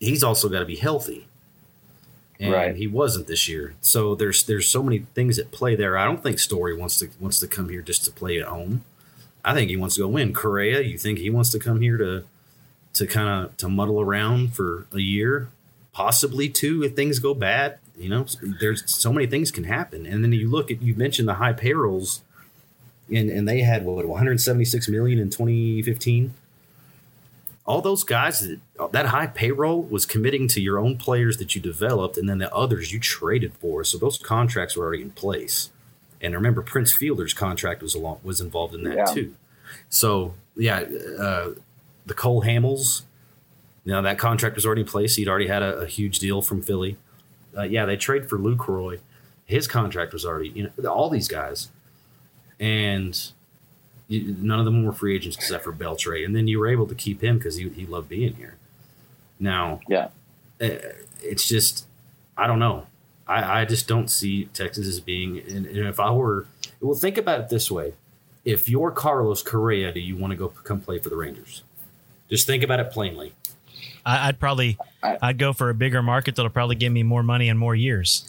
he's 0.01 0.25
also 0.25 0.49
got 0.49 0.59
to 0.61 0.65
be 0.65 0.77
healthy. 0.77 1.27
And 2.41 2.53
Right. 2.53 2.75
he 2.77 2.89
wasn't 2.89 3.29
this 3.29 3.47
year. 3.49 3.75
So 3.81 4.17
there's 4.17 4.43
there's 4.43 4.69
so 4.69 4.83
many 4.83 5.07
things 5.15 5.39
at 5.39 5.53
play 5.53 5.77
there. 5.77 5.97
I 5.97 6.05
don't 6.05 6.21
think 6.23 6.41
Story 6.41 6.77
wants 6.77 6.99
to 6.99 7.09
wants 7.21 7.39
to 7.39 7.47
come 7.47 7.69
here 7.69 7.81
just 7.81 8.05
to 8.07 8.11
play 8.11 8.41
at 8.41 8.47
home. 8.47 8.85
I 9.45 9.55
think 9.55 9.71
he 9.71 9.77
wants 9.77 9.95
to 9.97 10.01
go 10.01 10.09
win. 10.09 10.33
Correa, 10.33 10.81
you 10.81 10.99
think 10.99 11.19
he 11.19 11.31
wants 11.31 11.51
to 11.51 11.61
come 11.61 11.81
here 11.81 11.97
to 11.97 12.25
to 12.95 13.07
kind 13.07 13.29
of 13.45 13.57
to 13.59 13.69
muddle 13.69 14.01
around 14.01 14.55
for 14.55 14.87
a 14.93 14.99
year, 14.99 15.49
possibly 15.93 16.49
two 16.49 16.83
if 16.83 16.97
things 16.97 17.19
go 17.21 17.35
bad? 17.35 17.79
You 17.97 18.09
know, 18.09 18.27
there's 18.61 18.91
so 18.91 19.13
many 19.13 19.27
things 19.27 19.51
can 19.51 19.65
happen, 19.65 20.05
and 20.05 20.25
then 20.25 20.33
you 20.33 20.49
look 20.49 20.71
at 20.71 20.83
you 20.83 20.95
mentioned 20.95 21.29
the 21.29 21.35
high 21.35 21.53
payrolls, 21.53 22.23
and 23.13 23.31
and 23.31 23.49
they 23.49 23.61
had 23.61 23.85
what 23.85 24.05
176 24.07 24.89
million 24.89 25.19
in 25.19 25.31
2015. 25.31 26.35
All 27.67 27.81
those 27.81 28.05
guys 28.05 28.41
that 28.41 28.93
that 28.93 29.07
high 29.07 29.29
payroll 29.29 29.83
was 29.83 30.07
committing 30.07 30.49
to 30.49 30.61
your 30.61 30.79
own 30.79 30.99
players 30.99 31.37
that 31.37 31.55
you 31.55 31.63
developed, 31.63 32.17
and 32.17 32.29
then 32.29 32.39
the 32.39 32.53
others 32.53 32.93
you 32.93 32.99
traded 32.99 33.55
for. 33.55 33.85
So 33.85 33.97
those 33.97 34.19
contracts 34.19 34.77
were 34.77 34.85
already 34.85 35.03
in 35.03 35.11
place. 35.11 35.71
And 36.21 36.35
remember, 36.35 36.63
Prince 36.63 36.93
Fielder's 36.93 37.35
contract 37.35 37.83
was 37.83 37.95
along, 37.95 38.21
was 38.23 38.41
involved 38.41 38.75
in 38.75 38.83
that 38.85 38.97
yeah. 38.97 39.05
too. 39.05 39.35
So 39.89 40.35
yeah, 40.57 40.81
uh, 41.19 41.51
the 42.07 42.15
Cole 42.15 42.43
Hamels, 42.43 43.03
you 43.85 43.93
know, 43.93 44.03
that 44.03 44.19
contract 44.19 44.57
was 44.57 44.67
already 44.67 44.83
in 44.83 44.89
place. 44.89 45.17
He'd 45.17 45.29
already 45.29 45.49
had 45.49 45.63
a, 45.63 45.81
a 45.81 45.87
huge 45.87 46.19
deal 46.19 46.43
from 46.43 46.63
Philly. 46.63 46.97
Uh, 47.57 47.63
yeah, 47.63 47.85
they 47.85 47.97
trade 47.97 48.29
for 48.29 48.39
Lucroy. 48.39 49.01
His 49.47 49.67
contract 49.67 50.13
was 50.13 50.25
already, 50.25 50.49
you 50.51 50.71
know, 50.77 50.89
all 50.91 51.11
these 51.11 51.29
guys, 51.29 51.69
and 52.59 53.31
you, 54.09 54.35
none 54.39 54.59
of 54.59 54.65
them 54.65 54.85
were 54.85 54.93
free 54.93 55.15
agents 55.15 55.37
except 55.37 55.65
for 55.65 55.73
Beltre. 55.73 56.25
And 56.25 56.35
then 56.35 56.49
you 56.49 56.59
were 56.59 56.69
able 56.69 56.87
to 56.87 56.95
keep 56.95 57.23
him 57.23 57.39
because 57.39 57.57
he, 57.57 57.69
he 57.69 57.87
loved 57.87 58.09
being 58.09 58.35
here. 58.35 58.57
Now, 59.39 59.81
yeah, 59.89 60.09
uh, 60.61 60.77
it's 61.23 61.47
just, 61.47 61.87
I 62.37 62.47
don't 62.47 62.59
know. 62.59 62.87
I, 63.27 63.61
I 63.61 63.65
just 63.65 63.89
don't 63.89 64.09
see 64.09 64.47
Texas 64.47 64.87
as 64.87 65.01
being, 65.01 65.39
and, 65.39 65.67
and 65.67 65.89
if 65.89 66.01
I 66.01 66.11
were, 66.11 66.47
well, 66.81 66.95
think 66.95 67.19
about 67.19 67.41
it 67.41 67.49
this 67.49 67.71
way 67.71 67.95
if 68.45 68.69
you're 68.69 68.91
Carlos 68.91 69.43
Correa, 69.43 69.91
do 69.93 70.01
you 70.01 70.17
want 70.17 70.33
to 70.33 70.37
go 70.37 70.49
come 70.49 70.81
play 70.81 70.99
for 70.99 71.09
the 71.09 71.17
Rangers? 71.17 71.63
Just 72.29 72.47
think 72.47 72.63
about 72.63 72.81
it 72.81 72.91
plainly. 72.91 73.33
I, 74.07 74.27
would 74.27 74.41
probably 74.41 74.79
I'd 75.03 75.39
go 75.39 75.53
for 75.53 75.71
a 75.71 75.75
bigger 75.75 76.03
market 76.03 76.37
that'll 76.37 76.51
probably 76.51 76.77
give 76.77 76.93
me 76.93 77.03
more 77.03 77.23
money 77.23 77.49
and 77.49 77.59
more 77.59 77.75
years. 77.75 78.29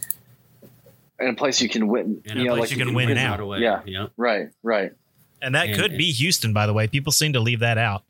And 1.19 1.29
a 1.29 1.33
place 1.33 1.61
you 1.61 1.69
can 1.69 1.87
win. 1.87 2.21
And 2.25 2.39
you 2.39 2.45
know, 2.45 2.55
like 2.55 2.71
you, 2.71 2.77
can, 2.77 2.93
win, 2.93 3.07
win 3.07 3.15
now. 3.15 3.37
Away. 3.37 3.59
Yeah. 3.59 3.81
yeah. 3.85 4.07
Right. 4.17 4.49
Right. 4.63 4.91
And 5.41 5.55
that 5.55 5.67
and, 5.67 5.77
could 5.77 5.97
be 5.97 6.11
Houston, 6.11 6.53
by 6.53 6.65
the 6.65 6.73
way. 6.73 6.87
People 6.87 7.11
seem 7.11 7.33
to 7.33 7.39
leave 7.39 7.59
that 7.59 7.77
out. 7.77 8.03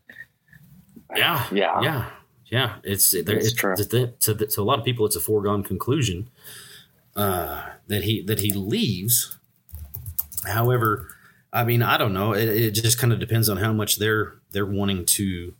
Yeah. 1.15 1.45
Yeah. 1.51 1.81
Yeah. 1.81 2.09
Yeah. 2.45 2.75
It's, 2.83 3.13
it's, 3.13 3.29
it's 3.29 3.53
true. 3.53 3.75
To, 3.75 4.07
to, 4.07 4.35
to, 4.35 4.61
a 4.61 4.63
lot 4.63 4.79
of 4.79 4.85
people, 4.85 5.05
it's 5.05 5.15
a 5.15 5.19
foregone 5.19 5.63
conclusion 5.63 6.29
uh, 7.15 7.69
that 7.87 8.03
he 8.03 8.21
that 8.23 8.39
he 8.39 8.51
leaves. 8.51 9.37
However, 10.47 11.07
I 11.53 11.63
mean, 11.63 11.81
I 11.81 11.97
don't 11.97 12.13
know. 12.13 12.33
It, 12.33 12.49
it 12.49 12.71
just 12.71 12.97
kind 12.97 13.13
of 13.13 13.19
depends 13.19 13.49
on 13.49 13.57
how 13.57 13.71
much 13.71 13.97
they're 13.97 14.35
they're 14.51 14.65
wanting 14.65 15.05
to 15.05 15.53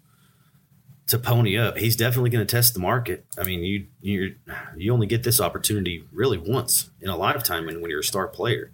to 1.08 1.20
pony 1.20 1.58
up. 1.58 1.78
He's 1.78 1.96
definitely 1.96 2.30
going 2.30 2.46
to 2.46 2.52
test 2.56 2.74
the 2.74 2.80
market. 2.80 3.26
I 3.38 3.44
mean, 3.44 3.64
you 3.64 3.88
you 4.02 4.36
you 4.76 4.94
only 4.94 5.08
get 5.08 5.24
this 5.24 5.40
opportunity 5.40 6.04
really 6.12 6.38
once 6.38 6.90
in 7.02 7.10
a 7.10 7.18
lifetime, 7.18 7.68
and 7.68 7.82
when 7.82 7.92
you're 7.92 8.00
a 8.00 8.04
star 8.04 8.28
player, 8.28 8.72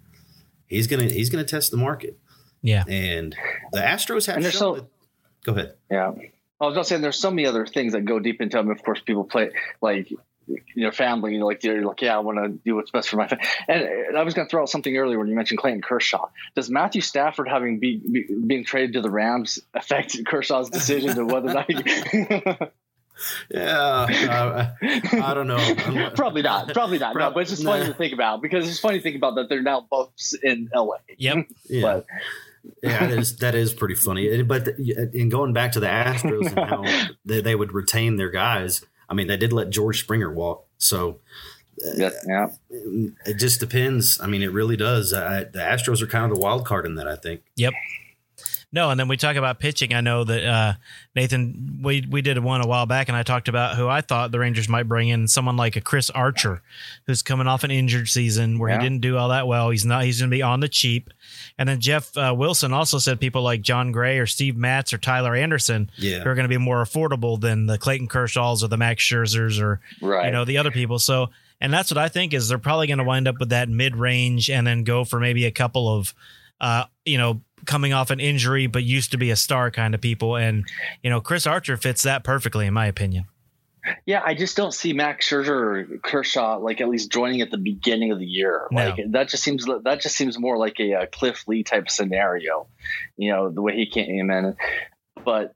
he's 0.66 0.86
gonna 0.86 1.04
he's 1.04 1.30
gonna 1.30 1.44
test 1.44 1.70
the 1.70 1.76
market. 1.76 2.18
Yeah, 2.62 2.84
and 2.88 3.36
the 3.72 3.80
Astros 3.80 4.26
have. 4.26 4.42
shown 4.42 4.52
so, 4.52 4.74
that, 4.74 4.86
go 5.44 5.52
ahead. 5.52 5.74
Yeah, 5.90 6.12
I 6.60 6.66
was 6.66 6.74
just 6.74 6.88
saying 6.88 7.02
there's 7.02 7.18
so 7.18 7.30
many 7.30 7.46
other 7.46 7.66
things 7.66 7.92
that 7.92 8.04
go 8.04 8.18
deep 8.18 8.40
into 8.40 8.56
them. 8.56 8.70
Of 8.70 8.82
course, 8.82 9.00
people 9.00 9.24
play 9.24 9.50
like 9.80 10.12
your 10.74 10.92
family, 10.92 11.32
you 11.32 11.40
know, 11.40 11.46
like 11.46 11.62
you're 11.64 11.84
like, 11.84 12.02
yeah, 12.02 12.16
I 12.16 12.20
want 12.20 12.38
to 12.38 12.48
do 12.48 12.76
what's 12.76 12.90
best 12.90 13.08
for 13.08 13.16
my 13.16 13.28
family. 13.28 13.44
And 13.68 14.16
I 14.16 14.22
was 14.22 14.34
going 14.34 14.46
to 14.46 14.50
throw 14.50 14.62
out 14.62 14.68
something 14.68 14.96
earlier 14.96 15.18
when 15.18 15.28
you 15.28 15.34
mentioned 15.34 15.58
Clayton 15.58 15.82
Kershaw. 15.82 16.28
Does 16.54 16.70
Matthew 16.70 17.00
Stafford 17.00 17.48
having 17.48 17.78
be, 17.78 17.96
be 17.98 18.26
being 18.46 18.64
traded 18.64 18.94
to 18.94 19.00
the 19.00 19.10
Rams 19.10 19.58
affect 19.74 20.16
Kershaw's 20.26 20.70
decision 20.70 21.14
to 21.16 21.24
whether 21.24 21.50
or 21.50 21.54
not? 21.54 21.70
He- 21.70 22.56
yeah, 23.50 24.06
uh, 24.30 24.70
I 25.22 25.34
don't 25.34 25.46
know. 25.46 26.10
probably 26.14 26.42
not. 26.42 26.72
Probably 26.72 26.98
not. 26.98 27.14
no, 27.14 27.30
but 27.30 27.40
it's 27.40 27.50
just 27.50 27.64
funny 27.64 27.84
nah. 27.84 27.88
to 27.88 27.94
think 27.94 28.12
about 28.12 28.42
because 28.42 28.68
it's 28.68 28.80
funny 28.80 28.98
to 28.98 29.02
think 29.02 29.16
about 29.16 29.36
that 29.36 29.48
they're 29.48 29.62
now 29.62 29.86
both 29.90 30.12
in 30.42 30.70
LA. 30.74 30.96
Yep. 31.18 31.46
yeah. 31.68 31.82
But, 31.82 32.06
yeah, 32.82 33.06
that 33.06 33.18
is 33.18 33.36
that 33.38 33.54
is 33.54 33.74
pretty 33.74 33.94
funny. 33.94 34.42
But 34.42 34.68
in 34.78 35.28
going 35.28 35.52
back 35.52 35.72
to 35.72 35.80
the 35.80 35.86
Astros 35.86 36.46
and 36.46 36.58
how 36.58 36.84
they, 37.24 37.40
they 37.40 37.54
would 37.54 37.72
retain 37.72 38.16
their 38.16 38.30
guys, 38.30 38.84
I 39.12 39.14
mean, 39.14 39.26
they 39.26 39.36
did 39.36 39.52
let 39.52 39.68
George 39.68 40.00
Springer 40.00 40.32
walk, 40.32 40.66
so 40.78 41.20
yeah, 41.76 42.08
yeah. 42.26 42.46
It 43.26 43.34
just 43.34 43.60
depends. 43.60 44.18
I 44.18 44.26
mean, 44.26 44.42
it 44.42 44.50
really 44.52 44.78
does. 44.78 45.12
I, 45.12 45.44
the 45.44 45.58
Astros 45.58 46.00
are 46.00 46.06
kind 46.06 46.24
of 46.24 46.34
the 46.34 46.40
wild 46.40 46.64
card 46.64 46.86
in 46.86 46.94
that. 46.94 47.06
I 47.06 47.16
think. 47.16 47.42
Yep. 47.56 47.74
No, 48.74 48.88
and 48.88 48.98
then 48.98 49.06
we 49.06 49.18
talk 49.18 49.36
about 49.36 49.60
pitching. 49.60 49.92
I 49.92 50.00
know 50.00 50.24
that 50.24 50.44
uh, 50.46 50.72
Nathan, 51.14 51.80
we 51.82 52.06
we 52.10 52.22
did 52.22 52.38
one 52.38 52.62
a 52.62 52.66
while 52.66 52.86
back, 52.86 53.08
and 53.08 53.16
I 53.16 53.22
talked 53.22 53.48
about 53.48 53.76
who 53.76 53.86
I 53.86 54.00
thought 54.00 54.32
the 54.32 54.38
Rangers 54.38 54.66
might 54.66 54.84
bring 54.84 55.10
in 55.10 55.28
someone 55.28 55.58
like 55.58 55.76
a 55.76 55.82
Chris 55.82 56.08
Archer, 56.08 56.62
who's 57.06 57.22
coming 57.22 57.46
off 57.46 57.64
an 57.64 57.70
injured 57.70 58.08
season 58.08 58.58
where 58.58 58.70
yeah. 58.70 58.78
he 58.78 58.82
didn't 58.82 59.02
do 59.02 59.18
all 59.18 59.28
that 59.28 59.46
well. 59.46 59.68
He's 59.68 59.84
not. 59.84 60.04
He's 60.04 60.20
going 60.20 60.30
to 60.30 60.34
be 60.34 60.40
on 60.40 60.60
the 60.60 60.70
cheap. 60.70 61.10
And 61.58 61.68
then 61.68 61.80
Jeff 61.80 62.16
uh, 62.16 62.34
Wilson 62.36 62.72
also 62.72 62.98
said 62.98 63.20
people 63.20 63.42
like 63.42 63.62
Jon 63.62 63.92
Gray 63.92 64.18
or 64.18 64.26
Steve 64.26 64.56
Matz 64.56 64.92
or 64.92 64.98
Tyler 64.98 65.34
Anderson 65.34 65.90
yeah. 65.96 66.22
are 66.22 66.34
going 66.34 66.44
to 66.44 66.48
be 66.48 66.58
more 66.58 66.82
affordable 66.82 67.40
than 67.40 67.66
the 67.66 67.78
Clayton 67.78 68.08
Kershaws 68.08 68.62
or 68.62 68.68
the 68.68 68.76
Max 68.76 69.04
Scherzers 69.04 69.60
or 69.60 69.80
right. 70.00 70.26
you 70.26 70.32
know 70.32 70.44
the 70.44 70.58
other 70.58 70.70
people. 70.70 70.98
So 70.98 71.30
and 71.60 71.72
that's 71.72 71.90
what 71.90 71.98
I 71.98 72.08
think 72.08 72.34
is 72.34 72.48
they're 72.48 72.58
probably 72.58 72.86
going 72.86 72.98
to 72.98 73.04
wind 73.04 73.28
up 73.28 73.38
with 73.38 73.50
that 73.50 73.68
mid 73.68 73.96
range 73.96 74.50
and 74.50 74.66
then 74.66 74.84
go 74.84 75.04
for 75.04 75.20
maybe 75.20 75.44
a 75.44 75.50
couple 75.50 75.88
of 75.88 76.14
uh, 76.60 76.84
you 77.04 77.18
know 77.18 77.40
coming 77.66 77.92
off 77.92 78.10
an 78.10 78.20
injury 78.20 78.66
but 78.66 78.82
used 78.82 79.10
to 79.12 79.18
be 79.18 79.30
a 79.30 79.36
star 79.36 79.70
kind 79.70 79.94
of 79.94 80.00
people. 80.00 80.36
And, 80.36 80.64
you 81.02 81.10
know, 81.10 81.20
Chris 81.20 81.46
Archer 81.46 81.76
fits 81.76 82.02
that 82.02 82.24
perfectly, 82.24 82.66
in 82.66 82.74
my 82.74 82.86
opinion. 82.86 83.26
Yeah, 84.06 84.22
I 84.24 84.34
just 84.34 84.56
don't 84.56 84.72
see 84.72 84.92
Max 84.92 85.28
Scherzer 85.28 85.48
or 85.48 85.98
Kershaw 86.02 86.58
like 86.58 86.80
at 86.80 86.88
least 86.88 87.10
joining 87.10 87.40
at 87.40 87.50
the 87.50 87.58
beginning 87.58 88.12
of 88.12 88.18
the 88.18 88.26
year. 88.26 88.68
No. 88.70 88.90
Like 88.90 89.00
that 89.10 89.28
just 89.28 89.42
seems 89.42 89.66
that 89.66 90.00
just 90.00 90.16
seems 90.16 90.38
more 90.38 90.56
like 90.56 90.78
a, 90.80 90.92
a 90.92 91.06
Cliff 91.06 91.46
Lee 91.48 91.64
type 91.64 91.90
scenario, 91.90 92.68
you 93.16 93.32
know, 93.32 93.50
the 93.50 93.62
way 93.62 93.76
he 93.76 93.86
came 93.86 94.30
in. 94.30 94.56
But 95.24 95.54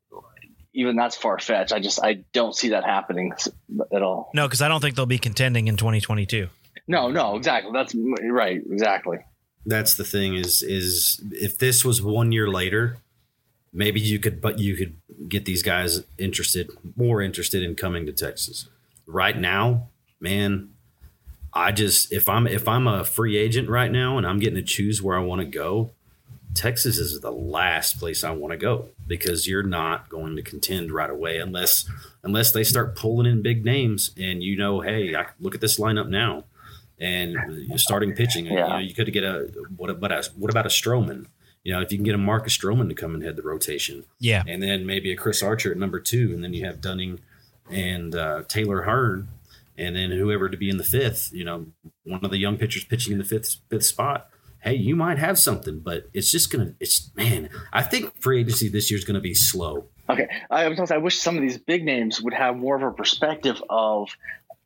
even 0.74 0.96
that's 0.96 1.16
far 1.16 1.38
fetched. 1.38 1.72
I 1.72 1.80
just 1.80 2.02
I 2.02 2.24
don't 2.32 2.54
see 2.54 2.70
that 2.70 2.84
happening 2.84 3.32
at 3.92 4.02
all. 4.02 4.30
No, 4.34 4.46
because 4.46 4.62
I 4.62 4.68
don't 4.68 4.80
think 4.80 4.96
they'll 4.96 5.06
be 5.06 5.18
contending 5.18 5.68
in 5.68 5.76
2022. 5.76 6.48
No, 6.88 7.10
no, 7.10 7.36
exactly. 7.36 7.72
That's 7.72 7.94
right, 7.94 8.60
exactly 8.70 9.18
that's 9.66 9.94
the 9.94 10.04
thing 10.04 10.34
is 10.34 10.62
is 10.62 11.20
if 11.32 11.58
this 11.58 11.84
was 11.84 12.00
one 12.00 12.32
year 12.32 12.48
later, 12.48 12.98
maybe 13.76 14.00
you 14.00 14.18
could 14.18 14.40
but 14.40 14.58
you 14.58 14.74
could 14.74 14.96
get 15.28 15.44
these 15.44 15.62
guys 15.62 16.02
interested 16.18 16.70
more 16.96 17.20
interested 17.22 17.62
in 17.62 17.76
coming 17.76 18.06
to 18.06 18.12
Texas. 18.12 18.68
Right 19.06 19.38
now, 19.38 19.88
man, 20.18 20.70
I 21.52 21.70
just 21.70 22.12
if 22.12 22.28
I'm 22.28 22.46
if 22.46 22.66
I'm 22.66 22.88
a 22.88 23.04
free 23.04 23.36
agent 23.36 23.68
right 23.68 23.92
now 23.92 24.18
and 24.18 24.26
I'm 24.26 24.40
getting 24.40 24.56
to 24.56 24.62
choose 24.62 25.02
where 25.02 25.16
I 25.16 25.22
want 25.22 25.42
to 25.42 25.46
go, 25.46 25.90
Texas 26.54 26.98
is 26.98 27.20
the 27.20 27.30
last 27.30 28.00
place 28.00 28.24
I 28.24 28.30
want 28.30 28.52
to 28.52 28.56
go 28.56 28.88
because 29.06 29.46
you're 29.46 29.62
not 29.62 30.08
going 30.08 30.36
to 30.36 30.42
contend 30.42 30.90
right 30.90 31.10
away 31.10 31.38
unless 31.38 31.88
unless 32.24 32.52
they 32.52 32.64
start 32.64 32.96
pulling 32.96 33.30
in 33.30 33.42
big 33.42 33.64
names 33.64 34.10
and 34.16 34.42
you 34.42 34.56
know, 34.56 34.80
hey, 34.80 35.14
I 35.14 35.26
look 35.38 35.54
at 35.54 35.60
this 35.60 35.78
lineup 35.78 36.08
now 36.08 36.44
and 36.98 37.36
you're 37.68 37.78
starting 37.78 38.14
pitching. 38.14 38.46
Yeah. 38.46 38.52
You, 38.52 38.68
know, 38.68 38.78
you 38.78 38.94
could 38.94 39.12
get 39.12 39.22
a 39.22 39.50
what 39.76 39.90
about 39.90 40.12
a 40.12 40.30
what 40.36 40.50
about 40.50 40.64
a 40.66 40.70
Stroman? 40.70 41.26
You 41.66 41.72
know, 41.72 41.80
if 41.80 41.90
you 41.90 41.98
can 41.98 42.04
get 42.04 42.14
a 42.14 42.18
Marcus 42.18 42.56
Stroman 42.56 42.88
to 42.90 42.94
come 42.94 43.12
and 43.12 43.24
head 43.24 43.34
the 43.34 43.42
rotation, 43.42 44.04
yeah, 44.20 44.44
and 44.46 44.62
then 44.62 44.86
maybe 44.86 45.10
a 45.10 45.16
Chris 45.16 45.42
Archer 45.42 45.72
at 45.72 45.76
number 45.76 45.98
two, 45.98 46.30
and 46.32 46.44
then 46.44 46.54
you 46.54 46.64
have 46.64 46.80
Dunning 46.80 47.18
and 47.68 48.14
uh, 48.14 48.44
Taylor 48.46 48.82
Hearn, 48.82 49.26
and 49.76 49.96
then 49.96 50.12
whoever 50.12 50.48
to 50.48 50.56
be 50.56 50.70
in 50.70 50.76
the 50.76 50.84
fifth. 50.84 51.32
You 51.32 51.42
know, 51.42 51.66
one 52.04 52.24
of 52.24 52.30
the 52.30 52.38
young 52.38 52.56
pitchers 52.56 52.84
pitching 52.84 53.14
in 53.14 53.18
the 53.18 53.24
fifth 53.24 53.56
fifth 53.68 53.84
spot. 53.84 54.30
Hey, 54.60 54.74
you 54.74 54.94
might 54.94 55.18
have 55.18 55.40
something, 55.40 55.80
but 55.80 56.08
it's 56.14 56.30
just 56.30 56.52
gonna. 56.52 56.74
It's 56.78 57.10
man, 57.16 57.50
I 57.72 57.82
think 57.82 58.14
free 58.22 58.42
agency 58.42 58.68
this 58.68 58.88
year 58.88 58.98
is 58.98 59.04
gonna 59.04 59.18
be 59.18 59.34
slow. 59.34 59.86
Okay, 60.08 60.28
I, 60.48 60.66
I 60.66 60.98
wish 60.98 61.18
some 61.18 61.34
of 61.34 61.42
these 61.42 61.58
big 61.58 61.84
names 61.84 62.22
would 62.22 62.34
have 62.34 62.56
more 62.56 62.76
of 62.76 62.82
a 62.84 62.92
perspective 62.92 63.60
of 63.68 64.08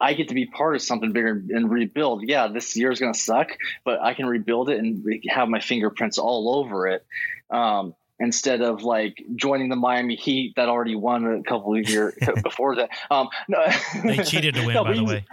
I 0.01 0.15
get 0.15 0.29
to 0.29 0.35
be 0.35 0.47
part 0.47 0.75
of 0.75 0.83
something 0.83 1.13
bigger 1.13 1.43
and 1.51 1.71
rebuild. 1.71 2.23
Yeah, 2.27 2.49
this 2.49 2.75
year 2.77 2.91
is 2.91 3.01
going 3.01 3.13
to 3.13 3.19
suck, 3.19 3.49
but 3.85 4.01
I 4.01 4.15
can 4.15 4.27
rebuild 4.27 4.71
it 4.71 4.79
and 4.79 5.05
have 5.29 5.49
my 5.49 5.61
fingerprints 5.61 6.19
all 6.19 6.57
over 6.57 6.87
it. 6.89 7.05
Um, 7.51 7.95
instead 8.21 8.61
of 8.61 8.83
like 8.83 9.25
joining 9.35 9.71
the 9.71 9.77
Miami 9.77 10.15
Heat 10.15 10.53
that 10.57 10.69
already 10.69 10.95
won 10.95 11.27
a 11.27 11.43
couple 11.43 11.75
of 11.75 11.89
years 11.89 12.15
before 12.43 12.77
that. 12.77 12.91
Um, 13.11 13.29
no, 13.49 13.65
they 14.05 14.19
cheated 14.19 14.55
to 14.55 14.67
win, 14.67 14.75
no, 14.75 14.85
by 14.85 14.95
the 14.95 15.05
way. 15.05 15.25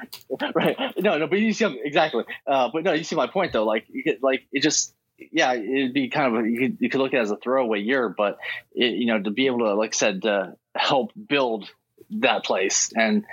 Right? 0.56 0.78
No, 0.98 1.18
no, 1.18 1.28
but 1.28 1.40
you 1.40 1.54
see 1.54 1.66
exactly. 1.84 2.24
Uh, 2.48 2.70
but 2.74 2.84
no, 2.84 2.94
you 2.94 3.04
see 3.04 3.16
my 3.16 3.28
point 3.28 3.54
though. 3.54 3.66
Like, 3.66 3.86
you 3.90 4.04
get, 4.04 4.24
like 4.24 4.48
it 4.52 4.62
just. 4.62 4.94
Yeah, 5.32 5.54
it'd 5.56 5.94
be 5.94 6.10
kind 6.10 6.36
of 6.36 6.46
a, 6.46 6.48
you 6.48 6.60
could, 6.60 6.78
you 6.80 6.90
could 6.92 7.02
look 7.02 7.12
at 7.12 7.18
it 7.18 7.24
as 7.24 7.32
a 7.32 7.38
throwaway 7.38 7.80
year, 7.80 8.08
but 8.08 8.38
it, 8.76 8.94
you 8.94 9.08
know 9.08 9.20
to 9.20 9.32
be 9.32 9.48
able 9.48 9.60
to, 9.60 9.74
like 9.74 9.96
I 9.96 9.98
said, 9.98 10.24
uh, 10.24 10.52
help 10.76 11.12
build 11.16 11.72
that 12.10 12.46
place 12.46 12.92
and 12.96 13.26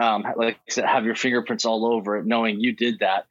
um, 0.00 0.24
like 0.36 0.56
I 0.56 0.70
said, 0.70 0.84
have 0.84 1.04
your 1.04 1.14
fingerprints 1.14 1.64
all 1.64 1.84
over 1.84 2.16
it, 2.16 2.26
knowing 2.26 2.60
you 2.60 2.72
did 2.72 3.00
that. 3.00 3.26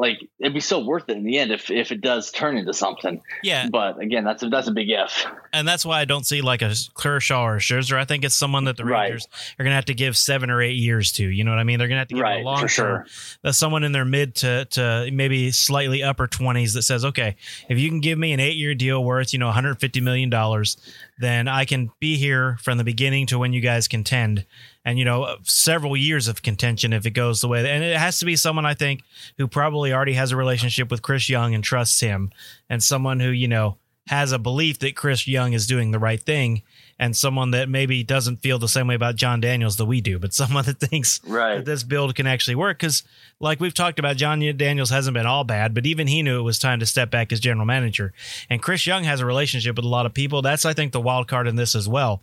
Like 0.00 0.26
it'd 0.38 0.54
be 0.54 0.60
so 0.60 0.78
worth 0.78 1.10
it 1.10 1.18
in 1.18 1.24
the 1.24 1.36
end 1.36 1.52
if 1.52 1.70
if 1.70 1.92
it 1.92 2.00
does 2.00 2.32
turn 2.32 2.56
into 2.56 2.72
something. 2.72 3.20
Yeah, 3.42 3.68
but 3.70 4.00
again, 4.00 4.24
that's 4.24 4.42
a, 4.42 4.48
that's 4.48 4.66
a 4.66 4.72
big 4.72 4.88
if. 4.88 5.26
And 5.52 5.68
that's 5.68 5.84
why 5.84 6.00
I 6.00 6.06
don't 6.06 6.24
see 6.24 6.40
like 6.40 6.62
a 6.62 6.74
Kershaw 6.94 7.42
or 7.42 7.56
a 7.56 7.58
Scherzer. 7.58 7.98
I 7.98 8.06
think 8.06 8.24
it's 8.24 8.34
someone 8.34 8.64
that 8.64 8.78
the 8.78 8.86
Rangers 8.86 9.28
right. 9.30 9.54
are 9.58 9.64
going 9.64 9.72
to 9.72 9.76
have 9.76 9.84
to 9.86 9.94
give 9.94 10.16
seven 10.16 10.48
or 10.48 10.62
eight 10.62 10.76
years 10.76 11.12
to. 11.12 11.28
You 11.28 11.44
know 11.44 11.50
what 11.50 11.58
I 11.58 11.64
mean? 11.64 11.78
They're 11.78 11.88
going 11.88 11.96
to 11.96 12.00
have 12.00 12.08
to 12.08 12.14
give 12.14 12.22
right, 12.22 12.40
a 12.40 12.44
long 12.44 12.60
term. 12.60 12.68
Sure. 12.68 13.06
That's 13.42 13.58
someone 13.58 13.84
in 13.84 13.92
their 13.92 14.06
mid 14.06 14.36
to 14.36 14.64
to 14.64 15.10
maybe 15.12 15.50
slightly 15.50 16.02
upper 16.02 16.26
twenties 16.26 16.72
that 16.72 16.82
says, 16.82 17.04
okay, 17.04 17.36
if 17.68 17.78
you 17.78 17.90
can 17.90 18.00
give 18.00 18.18
me 18.18 18.32
an 18.32 18.40
eight 18.40 18.56
year 18.56 18.74
deal 18.74 19.04
worth 19.04 19.34
you 19.34 19.38
know 19.38 19.46
150 19.46 20.00
million 20.00 20.30
dollars, 20.30 20.78
then 21.18 21.46
I 21.46 21.66
can 21.66 21.90
be 22.00 22.16
here 22.16 22.56
from 22.62 22.78
the 22.78 22.84
beginning 22.84 23.26
to 23.26 23.38
when 23.38 23.52
you 23.52 23.60
guys 23.60 23.86
contend 23.86 24.46
and 24.84 24.98
you 24.98 25.04
know 25.04 25.36
several 25.42 25.96
years 25.96 26.28
of 26.28 26.42
contention 26.42 26.92
if 26.92 27.06
it 27.06 27.10
goes 27.10 27.40
the 27.40 27.48
way 27.48 27.68
and 27.70 27.84
it 27.84 27.96
has 27.96 28.18
to 28.18 28.24
be 28.24 28.36
someone 28.36 28.66
i 28.66 28.74
think 28.74 29.02
who 29.38 29.46
probably 29.46 29.92
already 29.92 30.14
has 30.14 30.32
a 30.32 30.36
relationship 30.36 30.90
with 30.90 31.02
chris 31.02 31.28
young 31.28 31.54
and 31.54 31.64
trusts 31.64 32.00
him 32.00 32.30
and 32.68 32.82
someone 32.82 33.20
who 33.20 33.30
you 33.30 33.48
know 33.48 33.76
has 34.08 34.32
a 34.32 34.38
belief 34.38 34.78
that 34.78 34.96
chris 34.96 35.26
young 35.26 35.52
is 35.52 35.66
doing 35.66 35.90
the 35.90 35.98
right 35.98 36.22
thing 36.22 36.62
and 36.98 37.16
someone 37.16 37.52
that 37.52 37.66
maybe 37.66 38.04
doesn't 38.04 38.42
feel 38.42 38.58
the 38.58 38.68
same 38.68 38.86
way 38.86 38.94
about 38.94 39.16
Jon 39.16 39.40
Daniels 39.40 39.76
that 39.76 39.86
we 39.86 40.00
do 40.00 40.18
but 40.18 40.34
someone 40.40 40.64
that 40.64 40.80
thinks 40.80 41.20
right. 41.26 41.56
that 41.56 41.64
this 41.64 41.82
build 41.82 42.14
can 42.14 42.26
actually 42.26 42.54
work 42.54 42.78
because 42.78 43.02
like 43.40 43.58
we've 43.58 43.74
talked 43.74 43.98
about 43.98 44.16
Jon 44.16 44.40
Daniels 44.56 44.90
hasn't 44.90 45.14
been 45.14 45.26
all 45.26 45.44
bad 45.44 45.74
but 45.74 45.86
even 45.86 46.06
he 46.06 46.22
knew 46.22 46.38
it 46.38 46.42
was 46.42 46.58
time 46.58 46.80
to 46.80 46.86
step 46.86 47.10
back 47.10 47.32
as 47.32 47.40
general 47.40 47.66
manager 47.66 48.12
and 48.48 48.62
chris 48.62 48.86
young 48.86 49.04
has 49.04 49.20
a 49.20 49.26
relationship 49.26 49.76
with 49.76 49.84
a 49.84 49.88
lot 49.88 50.06
of 50.06 50.14
people 50.14 50.42
that's 50.42 50.64
i 50.64 50.72
think 50.72 50.92
the 50.92 51.00
wild 51.00 51.26
card 51.26 51.46
in 51.46 51.56
this 51.56 51.74
as 51.74 51.88
well 51.88 52.22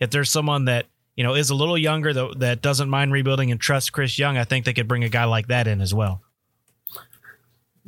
if 0.00 0.10
there's 0.10 0.30
someone 0.30 0.64
that 0.66 0.86
you 1.16 1.24
know, 1.24 1.34
is 1.34 1.50
a 1.50 1.54
little 1.54 1.78
younger 1.78 2.12
that, 2.12 2.38
that 2.38 2.62
doesn't 2.62 2.90
mind 2.90 3.12
rebuilding 3.12 3.50
and 3.50 3.60
trust 3.60 3.92
Chris 3.92 4.18
Young, 4.18 4.36
I 4.36 4.44
think 4.44 4.66
they 4.66 4.74
could 4.74 4.86
bring 4.86 5.02
a 5.02 5.08
guy 5.08 5.24
like 5.24 5.48
that 5.48 5.66
in 5.66 5.80
as 5.80 5.94
well. 5.94 6.22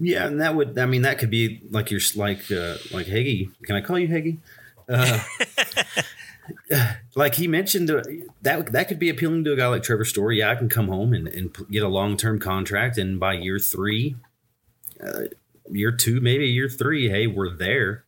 Yeah, 0.00 0.26
and 0.26 0.40
that 0.40 0.54
would 0.54 0.78
I 0.78 0.86
mean 0.86 1.02
that 1.02 1.18
could 1.18 1.30
be 1.30 1.60
like 1.70 1.90
you're 1.90 2.00
like 2.14 2.50
uh, 2.52 2.76
like 2.92 3.06
Hagee. 3.06 3.50
Can 3.64 3.74
I 3.74 3.80
call 3.80 3.98
you 3.98 4.06
Hagee? 4.06 4.38
Uh, 4.88 5.18
like 7.16 7.34
he 7.34 7.48
mentioned 7.48 7.90
uh, 7.90 8.02
that 8.42 8.72
that 8.72 8.86
could 8.86 9.00
be 9.00 9.08
appealing 9.08 9.42
to 9.44 9.52
a 9.52 9.56
guy 9.56 9.66
like 9.66 9.82
Trevor 9.82 10.04
Story. 10.04 10.38
Yeah, 10.38 10.52
I 10.52 10.54
can 10.54 10.68
come 10.68 10.86
home 10.86 11.12
and, 11.12 11.26
and 11.26 11.52
get 11.68 11.82
a 11.82 11.88
long 11.88 12.16
term 12.16 12.38
contract, 12.38 12.96
and 12.96 13.18
by 13.18 13.34
year 13.34 13.58
three, 13.58 14.14
uh, 15.04 15.24
year 15.68 15.90
two, 15.90 16.20
maybe 16.20 16.46
year 16.46 16.68
three, 16.68 17.08
hey, 17.08 17.26
we're 17.26 17.50
there 17.50 18.04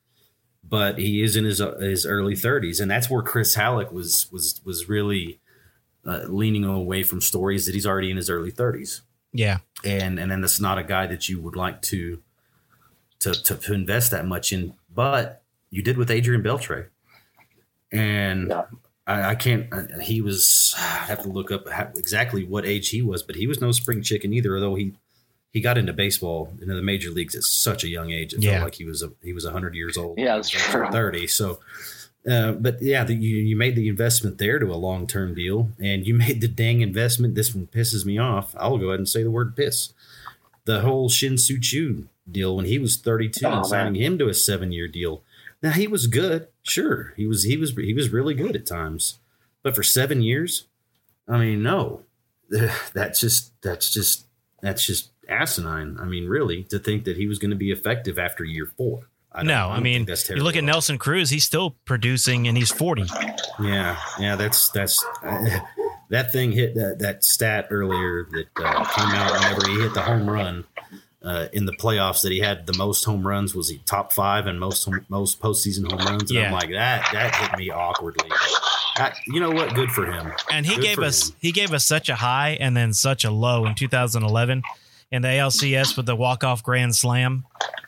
but 0.70 0.98
he 0.98 1.22
is 1.22 1.34
in 1.36 1.44
his 1.44 1.60
uh, 1.60 1.76
his 1.78 2.06
early 2.06 2.34
30s, 2.34 2.80
and 2.80 2.90
that's 2.90 3.10
where 3.10 3.22
Chris 3.22 3.56
Halicke 3.56 3.92
was 3.92 4.30
was 4.32 4.60
was 4.64 4.88
really 4.88 5.40
uh, 6.06 6.22
leaning 6.28 6.64
away 6.64 7.02
from 7.02 7.20
stories 7.20 7.66
that 7.66 7.74
he's 7.74 7.86
already 7.86 8.10
in 8.10 8.16
his 8.16 8.30
early 8.30 8.52
30s. 8.52 9.00
Yeah, 9.32 9.58
and 9.84 10.18
and 10.18 10.30
then 10.30 10.40
that's 10.40 10.60
not 10.60 10.78
a 10.78 10.84
guy 10.84 11.06
that 11.08 11.28
you 11.28 11.40
would 11.40 11.56
like 11.56 11.82
to 11.82 12.22
to 13.18 13.32
to, 13.32 13.56
to 13.56 13.74
invest 13.74 14.12
that 14.12 14.26
much 14.26 14.52
in. 14.52 14.74
But 14.94 15.42
you 15.70 15.82
did 15.82 15.98
with 15.98 16.10
Adrian 16.10 16.42
Beltre, 16.42 16.86
and 17.90 18.48
yeah. 18.48 18.62
I, 19.08 19.30
I, 19.30 19.34
can't. 19.34 19.66
I, 19.74 20.02
he 20.02 20.20
was. 20.20 20.74
I 20.78 21.06
have 21.06 21.22
to 21.22 21.28
look 21.28 21.50
up 21.50 21.66
exactly 21.96 22.44
what 22.44 22.64
age 22.64 22.90
he 22.90 23.02
was, 23.02 23.24
but 23.24 23.34
he 23.34 23.48
was 23.48 23.60
no 23.60 23.72
spring 23.72 24.02
chicken 24.02 24.32
either. 24.32 24.54
Although 24.54 24.76
he 24.76 24.94
he 25.52 25.60
got 25.60 25.78
into 25.78 25.92
baseball 25.92 26.52
into 26.60 26.74
the 26.74 26.82
major 26.82 27.10
leagues 27.10 27.34
at 27.34 27.42
such 27.42 27.84
a 27.84 27.88
young 27.88 28.10
age. 28.10 28.32
It 28.32 28.42
yeah. 28.42 28.52
felt 28.52 28.64
like 28.64 28.74
he 28.76 28.84
was 28.84 29.02
a, 29.02 29.10
he 29.22 29.32
was 29.32 29.44
hundred 29.46 29.74
years 29.74 29.96
old. 29.96 30.18
Yeah, 30.18 30.36
that's 30.36 30.48
true. 30.48 30.88
Thirty. 30.90 31.26
So, 31.26 31.58
uh, 32.30 32.52
but 32.52 32.80
yeah, 32.80 33.04
the, 33.04 33.14
you 33.14 33.36
you 33.36 33.56
made 33.56 33.74
the 33.74 33.88
investment 33.88 34.38
there 34.38 34.58
to 34.58 34.66
a 34.66 34.76
long 34.76 35.06
term 35.06 35.34
deal, 35.34 35.70
and 35.80 36.06
you 36.06 36.14
made 36.26 36.40
the 36.40 36.48
dang 36.48 36.80
investment. 36.80 37.34
This 37.34 37.54
one 37.54 37.66
pisses 37.66 38.04
me 38.04 38.18
off. 38.18 38.54
I'll 38.58 38.78
go 38.78 38.88
ahead 38.88 39.00
and 39.00 39.08
say 39.08 39.22
the 39.22 39.30
word 39.30 39.56
piss. 39.56 39.92
The 40.66 40.82
whole 40.82 41.08
Shin-Soo 41.08 41.58
Choo 41.58 42.06
deal 42.30 42.54
when 42.54 42.66
he 42.66 42.78
was 42.78 42.96
thirty 42.96 43.28
two 43.28 43.46
oh, 43.46 43.58
and 43.58 43.66
signing 43.66 43.94
man. 43.94 44.02
him 44.02 44.18
to 44.18 44.28
a 44.28 44.34
seven 44.34 44.70
year 44.70 44.86
deal. 44.86 45.22
Now 45.62 45.72
he 45.72 45.86
was 45.86 46.06
good, 46.06 46.48
sure. 46.62 47.12
He 47.16 47.26
was 47.26 47.42
he 47.42 47.56
was 47.56 47.76
he 47.76 47.92
was 47.92 48.10
really 48.10 48.34
good 48.34 48.54
at 48.54 48.66
times, 48.66 49.18
but 49.62 49.74
for 49.74 49.82
seven 49.82 50.22
years, 50.22 50.66
I 51.28 51.38
mean, 51.38 51.62
no, 51.62 52.02
that's 52.94 53.20
just 53.20 53.52
that's 53.62 53.90
just 53.90 54.26
that's 54.62 54.86
just 54.86 55.10
asinine. 55.30 55.96
I 56.00 56.04
mean, 56.04 56.28
really, 56.28 56.64
to 56.64 56.78
think 56.78 57.04
that 57.04 57.16
he 57.16 57.26
was 57.26 57.38
going 57.38 57.50
to 57.50 57.56
be 57.56 57.70
effective 57.70 58.18
after 58.18 58.44
year 58.44 58.66
four. 58.76 59.08
I 59.32 59.44
no, 59.44 59.68
I, 59.68 59.76
I 59.76 59.80
mean, 59.80 60.08
you 60.28 60.36
look 60.36 60.56
at 60.56 60.64
Nelson 60.64 60.98
Cruz; 60.98 61.30
he's 61.30 61.44
still 61.44 61.76
producing, 61.84 62.48
and 62.48 62.56
he's 62.56 62.72
forty. 62.72 63.06
Yeah, 63.60 63.96
yeah, 64.18 64.34
that's 64.34 64.70
that's 64.70 65.04
uh, 65.22 65.60
that 66.08 66.32
thing 66.32 66.50
hit 66.50 66.74
that 66.74 66.98
that 66.98 67.24
stat 67.24 67.68
earlier 67.70 68.26
that 68.32 68.46
uh, 68.56 68.84
came 68.84 69.14
out 69.14 69.32
whenever 69.32 69.68
he 69.68 69.80
hit 69.80 69.94
the 69.94 70.02
home 70.02 70.28
run 70.28 70.64
uh, 71.22 71.46
in 71.52 71.64
the 71.64 71.72
playoffs. 71.72 72.22
That 72.22 72.32
he 72.32 72.40
had 72.40 72.66
the 72.66 72.76
most 72.76 73.04
home 73.04 73.24
runs 73.24 73.54
was 73.54 73.68
he 73.68 73.78
top 73.86 74.12
five 74.12 74.46
and 74.46 74.58
most 74.58 74.84
home, 74.84 75.06
most 75.08 75.40
postseason 75.40 75.88
home 75.88 76.04
runs. 76.04 76.30
And 76.30 76.40
yeah. 76.40 76.46
I'm 76.46 76.52
like 76.52 76.70
that 76.70 77.08
that 77.12 77.34
hit 77.36 77.56
me 77.56 77.70
awkwardly. 77.70 78.28
I, 78.96 79.12
you 79.28 79.38
know 79.38 79.52
what? 79.52 79.74
Good 79.74 79.92
for 79.92 80.06
him. 80.06 80.32
And 80.50 80.66
he 80.66 80.74
Good 80.74 80.82
gave 80.82 80.98
us 80.98 81.30
him. 81.30 81.36
he 81.40 81.52
gave 81.52 81.72
us 81.72 81.84
such 81.84 82.08
a 82.08 82.16
high 82.16 82.58
and 82.60 82.76
then 82.76 82.92
such 82.92 83.24
a 83.24 83.30
low 83.30 83.64
in 83.64 83.76
2011 83.76 84.62
in 85.10 85.22
the 85.22 85.28
ALCS 85.28 85.96
with 85.96 86.06
the 86.06 86.16
walk 86.16 86.44
off 86.44 86.62
grand 86.62 86.94
slam, 86.94 87.44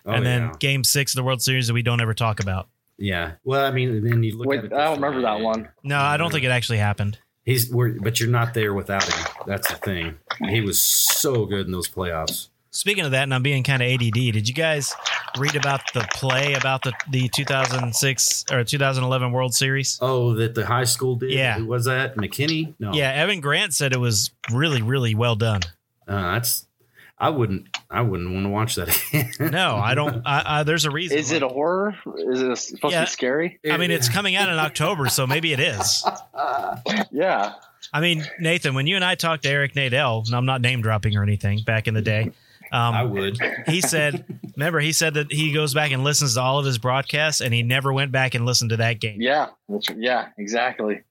oh, 0.06 0.12
and 0.12 0.26
then 0.26 0.42
yeah. 0.42 0.52
Game 0.58 0.84
Six 0.84 1.12
of 1.12 1.16
the 1.16 1.22
World 1.22 1.42
Series 1.42 1.68
that 1.68 1.74
we 1.74 1.82
don't 1.82 2.00
ever 2.00 2.14
talk 2.14 2.40
about. 2.40 2.68
Yeah, 2.98 3.32
well, 3.44 3.64
I 3.64 3.70
mean, 3.70 4.04
then 4.04 4.22
you 4.22 4.36
look. 4.36 4.46
Wait, 4.46 4.64
at 4.64 4.72
I 4.72 4.84
don't 4.84 5.00
remember 5.00 5.22
that 5.22 5.40
one. 5.40 5.68
No, 5.82 5.98
I 5.98 6.16
don't 6.16 6.30
think 6.30 6.44
it 6.44 6.50
actually 6.50 6.78
happened. 6.78 7.18
He's, 7.44 7.68
but 7.68 8.20
you're 8.20 8.28
not 8.28 8.54
there 8.54 8.72
without 8.72 9.02
him. 9.02 9.26
That's 9.46 9.68
the 9.68 9.76
thing. 9.76 10.14
He 10.48 10.60
was 10.60 10.80
so 10.80 11.44
good 11.44 11.66
in 11.66 11.72
those 11.72 11.88
playoffs. 11.88 12.48
Speaking 12.70 13.04
of 13.04 13.10
that, 13.10 13.24
and 13.24 13.34
I'm 13.34 13.42
being 13.42 13.64
kind 13.64 13.82
of 13.82 13.88
ADD. 13.88 14.14
Did 14.14 14.48
you 14.48 14.54
guys 14.54 14.94
read 15.36 15.56
about 15.56 15.80
the 15.92 16.06
play 16.14 16.54
about 16.54 16.82
the 16.82 16.92
the 17.10 17.28
2006 17.28 18.44
or 18.50 18.64
2011 18.64 19.32
World 19.32 19.54
Series? 19.54 19.98
Oh, 20.00 20.34
that 20.34 20.54
the 20.54 20.64
high 20.64 20.84
school 20.84 21.16
did. 21.16 21.32
Yeah, 21.32 21.58
who 21.58 21.66
was 21.66 21.84
that? 21.84 22.16
McKinney? 22.16 22.74
No. 22.78 22.94
Yeah, 22.94 23.10
Evan 23.10 23.40
Grant 23.40 23.74
said 23.74 23.92
it 23.92 24.00
was 24.00 24.30
really, 24.50 24.80
really 24.80 25.14
well 25.14 25.36
done. 25.36 25.60
Uh, 26.08 26.32
that's 26.32 26.66
I 27.22 27.30
wouldn't. 27.30 27.68
I 27.88 28.00
wouldn't 28.00 28.32
want 28.32 28.44
to 28.46 28.50
watch 28.50 28.74
that 28.74 28.88
again. 29.12 29.52
no, 29.52 29.76
I 29.76 29.94
don't. 29.94 30.26
I, 30.26 30.42
I, 30.44 30.62
there's 30.64 30.86
a 30.86 30.90
reason. 30.90 31.16
Is 31.16 31.30
it 31.30 31.44
a 31.44 31.48
horror? 31.48 31.96
Is 32.18 32.42
it 32.42 32.56
supposed 32.56 32.92
yeah, 32.92 33.00
to 33.00 33.06
be 33.06 33.10
scary? 33.10 33.60
I 33.70 33.76
mean, 33.76 33.92
it's 33.92 34.08
coming 34.08 34.34
out 34.34 34.48
in 34.48 34.56
October, 34.56 35.08
so 35.08 35.24
maybe 35.24 35.52
it 35.52 35.60
is. 35.60 36.04
yeah. 37.12 37.54
I 37.92 38.00
mean, 38.00 38.24
Nathan, 38.40 38.74
when 38.74 38.88
you 38.88 38.96
and 38.96 39.04
I 39.04 39.14
talked 39.14 39.44
to 39.44 39.48
Eric 39.50 39.74
Nadel, 39.74 40.26
and 40.26 40.34
I'm 40.34 40.46
not 40.46 40.62
name 40.62 40.82
dropping 40.82 41.16
or 41.16 41.22
anything, 41.22 41.60
back 41.64 41.86
in 41.86 41.94
the 41.94 42.02
day, 42.02 42.32
um, 42.72 42.94
I 42.94 43.04
would. 43.04 43.38
He 43.66 43.82
said, 43.82 44.24
remember, 44.56 44.80
he 44.80 44.92
said 44.92 45.14
that 45.14 45.30
he 45.30 45.52
goes 45.52 45.74
back 45.74 45.92
and 45.92 46.02
listens 46.02 46.34
to 46.34 46.40
all 46.40 46.58
of 46.58 46.64
his 46.64 46.78
broadcasts, 46.78 47.40
and 47.40 47.54
he 47.54 47.62
never 47.62 47.92
went 47.92 48.10
back 48.10 48.34
and 48.34 48.44
listened 48.44 48.70
to 48.70 48.78
that 48.78 48.98
game. 48.98 49.20
Yeah, 49.20 49.50
yeah, 49.94 50.30
exactly. 50.38 51.02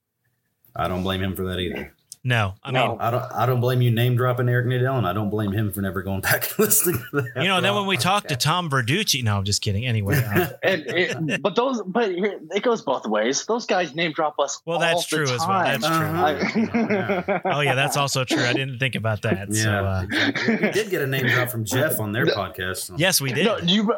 I 0.75 0.89
don't 0.89 1.03
blame 1.03 1.21
him 1.21 1.37
for 1.37 1.45
that 1.45 1.59
either. 1.59 1.93
No, 2.23 2.53
I 2.63 2.69
no. 2.69 2.89
mean, 2.89 2.97
I 2.99 3.09
don't. 3.09 3.23
I 3.31 3.45
don't 3.47 3.61
blame 3.61 3.81
you 3.81 3.89
name 3.89 4.15
dropping 4.15 4.47
Eric 4.47 4.67
Nadel, 4.67 4.95
and 4.95 5.07
I 5.07 5.13
don't 5.13 5.31
blame 5.31 5.51
him 5.51 5.71
for 5.71 5.81
never 5.81 6.03
going 6.03 6.21
back 6.21 6.49
and 6.51 6.59
listening. 6.67 7.03
to 7.11 7.21
that 7.21 7.41
You 7.41 7.47
know, 7.47 7.61
then 7.61 7.73
when 7.73 7.87
we 7.87 7.97
talked 7.97 8.29
to 8.29 8.35
Tom 8.35 8.69
Verducci, 8.69 9.23
no, 9.23 9.37
I'm 9.37 9.43
just 9.43 9.63
kidding. 9.63 9.87
Anyway, 9.87 10.17
uh, 10.17 10.49
and 10.63 10.83
it, 10.85 11.41
but 11.41 11.55
those, 11.55 11.81
but 11.81 12.09
it 12.11 12.61
goes 12.61 12.83
both 12.83 13.07
ways. 13.07 13.43
Those 13.47 13.65
guys 13.65 13.95
name 13.95 14.11
drop 14.11 14.35
us. 14.37 14.61
Well, 14.65 14.77
that's 14.77 15.07
true 15.07 15.25
time. 15.25 15.35
as 15.35 15.47
well. 15.47 15.63
That's 15.63 15.87
true. 15.87 16.65
Uh-huh. 16.69 17.39
oh 17.45 17.59
yeah, 17.61 17.73
that's 17.73 17.97
also 17.97 18.23
true. 18.23 18.43
I 18.43 18.53
didn't 18.53 18.77
think 18.77 18.93
about 18.93 19.23
that. 19.23 19.47
Yeah, 19.49 19.63
so, 19.63 19.71
uh, 19.71 20.01
exactly. 20.03 20.55
we 20.57 20.71
did 20.71 20.89
get 20.91 21.01
a 21.01 21.07
name 21.07 21.25
drop 21.25 21.49
from 21.49 21.65
Jeff 21.65 21.99
on 21.99 22.11
their 22.11 22.27
podcast. 22.27 22.77
So. 22.77 22.95
Yes, 22.97 23.19
we 23.19 23.33
did. 23.33 23.45
No, 23.45 23.59
do 23.59 23.73
you? 23.73 23.93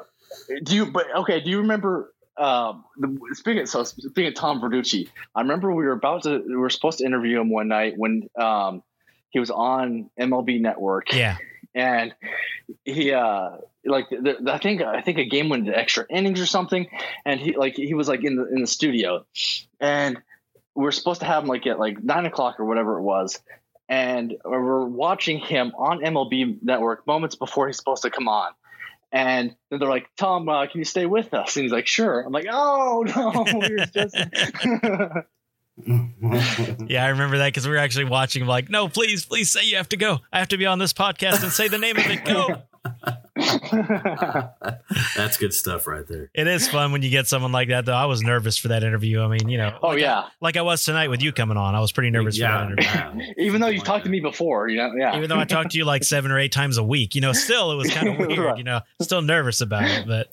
Do 0.63 0.75
you? 0.75 0.85
But 0.85 1.13
okay, 1.13 1.41
do 1.41 1.49
you 1.49 1.57
remember 1.57 2.12
um, 2.37 2.85
the, 2.97 3.17
speaking 3.33 3.61
of, 3.61 3.69
so 3.69 3.83
speaking 3.83 4.27
of 4.27 4.35
Tom 4.35 4.61
Verducci, 4.61 5.09
I 5.35 5.41
remember 5.41 5.71
we 5.71 5.85
were 5.85 5.91
about 5.91 6.23
to 6.23 6.39
we 6.39 6.55
were 6.55 6.69
supposed 6.69 6.99
to 6.99 7.05
interview 7.05 7.39
him 7.39 7.49
one 7.49 7.67
night 7.67 7.93
when 7.97 8.29
um, 8.39 8.83
he 9.29 9.39
was 9.39 9.51
on 9.51 10.09
MLB 10.19 10.59
Network. 10.59 11.13
Yeah, 11.13 11.37
and 11.75 12.13
he 12.85 13.11
uh 13.11 13.57
like 13.85 14.09
the, 14.09 14.37
the, 14.41 14.53
I 14.53 14.57
think 14.57 14.81
I 14.81 15.01
think 15.01 15.17
a 15.17 15.25
game 15.25 15.49
went 15.49 15.65
to 15.65 15.77
extra 15.77 16.05
innings 16.09 16.39
or 16.39 16.45
something, 16.45 16.87
and 17.25 17.39
he 17.39 17.55
like 17.55 17.75
he 17.75 17.93
was 17.93 18.07
like 18.07 18.23
in 18.23 18.35
the 18.35 18.45
in 18.47 18.61
the 18.61 18.67
studio, 18.67 19.25
and 19.79 20.21
we 20.75 20.87
are 20.87 20.91
supposed 20.91 21.21
to 21.21 21.27
have 21.27 21.43
him 21.43 21.49
like 21.49 21.67
at 21.67 21.79
like 21.79 22.03
nine 22.03 22.25
o'clock 22.25 22.59
or 22.59 22.65
whatever 22.65 22.97
it 22.97 23.01
was, 23.01 23.39
and 23.89 24.35
we're 24.43 24.85
watching 24.85 25.39
him 25.39 25.73
on 25.77 25.99
MLB 25.99 26.63
Network 26.63 27.05
moments 27.05 27.35
before 27.35 27.67
he's 27.67 27.77
supposed 27.77 28.03
to 28.03 28.09
come 28.09 28.27
on, 28.27 28.51
and 29.13 29.55
then 29.69 29.79
they're 29.79 29.87
like, 29.87 30.09
Tom, 30.17 30.49
uh, 30.49 30.65
can 30.65 30.79
you 30.79 30.85
stay 30.85 31.05
with 31.05 31.35
us? 31.35 31.55
And 31.55 31.63
he's 31.63 31.71
like, 31.71 31.85
sure. 31.85 32.21
I'm 32.21 32.33
like, 32.33 32.47
oh, 32.49 33.05
no, 33.15 33.45
we 33.69 33.77
just. 33.93 34.15
yeah, 36.89 37.05
I 37.05 37.09
remember 37.09 37.37
that 37.37 37.47
because 37.47 37.67
we 37.67 37.73
were 37.73 37.79
actually 37.79 38.05
watching. 38.05 38.41
I'm 38.41 38.47
like, 38.47 38.71
no, 38.71 38.89
please, 38.89 39.23
please 39.23 39.51
say 39.51 39.65
you 39.65 39.77
have 39.77 39.89
to 39.89 39.97
go. 39.97 40.21
I 40.31 40.39
have 40.39 40.47
to 40.49 40.57
be 40.57 40.65
on 40.65 40.79
this 40.79 40.93
podcast 40.93 41.43
and 41.43 41.51
say 41.51 41.67
the 41.67 41.77
name 41.77 41.97
of 41.97 42.07
it. 42.07 42.25
Go. 42.25 42.63
That's 45.15 45.37
good 45.37 45.53
stuff 45.53 45.87
right 45.87 46.07
there. 46.07 46.29
It 46.33 46.47
is 46.47 46.67
fun 46.67 46.91
when 46.91 47.01
you 47.01 47.09
get 47.09 47.27
someone 47.27 47.51
like 47.51 47.69
that, 47.69 47.85
though. 47.85 47.93
I 47.93 48.05
was 48.05 48.21
nervous 48.21 48.57
for 48.57 48.69
that 48.69 48.83
interview. 48.83 49.21
I 49.21 49.27
mean, 49.27 49.49
you 49.49 49.57
know. 49.57 49.77
Oh 49.81 49.89
like 49.89 49.99
yeah. 49.99 50.19
I, 50.19 50.29
like 50.41 50.57
I 50.57 50.61
was 50.61 50.83
tonight 50.83 51.09
with 51.09 51.21
you 51.21 51.31
coming 51.31 51.57
on. 51.57 51.75
I 51.75 51.79
was 51.79 51.91
pretty 51.91 52.09
nervous 52.09 52.37
for 52.37 52.43
that 52.43 52.71
interview. 52.71 53.33
Even 53.37 53.61
though 53.61 53.67
you've 53.67 53.83
talked 53.83 54.05
to 54.05 54.11
me 54.11 54.19
before, 54.19 54.67
you 54.69 54.77
know, 54.77 54.91
yeah. 54.97 55.15
Even 55.17 55.29
though 55.29 55.39
I 55.39 55.45
talked 55.45 55.71
to 55.71 55.77
you 55.77 55.85
like 55.85 56.03
seven 56.03 56.31
or 56.31 56.39
eight 56.39 56.51
times 56.51 56.77
a 56.77 56.83
week, 56.83 57.15
you 57.15 57.21
know, 57.21 57.33
still 57.33 57.71
it 57.71 57.75
was 57.75 57.91
kind 57.93 58.09
of 58.09 58.17
weird. 58.27 58.37
Right. 58.39 58.57
You 58.57 58.63
know, 58.63 58.81
still 59.01 59.21
nervous 59.21 59.61
about 59.61 59.83
it, 59.85 60.07
but 60.07 60.29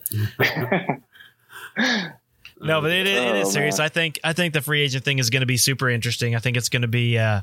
no, 2.62 2.80
but 2.82 2.90
it, 2.90 3.06
it, 3.06 3.16
it 3.16 3.36
is 3.36 3.48
Oh, 3.48 3.50
serious. 3.50 3.78
man. 3.78 3.86
I 3.86 3.88
think 3.88 4.18
I 4.22 4.32
think 4.32 4.54
the 4.54 4.60
free 4.60 4.82
agent 4.82 5.04
thing 5.04 5.18
is 5.18 5.30
going 5.30 5.40
to 5.40 5.46
be 5.46 5.56
super 5.56 5.88
interesting. 5.88 6.34
I 6.36 6.38
think 6.40 6.56
it's 6.56 6.68
going 6.68 6.82
to 6.82 6.88
be 6.88 7.18
uh, 7.18 7.40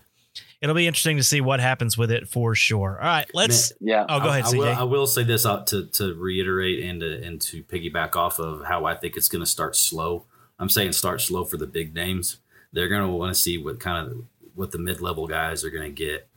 it'll 0.61 0.75
be 0.75 0.87
interesting 0.87 1.17
to 1.17 1.23
see 1.23 1.41
what 1.41 1.59
happens 1.59 1.97
with 1.97 2.11
it 2.11 2.27
for 2.27 2.55
sure. 2.55 2.97
All 2.99 3.07
right, 3.07 3.29
let's. 3.33 3.73
yeah. 3.79 4.05
Oh, 4.09 4.19
go 4.19 4.29
I- 4.29 4.37
ahead, 4.39 4.45
I, 4.45 4.51
CJ. 4.55 4.57
will, 4.57 4.65
I 4.67 4.83
will 4.83 5.07
say 5.07 5.23
this 5.23 5.45
out 5.45 5.67
to 5.67 5.85
to 5.87 6.13
reiterate 6.15 6.83
and 6.83 7.01
to, 7.01 7.23
and 7.23 7.41
to 7.41 7.63
piggyback 7.63 8.15
off 8.15 8.39
of 8.39 8.65
how 8.65 8.85
I 8.85 8.95
think 8.95 9.17
it's 9.17 9.29
going 9.29 9.43
to 9.43 9.49
start 9.49 9.75
slow. 9.75 10.25
I'm 10.59 10.69
saying 10.69 10.93
start 10.93 11.21
slow 11.21 11.43
for 11.45 11.57
the 11.57 11.67
big 11.67 11.93
names. 11.93 12.37
They're 12.73 12.87
going 12.89 13.01
to 13.03 13.07
want 13.07 13.33
to 13.35 13.39
see 13.39 13.57
what 13.57 13.79
kind 13.79 14.07
of 14.11 14.23
what 14.55 14.71
the 14.71 14.79
mid 14.79 15.01
level 15.01 15.27
guys 15.27 15.63
are 15.63 15.69
going 15.69 15.83
to 15.83 16.03
get, 16.05 16.27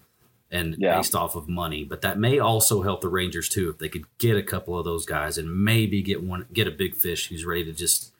and 0.51 0.77
Yeah. 0.79 0.97
based 0.97 1.15
off 1.15 1.35
of 1.35 1.49
money. 1.49 1.85
But 1.85 2.03
that 2.03 2.19
may 2.19 2.39
also 2.39 2.83
help 2.83 3.01
the 3.01 3.09
Rangers 3.09 3.49
too 3.49 3.71
if 3.71 3.79
they 3.79 3.89
could 3.89 4.05
get 4.19 4.37
a 4.37 4.43
couple 4.43 4.79
of 4.79 4.85
those 4.85 5.07
guys 5.07 5.39
and 5.39 5.65
maybe 5.65 6.03
get 6.03 6.23
one 6.23 6.47
get 6.53 6.69
a 6.69 6.71
big 6.71 6.95
fish 6.97 7.29
who's 7.29 7.45
ready 7.47 7.65
to 7.65 7.73
just 7.73 8.13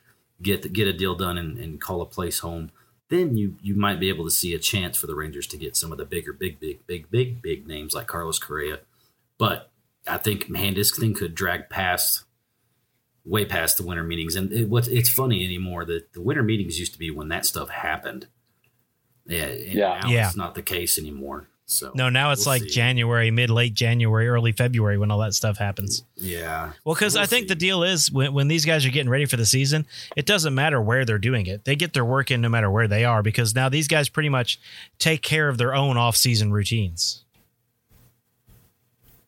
get 0.43 0.63
the, 0.63 0.69
get 0.71 0.89
a 0.89 0.93
deal 0.95 1.15
done 1.15 1.37
and, 1.37 1.59
and 1.59 1.81
call 1.83 2.01
a 2.01 2.07
place 2.07 2.39
home. 2.39 2.71
Then 3.11 3.37
you 3.37 3.57
you 3.61 3.75
might 3.75 4.01
be 4.01 4.09
able 4.09 4.25
to 4.25 4.31
see 4.31 4.55
a 4.55 4.59
chance 4.59 4.97
for 4.97 5.07
the 5.07 5.15
Rangers 5.15 5.47
to 5.49 5.57
get 5.59 5.77
some 5.77 5.93
of 5.93 5.99
the 5.99 6.05
bigger, 6.05 6.33
big, 6.33 6.59
big, 6.61 6.87
big, 6.87 7.11
big, 7.11 7.43
big 7.43 7.67
names 7.67 7.93
like 7.93 8.07
Carlos 8.07 8.39
Correa. 8.39 8.81
But 9.37 9.71
I 10.07 10.17
think 10.17 10.49
man, 10.49 10.75
this 10.75 10.97
thing 10.97 11.13
could 11.15 11.35
drag 11.35 11.69
past 11.69 12.25
way 13.25 13.45
past 13.45 13.77
the 13.77 13.83
winter 13.85 14.05
meetings. 14.05 14.37
And 14.37 14.51
it, 14.53 14.69
what's 14.69 14.89
it's 14.89 15.11
funny 15.11 15.45
anymore 15.45 15.85
that 15.85 16.13
the 16.15 16.23
winter 16.23 16.43
meetings 16.43 16.79
used 16.79 16.93
to 16.95 16.99
be 16.99 17.11
when 17.11 17.29
that 17.29 17.45
stuff 17.45 17.69
happened. 17.69 18.29
Yeah, 19.27 19.45
and 19.47 19.73
Yeah. 19.75 20.01
now 20.03 20.09
Yeah. 20.09 20.27
it's 20.29 20.37
not 20.37 20.55
the 20.55 20.63
case 20.63 20.97
anymore. 20.97 21.49
So 21.71 21.93
No, 21.95 22.09
now 22.09 22.33
it's 22.33 22.47
we'll 22.47 22.55
like 22.55 22.63
see. 22.63 22.71
January, 22.71 23.31
mid 23.31 23.49
late 23.49 23.75
January, 23.75 24.29
early 24.29 24.51
February 24.51 24.99
when 24.99 25.11
all 25.11 25.19
that 25.21 25.35
stuff 25.35 25.57
happens. 25.57 26.03
Yeah. 26.17 26.73
Well, 26.85 26.95
because 26.97 27.15
We'll 27.15 27.23
I 27.23 27.27
think 27.27 27.45
see. 27.45 27.49
the 27.51 27.55
deal 27.55 27.85
is 27.85 28.11
when, 28.11 28.33
when 28.35 28.49
these 28.49 28.65
guys 28.65 28.85
are 28.85 28.91
getting 28.91 29.09
ready 29.09 29.25
for 29.25 29.37
the 29.37 29.47
season, 29.47 29.87
it 30.17 30.27
doesn't 30.27 30.55
matter 30.55 30.83
where 30.83 31.05
they're 31.05 31.19
doing 31.19 31.47
it. 31.47 31.65
They 31.65 31.77
get 31.77 31.93
their 31.93 32.05
work 32.05 32.31
in 32.33 32.41
no 32.41 32.49
matter 32.49 32.71
where 32.71 32.89
they 32.89 33.05
are 33.05 33.23
because 33.23 33.55
now 33.55 33.69
these 33.69 33.87
guys 33.87 34.09
pretty 34.09 34.29
much 34.29 34.59
take 34.99 35.23
care 35.23 35.49
of 35.49 35.59
their 35.59 35.73
own 35.75 35.97
off 35.97 36.17
season 36.17 36.53
routines. 36.53 37.25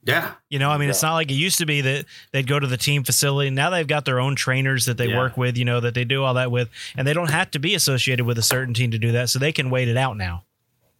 Yeah. 0.05 0.32
You 0.51 0.59
know, 0.59 0.68
I 0.70 0.78
mean, 0.78 0.90
it's 0.90 1.03
not 1.03 1.14
like 1.14 1.30
it 1.30 1.34
used 1.34 1.59
to 1.59 1.66
be 1.66 1.80
that 1.82 2.07
they'd 2.32 2.47
go 2.49 2.59
to 2.59 2.66
the 2.66 2.76
team 2.76 3.05
facility. 3.05 3.51
Now 3.51 3.70
they've 3.70 3.86
got 3.86 4.05
their 4.05 4.18
own 4.18 4.34
trainers 4.34 4.86
that 4.86 4.97
they 4.97 5.07
Yeah. 5.07 5.16
work 5.16 5.36
with, 5.36 5.57
you 5.57 5.64
know, 5.64 5.78
that 5.78 5.95
they 5.95 6.05
do 6.05 6.24
all 6.24 6.34
that 6.34 6.51
with, 6.51 6.70
and 6.97 7.07
they 7.07 7.12
don't 7.12 7.30
have 7.30 7.53
to 7.53 7.61
be 7.61 7.76
associated 7.76 8.26
with 8.26 8.36
a 8.36 8.43
certain 8.43 8.74
team 8.74 8.90
to 8.90 8.99
do 8.99 9.12
that. 9.12 9.30
So 9.30 9.38
they 9.38 9.53
can 9.53 9.70
wait 9.70 9.86
it 9.86 9.97
out 9.97 10.16
now. 10.16 10.43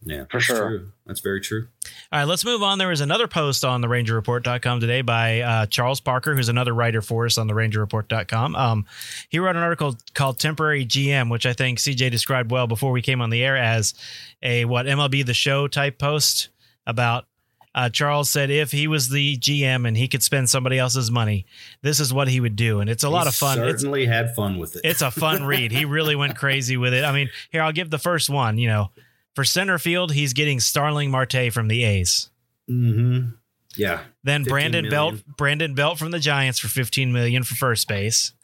Yeah. 0.05 0.25
For 0.25 0.39
that's 0.39 0.45
sure. 0.45 0.69
True. 0.69 0.93
That's 1.07 1.21
very 1.21 1.41
true. 1.41 1.69
All 2.13 2.19
right, 2.19 2.25
let's 2.25 2.45
move 2.45 2.63
on. 2.63 2.79
There 2.79 2.89
was 2.89 3.01
another 3.01 3.29
post 3.29 3.65
on 3.65 3.81
the 3.81 3.89
rangerreport.com 3.89 4.81
today 4.81 5.03
by 5.03 5.41
uh, 5.41 5.67
Charles 5.67 6.01
Parker, 6.01 6.35
who's 6.35 6.49
another 6.49 6.75
writer 6.75 7.03
for 7.03 7.27
us 7.27 7.39
on 7.39 7.47
the 7.47 7.55
rangerreport.com. 7.55 8.57
Um, 8.57 8.87
he 9.29 9.39
wrote 9.39 9.57
an 9.57 9.63
article 9.63 9.97
called 10.15 10.39
Temporary 10.39 10.85
GM, 10.85 11.31
which 11.31 11.47
I 11.47 11.53
think 11.53 11.79
CJ 11.79 12.11
described 12.11 12.51
well 12.51 12.67
before 12.67 12.93
we 12.93 13.03
came 13.03 13.21
on 13.21 13.31
the 13.31 13.45
air 13.45 13.57
as 13.57 13.95
a 14.43 14.65
what 14.65 14.87
MLB 14.87 15.25
the 15.25 15.35
show 15.35 15.69
type 15.69 15.99
post 15.99 16.49
about 16.87 17.27
uh, 17.75 17.89
Charles 17.89 18.29
said 18.29 18.51
if 18.51 18.71
he 18.73 18.87
was 18.87 19.09
the 19.09 19.39
GM 19.39 19.89
and 19.89 19.97
he 19.97 20.09
could 20.09 20.23
spend 20.23 20.51
somebody 20.51 20.79
else's 20.79 21.11
money, 21.11 21.47
this 21.81 22.01
is 22.01 22.13
what 22.13 22.29
he 22.29 22.39
would 22.41 22.57
do. 22.57 22.81
And 22.81 22.91
it's 22.91 23.03
a 23.05 23.09
lot 23.09 23.27
of 23.27 23.35
fun. 23.35 23.59
It's, 23.61 23.81
Certainly 23.81 24.07
had 24.07 24.35
fun 24.35 24.59
with 24.59 24.77
it. 24.77 24.83
it's 24.85 25.01
a 25.01 25.11
fun 25.11 25.45
read. 25.45 25.73
He 25.73 25.85
really 25.85 26.15
went 26.15 26.37
crazy 26.37 26.77
with 26.77 26.93
it. 26.93 27.05
I 27.05 27.13
mean, 27.13 27.31
here, 27.51 27.63
I'll 27.63 27.73
give 27.73 27.89
the 27.91 27.99
first 27.99 28.29
one. 28.29 28.59
You 28.59 28.69
know, 28.69 28.91
for 29.35 29.45
center 29.45 29.79
field, 29.79 30.13
he's 30.13 30.33
getting 30.33 30.61
Starling 30.61 31.11
Marte 31.11 31.53
from 31.53 31.69
the 31.69 31.85
A's. 31.85 32.31
mm-hmm. 32.69 33.31
Yeah. 33.75 34.01
Then 34.23 34.43
15 34.45 34.51
Brandon 34.51 34.91
Belt. 34.91 35.15
Brandon 35.39 35.75
Belt 35.75 35.99
from 35.99 36.11
the 36.11 36.19
Giants 36.19 36.59
for 36.59 36.69
15 36.69 37.11
million 37.13 37.43
for 37.43 37.55
first 37.55 37.89
base. 37.89 38.35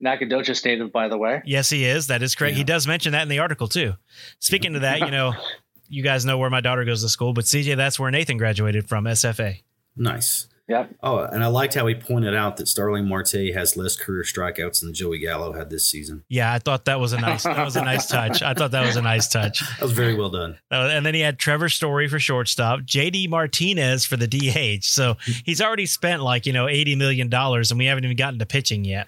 Nacogdoches 0.00 0.64
native, 0.64 0.92
by 0.92 1.08
the 1.08 1.16
way. 1.16 1.42
Yes, 1.44 1.70
he 1.70 1.84
is. 1.84 2.06
That 2.08 2.22
is 2.22 2.34
correct. 2.34 2.56
He 2.56 2.64
does 2.64 2.86
mention 2.86 3.12
that 3.12 3.22
in 3.22 3.28
the 3.28 3.38
article 3.38 3.66
too. 3.66 3.94
Speaking 4.38 4.74
to 4.74 4.80
that, 4.80 5.00
you 5.00 5.10
know, 5.10 5.32
you 5.88 6.02
guys 6.02 6.24
know 6.24 6.38
where 6.38 6.50
my 6.50 6.60
daughter 6.60 6.84
goes 6.84 7.02
to 7.02 7.08
school, 7.08 7.32
but 7.32 7.46
CJ, 7.46 7.76
that's 7.76 7.98
where 7.98 8.10
Nathan 8.10 8.36
graduated 8.36 8.88
from 8.88 9.04
SFA. 9.04 9.62
Nice. 9.96 10.48
Yep. 10.68 10.96
Oh, 11.00 11.18
and 11.20 11.44
I 11.44 11.46
liked 11.46 11.74
how 11.74 11.86
he 11.86 11.94
pointed 11.94 12.34
out 12.34 12.56
that 12.56 12.66
Starling 12.66 13.06
Marte 13.08 13.52
has 13.54 13.76
less 13.76 13.94
career 13.94 14.24
strikeouts 14.24 14.80
than 14.80 14.92
Joey 14.94 15.18
Gallo 15.18 15.52
had 15.52 15.70
this 15.70 15.86
season. 15.86 16.24
Yeah, 16.28 16.52
I 16.52 16.58
thought 16.58 16.86
that 16.86 16.98
was 16.98 17.12
a 17.12 17.20
nice 17.20 17.44
that 17.44 17.64
was 17.64 17.76
a 17.76 17.84
nice 17.84 18.06
touch. 18.08 18.42
I 18.42 18.52
thought 18.52 18.72
that 18.72 18.84
was 18.84 18.96
a 18.96 19.02
nice 19.02 19.28
touch. 19.28 19.62
That 19.78 19.82
was 19.82 19.92
very 19.92 20.14
well 20.16 20.30
done. 20.30 20.58
Uh, 20.72 20.88
and 20.92 21.06
then 21.06 21.14
he 21.14 21.20
had 21.20 21.38
Trevor 21.38 21.68
Story 21.68 22.08
for 22.08 22.18
shortstop, 22.18 22.80
JD 22.80 23.28
Martinez 23.28 24.04
for 24.04 24.16
the 24.16 24.26
DH. 24.26 24.84
So 24.84 25.16
he's 25.44 25.60
already 25.60 25.86
spent 25.86 26.22
like, 26.22 26.46
you 26.46 26.52
know, 26.52 26.66
80 26.66 26.96
million 26.96 27.28
dollars 27.28 27.70
and 27.70 27.78
we 27.78 27.86
haven't 27.86 28.04
even 28.04 28.16
gotten 28.16 28.40
to 28.40 28.46
pitching 28.46 28.84
yet. 28.84 29.06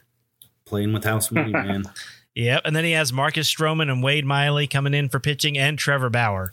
Playing 0.64 0.92
with 0.92 1.02
house 1.04 1.32
money, 1.32 1.50
man. 1.52 1.84
Yep. 2.36 2.62
And 2.66 2.76
then 2.76 2.84
he 2.84 2.92
has 2.92 3.12
Marcus 3.12 3.52
Stroman 3.52 3.90
and 3.90 4.00
Wade 4.00 4.24
Miley 4.24 4.68
coming 4.68 4.94
in 4.94 5.08
for 5.08 5.18
pitching 5.18 5.58
and 5.58 5.76
Trevor 5.76 6.08
Bauer. 6.10 6.50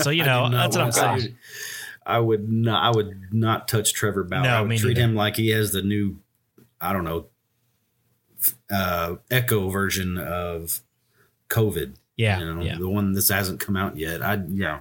So, 0.00 0.10
you 0.10 0.24
know, 0.24 0.50
that's 0.50 0.76
what 0.76 0.82
I'm 0.96 1.10
want- 1.10 1.20
saying. 1.22 1.36
I 2.08 2.18
would 2.18 2.50
not. 2.50 2.82
I 2.82 2.90
would 2.96 3.32
not 3.32 3.68
touch 3.68 3.92
Trevor 3.92 4.24
Bauer. 4.24 4.42
No, 4.42 4.48
I 4.48 4.60
would 4.62 4.78
treat 4.78 4.96
neither. 4.96 5.00
him 5.02 5.14
like 5.14 5.36
he 5.36 5.50
has 5.50 5.72
the 5.72 5.82
new, 5.82 6.16
I 6.80 6.92
don't 6.92 7.04
know, 7.04 7.26
uh, 8.70 9.16
Echo 9.30 9.68
version 9.68 10.18
of 10.18 10.80
COVID. 11.48 11.94
Yeah. 12.16 12.40
you 12.40 12.52
know, 12.54 12.62
yeah. 12.62 12.76
the 12.78 12.88
one 12.88 13.12
that 13.12 13.28
hasn't 13.28 13.60
come 13.60 13.76
out 13.76 13.96
yet. 13.96 14.22
I 14.22 14.40
yeah, 14.48 14.80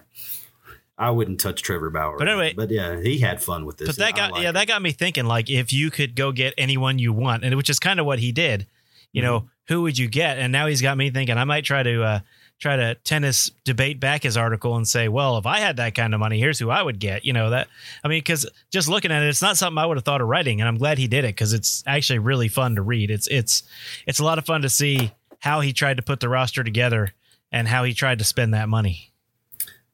I 0.98 1.12
wouldn't 1.12 1.40
touch 1.40 1.62
Trevor 1.62 1.90
Bauer. 1.92 2.18
But 2.18 2.28
anyway- 2.30 2.54
but 2.56 2.72
yeah, 2.72 3.00
he 3.00 3.20
had 3.20 3.42
fun 3.44 3.66
with 3.66 3.78
this. 3.78 3.90
But 3.90 3.98
that 3.98 4.16
got 4.16 4.32
like 4.32 4.42
yeah, 4.44 4.50
it. 4.50 4.54
that 4.54 4.68
got 4.68 4.82
me 4.82 4.92
thinking 4.92 5.26
like 5.26 5.50
if 5.50 5.72
you 5.72 5.92
could 5.92 6.16
go 6.16 6.32
get 6.32 6.54
anyone 6.58 6.98
you 6.98 7.14
want, 7.14 7.44
and 7.44 7.56
which 7.56 7.70
is 7.70 7.78
kind 7.80 8.00
of 8.00 8.06
what 8.06 8.20
he 8.20 8.32
did, 8.32 8.66
you 9.12 9.22
know, 9.22 9.42
Mm-hmm. 9.42 9.74
who 9.74 9.82
would 9.84 9.98
you 9.98 10.08
get? 10.08 10.40
And 10.40 10.52
now 10.52 10.66
he's 10.68 10.82
got 10.82 10.98
me 10.98 11.10
thinking 11.12 11.38
I 11.38 11.44
might 11.44 11.64
try 11.64 11.84
to 11.84 12.04
uh 12.04 12.20
try 12.60 12.76
to 12.76 12.96
tennis 12.96 13.52
debate 13.66 14.00
back 14.00 14.24
his 14.24 14.36
article 14.36 14.76
and 14.76 14.88
say, 14.88 15.08
well, 15.08 15.38
if 15.38 15.46
I 15.46 15.60
had 15.60 15.78
that 15.78 15.96
kind 15.96 16.14
of 16.14 16.20
money, 16.20 16.40
here's 16.40 16.60
who 16.60 16.70
I 16.70 16.82
would 16.82 17.00
get. 17.00 17.26
You 17.26 17.34
know 17.34 17.52
that 17.52 17.68
I 18.04 18.08
mean, 18.08 18.20
because 18.20 18.50
just 18.72 18.88
looking 18.88 19.12
at 19.12 19.24
it, 19.24 19.30
it's 19.30 19.42
not 19.42 19.58
something 19.58 19.78
I 19.78 19.86
would 19.86 19.98
have 19.98 20.06
thought 20.06 20.22
of 20.22 20.28
writing, 20.28 20.60
and 20.62 20.68
I'm 20.68 20.78
glad 20.78 20.98
he 20.98 21.08
did 21.08 21.24
it 21.24 21.36
because 21.36 21.54
it's 21.54 21.84
actually 21.86 22.20
really 22.20 22.48
fun 22.48 22.76
to 22.76 22.82
read. 22.82 23.12
It's 23.12 23.28
it's 23.28 23.64
it's 24.06 24.20
a 24.20 24.24
lot 24.24 24.38
of 24.38 24.46
fun 24.46 24.62
to 24.62 24.70
see 24.70 25.12
how 25.40 25.62
he 25.62 25.74
tried 25.74 25.98
to 25.98 26.04
put 26.04 26.20
the 26.20 26.30
roster 26.30 26.64
together 26.64 27.14
and 27.52 27.68
how 27.68 27.84
he 27.84 27.94
tried 27.94 28.20
to 28.20 28.26
spend 28.26 28.54
that 28.54 28.70
money. 28.70 29.12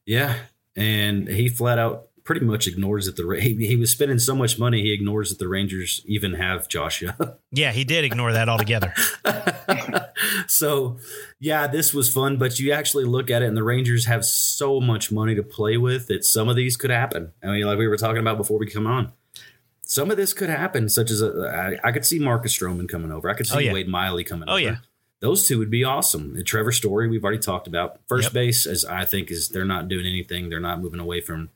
Yeah, 0.06 0.36
and 0.76 1.28
he 1.28 1.50
flat 1.50 1.80
out 1.80 2.08
pretty 2.24 2.46
much 2.46 2.68
ignores 2.68 3.06
that 3.06 3.16
the 3.16 3.38
he, 3.42 3.68
he 3.68 3.76
was 3.76 3.92
spending 3.92 4.20
so 4.20 4.36
much 4.36 4.58
money 4.58 4.82
he 4.82 4.94
ignores 4.94 5.30
that 5.30 5.40
the 5.40 5.48
Rangers 5.48 6.02
even 6.06 6.34
have 6.36 6.68
Josh 6.68 7.02
Jung. 7.02 7.14
Yeah, 7.52 7.72
he 7.72 7.84
did 7.84 8.04
ignore 8.04 8.32
that 8.34 8.50
altogether. 8.50 8.94
so 10.48 10.98
yeah, 11.40 11.68
this 11.68 11.94
was 11.94 12.12
fun, 12.12 12.38
but 12.38 12.60
you 12.60 12.72
actually 12.72 13.06
look 13.06 13.30
at 13.30 13.42
it 13.42 13.48
and 13.48 13.58
the 13.58 13.64
Rangers 13.64 14.06
have 14.06 14.26
so 14.26 14.80
much 14.80 15.12
money 15.12 15.36
to 15.36 15.44
play 15.44 15.78
with 15.78 16.08
that 16.08 16.26
some 16.26 16.50
of 16.50 16.56
these 16.56 16.78
could 16.78 16.90
happen. 16.90 17.32
I 17.44 17.48
mean, 17.48 17.66
like 17.66 17.78
we 17.78 17.88
were 17.88 17.98
talking 17.98 18.20
about 18.22 18.38
before 18.38 18.58
we 18.58 18.68
come 18.68 18.88
on. 18.88 19.12
Some 19.86 20.10
of 20.10 20.18
this 20.18 20.34
could 20.34 20.50
happen, 20.50 20.90
such 20.90 21.12
as 21.12 21.22
a, 21.22 21.78
I, 21.84 21.90
I 21.90 21.92
could 21.92 22.06
see 22.06 22.18
Marcus 22.18 22.58
Stroman 22.58 22.88
coming 22.90 23.12
over. 23.12 23.30
I 23.30 23.34
could 23.36 23.46
see 23.46 23.56
Oh, 23.58 23.60
yeah. 23.60 23.74
Wade 23.74 23.88
Miley 23.88 24.24
coming 24.24 24.50
Oh, 24.50 24.54
over. 24.54 24.60
yeah. 24.62 24.76
Those 25.20 25.46
two 25.48 25.60
would 25.60 25.70
be 25.70 25.84
awesome. 25.84 26.34
And 26.36 26.46
Trevor 26.46 26.72
Story, 26.72 27.08
we've 27.08 27.24
already 27.24 27.38
talked 27.40 27.68
about. 27.68 28.00
First 28.08 28.28
Yep. 28.28 28.34
base, 28.34 28.66
as 28.66 28.86
I 28.86 29.06
think, 29.06 29.30
is 29.30 29.50
they're 29.50 29.66
not 29.66 29.88
doing 29.90 30.06
anything. 30.06 30.50
They're 30.50 30.60
not 30.60 30.82
moving 30.82 31.00
away 31.00 31.22
from 31.22 31.50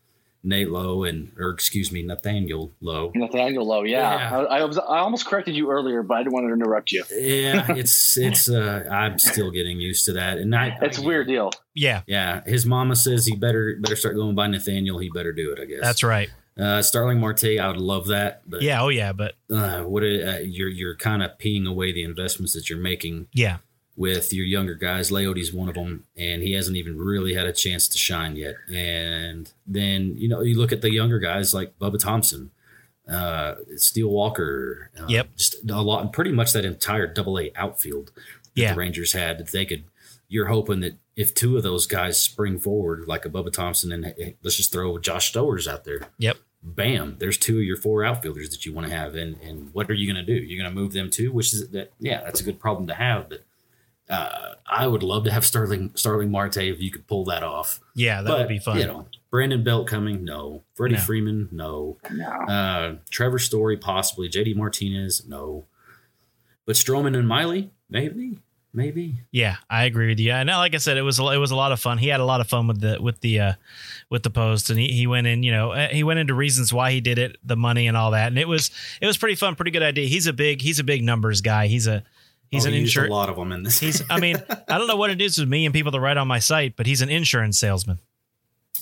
Nate 0.44 0.70
Lowe 0.70 1.04
and, 1.04 1.32
or 1.38 1.50
excuse 1.50 1.92
me, 1.92 2.04
Nathaniel 2.04 2.74
Lowe. 2.82 3.12
Nathaniel 3.16 3.66
Lowe. 3.66 3.84
Yeah, 3.84 4.32
Yeah. 4.32 4.38
I, 4.40 4.60
I 4.60 4.64
was. 4.66 4.78
I 4.78 5.00
almost 5.00 5.26
corrected 5.26 5.56
you 5.56 5.70
earlier, 5.72 6.04
but 6.04 6.16
I 6.16 6.20
didn't 6.20 6.34
want 6.34 6.48
to 6.48 6.54
interrupt 6.54 6.92
you. 6.92 7.04
Yeah, 7.12 7.66
it's 7.70 8.18
it's. 8.18 8.50
uh 8.50 8.88
I'm 8.92 9.20
still 9.20 9.52
getting 9.52 9.80
used 9.80 10.06
to 10.06 10.14
that, 10.14 10.38
and 10.38 10.56
I. 10.56 10.78
It's 10.82 10.98
a 10.98 11.04
weird 11.04 11.28
deal. 11.28 11.52
Yeah, 11.74 12.02
Yeah, 12.08 12.42
his 12.46 12.66
mama 12.66 12.96
says 12.96 13.26
he 13.26 13.36
better 13.36 13.78
better 13.80 13.96
start 13.96 14.16
going 14.16 14.36
by 14.36 14.48
Nathaniel. 14.48 14.98
He 14.98 15.10
better 15.10 15.32
do 15.32 15.52
it. 15.52 15.60
I 15.60 15.66
guess 15.66 15.82
that's 15.82 16.04
right. 16.04 16.30
Uh, 16.58 16.82
Starling 16.82 17.20
Marte, 17.20 17.60
I 17.60 17.68
would 17.68 17.78
love 17.78 18.08
that, 18.08 18.42
but 18.50 18.64
Yeah, 18.64 18.82
oh 18.82 18.90
yeah, 18.90 19.14
but 19.14 19.36
uh, 19.52 19.82
what 19.82 20.02
uh, 20.02 20.40
you're 20.42 20.70
you're 20.70 20.96
kind 20.96 21.22
of 21.22 21.38
peeing 21.38 21.68
away 21.68 21.92
the 21.92 22.04
investments 22.04 22.54
that 22.54 22.68
you're 22.70 22.80
making 22.80 23.28
yeah. 23.32 23.58
With 24.00 24.32
your 24.32 24.45
younger 24.45 24.76
guys. 24.76 25.12
Leody's 25.12 25.52
one 25.52 25.68
of 25.70 25.74
them, 25.76 26.06
and 26.16 26.43
he 26.43 26.54
hasn't 26.54 26.78
even 26.78 26.98
really 27.00 27.34
had 27.34 27.48
a 27.48 27.52
chance 27.52 27.88
to 27.88 27.98
shine 27.98 28.36
yet. 28.36 28.54
And 28.72 29.52
then 29.66 30.14
you 30.16 30.30
know 30.30 30.41
you 30.41 30.56
look 30.56 30.72
at 30.72 30.82
the 30.82 30.91
younger 30.91 31.18
guys 31.18 31.52
like 31.54 31.80
Bubba 31.80 31.98
Thompson, 32.00 32.52
uh, 33.10 33.56
Steele 33.76 34.10
Walker. 34.10 34.91
Uh, 35.00 35.06
Yep. 35.10 35.36
just 35.36 35.56
a 35.70 35.82
lot, 35.82 36.14
pretty 36.14 36.32
much 36.32 36.54
that 36.54 36.64
entire 36.64 37.08
Double 37.12 37.39
A 37.39 37.52
outfield 37.56 38.12
that 38.16 38.62
Yeah. 38.62 38.74
the 38.74 38.78
Rangers 38.80 39.14
had. 39.14 39.41
If 39.41 39.52
they 39.52 39.66
could, 39.66 39.84
you're 40.30 40.45
hoping 40.48 40.82
that 40.82 40.98
if 41.16 41.34
two 41.34 41.58
of 41.58 41.64
those 41.64 41.88
guys 41.88 42.22
spring 42.22 42.60
forward 42.60 43.08
like 43.08 43.26
a 43.26 43.30
Bubba 43.30 43.52
Thompson 43.52 43.91
and 43.91 44.06
hey, 44.06 44.36
let's 44.43 44.58
just 44.58 44.72
throw 44.72 45.00
Josh 45.00 45.32
Stowers 45.34 45.68
out 45.68 45.86
there. 45.86 46.02
Yep. 46.20 46.38
bam, 46.62 47.16
there's 47.20 47.38
two 47.38 47.58
of 47.60 47.64
your 47.64 47.78
four 47.78 48.04
outfielders 48.04 48.50
that 48.50 48.66
you 48.66 48.74
want 48.74 48.86
to 48.88 48.93
have. 48.93 49.16
And, 49.16 49.38
and 49.41 49.74
what 49.74 49.89
are 49.89 49.93
you 49.93 50.12
going 50.12 50.24
to 50.24 50.39
do? 50.39 50.43
You're 50.45 50.62
going 50.62 50.70
to 50.70 50.80
move 50.80 50.91
them 50.91 51.10
too, 51.10 51.32
which 51.32 51.54
is 51.54 51.70
that, 51.70 51.93
yeah, 52.00 52.22
that's 52.24 52.41
a 52.41 52.43
good 52.43 52.60
problem 52.60 52.88
to 52.88 52.93
have. 52.93 53.30
But 53.30 53.43
uh, 54.10 54.53
I 54.70 54.88
would 54.88 55.03
love 55.03 55.26
to 55.26 55.32
have 55.32 55.45
Starling, 55.45 55.91
Starling 55.95 56.32
Marte 56.32 56.58
if 56.58 56.82
you 56.82 56.91
could 56.91 57.08
pull 57.08 57.26
that 57.26 57.43
off. 57.43 57.80
Yeah, 57.95 58.22
that 58.22 58.30
but, 58.30 58.39
would 58.39 58.47
be 58.47 58.60
fun. 58.60 58.78
You 58.80 58.86
know, 58.88 59.08
Brandon 59.30 59.64
Belt 59.64 59.88
coming, 59.88 60.24
no. 60.24 60.64
Freddie 60.76 60.95
No. 60.95 61.01
Freeman, 61.01 61.49
no. 61.51 61.97
No. 62.12 62.28
Uh, 62.28 62.95
Trevor 63.10 63.39
Story, 63.39 63.78
possibly. 63.78 64.30
JD 64.30 64.55
Martinez, 64.55 65.26
no. 65.28 65.66
But 66.66 66.76
Stroman 66.76 67.18
and 67.18 67.28
Miley, 67.28 67.72
maybe, 67.89 68.39
maybe. 68.74 69.22
Yeah, 69.32 69.58
I 69.70 69.86
agree 69.86 70.08
with 70.08 70.20
you. 70.20 70.32
And 70.32 70.49
like 70.49 70.76
I 70.76 70.78
said, 70.78 70.97
it 70.97 71.01
was 71.01 71.20
a, 71.20 71.28
it 71.28 71.38
was 71.38 71.51
a 71.51 71.55
lot 71.55 71.72
of 71.72 71.80
fun. 71.80 71.97
He 71.97 72.08
had 72.08 72.20
a 72.20 72.26
lot 72.26 72.41
of 72.41 72.47
fun 72.47 72.68
with 72.68 72.82
the 72.82 73.01
with 73.01 73.20
the 73.22 73.39
uh, 73.39 73.53
with 74.10 74.24
the 74.24 74.30
post, 74.30 74.70
and 74.70 74.80
he, 74.80 74.88
he 74.88 75.08
went 75.08 75.28
in. 75.28 75.43
You 75.43 75.51
know, 75.51 75.72
uh, 75.72 75.88
he 75.89 76.03
went 76.03 76.20
into 76.20 76.34
reasons 76.34 76.74
why 76.74 76.91
he 76.91 76.99
did 77.01 77.20
it, 77.20 77.38
the 77.43 77.55
money 77.55 77.88
and 77.88 77.95
all 77.95 78.12
that, 78.12 78.28
and 78.28 78.38
it 78.38 78.47
was 78.47 78.72
it 79.01 79.08
was 79.08 79.18
pretty 79.18 79.36
fun, 79.36 79.55
pretty 79.55 79.72
good 79.72 79.84
idea. 79.84 80.08
He's 80.08 80.28
a 80.28 80.34
big 80.34 80.62
he's 80.62 80.80
a 80.80 80.84
big 80.84 81.03
numbers 81.03 81.41
guy. 81.41 81.68
He's 81.68 81.88
a 81.88 82.03
he's 82.52 82.66
Oh, 82.66 82.70
an 82.70 82.74
he 82.74 82.80
used 82.82 82.91
insurance. 82.91 83.12
A 83.12 83.16
lot 83.16 83.30
of 83.30 83.36
them 83.36 83.52
in 83.52 83.64
this. 83.64 83.80
He's 83.80 84.02
I 84.10 84.20
mean 84.20 84.38
I 84.68 84.78
don't 84.78 84.88
know 84.88 84.95
what 84.98 85.10
it 85.12 85.22
is 85.22 85.38
with 85.38 85.50
me 85.50 85.66
and 85.66 85.74
people 85.74 85.91
that 85.91 86.00
write 86.00 86.18
on 86.18 86.28
my 86.28 86.39
site, 86.39 86.76
but 86.76 86.86
he's 86.86 87.02
an 87.02 87.10
insurance 87.10 87.58
salesman. 87.60 88.00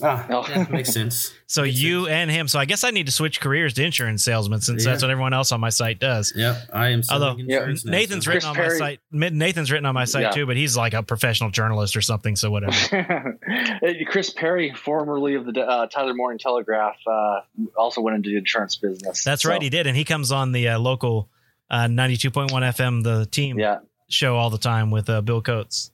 ah, 0.03 0.25
No. 0.29 0.45
yeah, 0.47 0.65
makes 0.69 0.91
sense. 0.93 1.33
So 1.47 1.61
Makes 1.61 1.77
you 1.79 1.99
sense. 2.05 2.09
and 2.09 2.31
him. 2.31 2.47
So 2.49 2.59
I 2.59 2.65
guess 2.65 2.83
I 2.83 2.89
need 2.89 3.05
to 3.05 3.11
switch 3.11 3.39
careers 3.39 3.75
to 3.75 3.83
insurance 3.83 4.23
salesman 4.25 4.59
since 4.59 4.83
Yeah. 4.83 4.91
that's 4.91 5.03
what 5.03 5.11
everyone 5.11 5.31
else 5.33 5.51
on 5.51 5.59
my 5.61 5.69
site 5.69 5.99
does. 5.99 6.33
Yep, 6.35 6.57
I 6.73 6.89
am. 6.89 7.03
selling 7.03 7.23
Although 7.23 7.39
insurance 7.39 7.85
now, 7.85 7.91
Nathan's 7.91 8.25
so- 8.25 8.31
written 8.31 8.49
on 8.49 8.55
Chris 8.55 8.73
my 8.73 8.77
site. 8.79 8.99
Nathan's 9.11 9.71
written 9.71 9.85
on 9.85 9.93
my 9.93 10.03
site 10.05 10.23
Yeah. 10.23 10.31
too, 10.31 10.45
but 10.47 10.57
he's 10.57 10.75
like 10.75 10.93
a 10.95 11.03
professional 11.03 11.51
journalist 11.51 11.95
or 11.95 12.01
something. 12.01 12.35
So 12.35 12.49
whatever. 12.51 13.37
Chris 14.07 14.31
Perry, 14.31 14.73
formerly 14.73 15.35
of 15.35 15.45
the 15.45 15.61
uh, 15.61 15.87
Tyler 15.87 16.13
Morning 16.13 16.39
Telegraph, 16.39 16.95
uh, 17.07 17.41
also 17.77 18.01
went 18.01 18.15
into 18.17 18.29
the 18.31 18.37
insurance 18.37 18.75
business. 18.75 19.23
That's 19.23 19.43
So, 19.43 19.49
right, 19.49 19.61
he 19.61 19.69
did, 19.69 19.87
and 19.87 19.95
he 19.95 20.03
comes 20.03 20.31
on 20.31 20.51
the 20.51 20.67
uh, 20.69 20.79
local 20.79 21.29
uh, 21.69 21.87
ninety-two 21.87 22.31
point 22.31 22.51
one 22.51 22.63
FM, 22.63 23.03
the 23.03 23.25
team 23.25 23.57
Yeah, 23.59 23.79
show 24.09 24.35
all 24.37 24.49
the 24.49 24.57
time 24.57 24.91
with 24.91 25.09
uh, 25.09 25.21
Bill 25.21 25.41
Coates. 25.41 25.91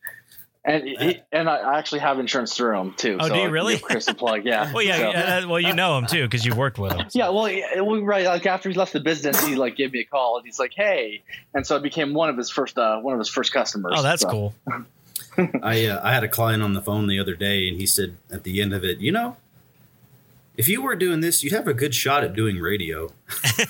and 0.64 0.84
he, 0.88 1.20
and 1.32 1.50
I 1.50 1.80
actually 1.80 2.02
have 2.02 2.20
insurance 2.20 2.56
through 2.56 2.78
him 2.80 2.94
too. 2.96 3.18
Oh, 3.20 3.28
so 3.28 3.34
do 3.34 3.36
you 3.36 3.42
I 3.42 3.46
can 3.46 3.52
really? 3.54 3.74
give 3.76 3.82
Chris 3.84 4.08
a 4.08 4.14
plug, 4.14 4.46
yeah. 4.46 4.72
Well, 4.74 4.84
yeah, 4.84 4.98
So- 4.98 5.46
uh, 5.48 5.50
well, 5.50 5.60
you 5.60 5.74
know 5.74 5.98
him 5.98 6.06
too 6.06 6.24
because 6.26 6.46
you 6.46 6.54
worked 6.56 6.78
with 6.78 6.92
him. 6.94 7.08
Yeah, 7.14 7.30
well, 7.30 7.50
yeah, 7.50 7.82
well, 7.82 8.00
right. 8.02 8.26
Like 8.26 8.46
after 8.46 8.70
he 8.70 8.76
left 8.76 8.94
the 8.94 9.00
business, 9.00 9.44
he 9.44 9.56
like 9.56 9.76
gave 9.76 9.92
me 9.94 10.02
a 10.02 10.06
call 10.06 10.38
and 10.38 10.46
he's 10.46 10.60
like, 10.60 10.74
"Hey," 10.76 11.24
and 11.56 11.66
so 11.66 11.76
I 11.76 11.80
became 11.80 12.14
one 12.14 12.30
of 12.30 12.38
his 12.38 12.50
first 12.52 12.78
uh, 12.78 13.00
one 13.00 13.14
of 13.14 13.20
his 13.20 13.30
first 13.30 13.52
customers. 13.54 13.94
Oh, 13.98 14.04
that's 14.04 14.22
So- 14.22 14.30
cool. 14.30 14.54
I 15.64 15.86
uh, 15.86 16.02
I 16.04 16.14
had 16.14 16.24
a 16.24 16.28
client 16.28 16.62
on 16.62 16.74
the 16.74 16.82
phone 16.82 17.08
the 17.08 17.18
other 17.20 17.36
day, 17.36 17.68
and 17.70 17.78
he 17.80 17.86
said 17.86 18.18
at 18.32 18.44
the 18.44 18.62
end 18.62 18.74
of 18.74 18.84
it, 18.84 19.00
you 19.00 19.12
know, 19.14 19.38
if 20.62 20.70
you 20.70 20.80
were 20.84 20.96
doing 20.96 21.22
this, 21.22 21.44
you'd 21.44 21.54
have 21.54 21.68
a 21.68 21.74
good 21.74 21.96
shot 21.96 22.24
at 22.24 22.34
doing 22.36 22.60
radio. 22.60 23.10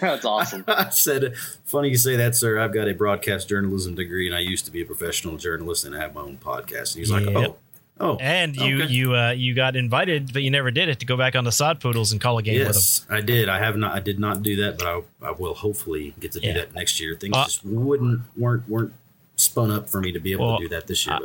that's 0.00 0.26
awesome. 0.26 0.62
I 0.68 0.90
said, 0.90 1.34
funny 1.64 1.88
you 1.88 1.96
say 1.96 2.16
that, 2.16 2.36
sir. 2.36 2.58
I've 2.58 2.74
got 2.74 2.86
a 2.86 2.92
broadcast 2.92 3.48
journalism 3.48 3.94
degree, 3.94 4.26
and 4.26 4.36
I 4.36 4.40
used 4.40 4.66
to 4.66 4.70
be 4.70 4.82
a 4.82 4.84
professional 4.84 5.38
journalist 5.38 5.84
and 5.86 5.94
I 5.96 6.00
have 6.00 6.14
my 6.14 6.20
own 6.20 6.36
podcast. 6.36 6.94
And 6.94 6.98
he's 6.98 7.10
like, 7.10 7.26
oh, 7.28 7.56
oh, 7.98 8.16
And 8.20 8.54
you 8.56 8.82
okay. 8.82 8.92
you 8.92 9.14
uh, 9.16 9.30
you 9.30 9.54
got 9.54 9.74
invited, 9.74 10.32
but 10.34 10.42
you 10.42 10.50
never 10.50 10.70
did 10.70 10.90
it 10.90 11.00
to 11.00 11.06
go 11.06 11.16
back 11.16 11.34
on 11.34 11.44
the 11.44 11.52
Sod 11.52 11.80
Poodles 11.80 12.12
and 12.12 12.20
call 12.20 12.36
a 12.38 12.42
game 12.42 12.58
with 12.58 12.68
them. 12.68 12.74
Yes, 12.74 13.06
I 13.08 13.22
did. 13.22 13.48
I 13.48 13.58
have 13.58 13.76
not. 13.76 13.94
I 13.94 14.00
did 14.00 14.18
not 14.18 14.42
do 14.42 14.56
that, 14.56 14.76
but 14.78 14.86
I, 14.86 15.02
I 15.28 15.30
will 15.30 15.54
hopefully 15.54 16.14
get 16.20 16.32
to 16.32 16.40
do 16.40 16.48
Yeah. 16.48 16.54
that 16.54 16.74
next 16.74 17.00
year. 17.00 17.14
Things 17.14 17.34
Uh, 17.36 17.44
just 17.44 17.64
wouldn't 17.64 18.20
weren't 18.36 18.68
weren't 18.68 18.92
spun 19.36 19.70
up 19.70 19.88
for 19.88 20.00
me 20.00 20.12
to 20.12 20.20
be 20.20 20.32
able 20.32 20.46
Well, 20.48 20.58
to 20.58 20.64
do 20.64 20.68
that 20.68 20.86
this 20.86 21.06
year. 21.06 21.18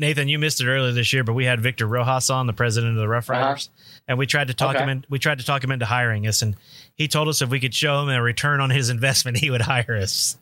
Nathan, 0.00 0.28
you 0.28 0.38
missed 0.38 0.60
it 0.62 0.66
earlier 0.66 0.92
this 0.92 1.12
year, 1.12 1.22
but 1.22 1.34
we 1.34 1.44
had 1.44 1.60
Victor 1.60 1.86
Rojas 1.86 2.30
on, 2.30 2.46
the 2.46 2.52
president 2.54 2.92
of 2.96 2.98
the 3.00 3.06
Rough 3.08 3.28
Uh-huh. 3.28 3.38
Riders, 3.40 3.68
and 4.08 4.18
we 4.18 4.26
tried 4.26 4.48
to 4.48 4.54
talk 4.54 4.76
Okay. 4.76 4.82
him 4.84 4.88
in. 4.88 5.04
We 5.10 5.18
tried 5.18 5.38
to 5.38 5.44
talk 5.44 5.62
him 5.62 5.70
into 5.70 5.84
hiring 5.86 6.26
us, 6.26 6.40
and 6.42 6.56
he 6.96 7.08
told 7.08 7.28
us 7.28 7.40
if 7.42 7.48
we 7.50 7.60
could 7.60 7.74
show 7.74 8.02
him 8.02 8.08
a 8.10 8.20
return 8.22 8.60
on 8.60 8.70
his 8.70 8.90
investment, 8.90 9.36
he 9.38 9.50
would 9.50 9.62
hire 9.62 9.96
us. 9.96 10.36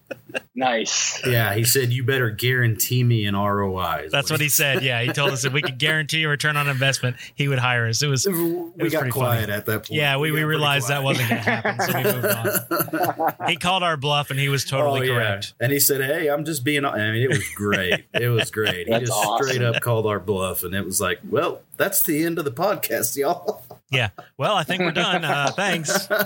Nice. 0.54 1.24
yeah, 1.26 1.54
he 1.54 1.64
said 1.64 1.92
you 1.92 2.02
better 2.02 2.30
guarantee 2.30 3.04
me 3.04 3.26
an 3.26 3.36
ROI. 3.36 4.08
That's 4.10 4.30
what 4.30 4.40
he 4.40 4.48
said. 4.48 4.82
Yeah, 4.88 5.02
he 5.02 5.12
told 5.12 5.32
us 5.32 5.44
if 5.44 5.52
we 5.52 5.60
could 5.60 5.78
guarantee 5.78 6.22
a 6.24 6.28
return 6.28 6.56
on 6.56 6.68
investment, 6.68 7.16
he 7.34 7.48
would 7.48 7.58
hire 7.58 7.86
us. 7.88 8.02
It 8.02 8.06
was 8.08 8.26
we 8.26 8.34
was 8.76 8.92
got 8.92 9.00
pretty 9.00 9.12
quiet 9.12 9.40
funny. 9.42 9.52
at 9.52 9.66
that 9.66 9.78
point. 9.86 9.90
yeah, 9.90 10.16
we, 10.16 10.22
we 10.22 10.28
got 10.28 10.34
pretty 10.34 10.44
realized 10.46 10.88
that 10.88 11.02
wasn't 11.02 11.28
going 11.28 11.42
to 11.42 11.50
happen, 11.50 11.80
so 11.86 11.96
we 11.98 12.04
moved 12.04 12.26
on. 12.26 13.34
He 13.48 13.56
called 13.56 13.82
our 13.82 13.96
bluff, 13.96 14.30
and 14.30 14.38
he 14.38 14.48
was 14.48 14.64
totally 14.64 15.00
Oh, 15.00 15.12
yeah. 15.12 15.14
correct. 15.14 15.54
And 15.60 15.72
he 15.72 15.80
said, 15.80 16.00
"Hey, 16.02 16.28
I'm 16.28 16.44
just 16.44 16.64
being." 16.64 16.84
I 16.84 16.96
mean, 17.12 17.22
it 17.22 17.28
was 17.28 17.46
great. 17.54 18.04
it 18.14 18.28
was 18.28 18.50
great. 18.50 18.86
He 18.88 18.98
just 18.98 19.12
awesome. 19.12 19.46
straight 19.46 19.62
up 19.62 19.80
called 19.82 20.06
our 20.06 20.20
bluff, 20.20 20.62
and 20.64 20.74
it 20.74 20.84
was 20.84 21.00
like, 21.00 21.20
"Well, 21.28 21.60
that's 21.76 22.02
the 22.02 22.24
end 22.24 22.38
of 22.38 22.44
the 22.44 22.52
podcast, 22.52 23.16
y'all." 23.16 23.62
Yeah. 23.90 24.10
Well, 24.36 24.54
I 24.54 24.64
think 24.64 24.80
we're 24.82 24.90
done. 24.92 25.24
Uh, 25.24 25.50
thanks. 25.50 26.08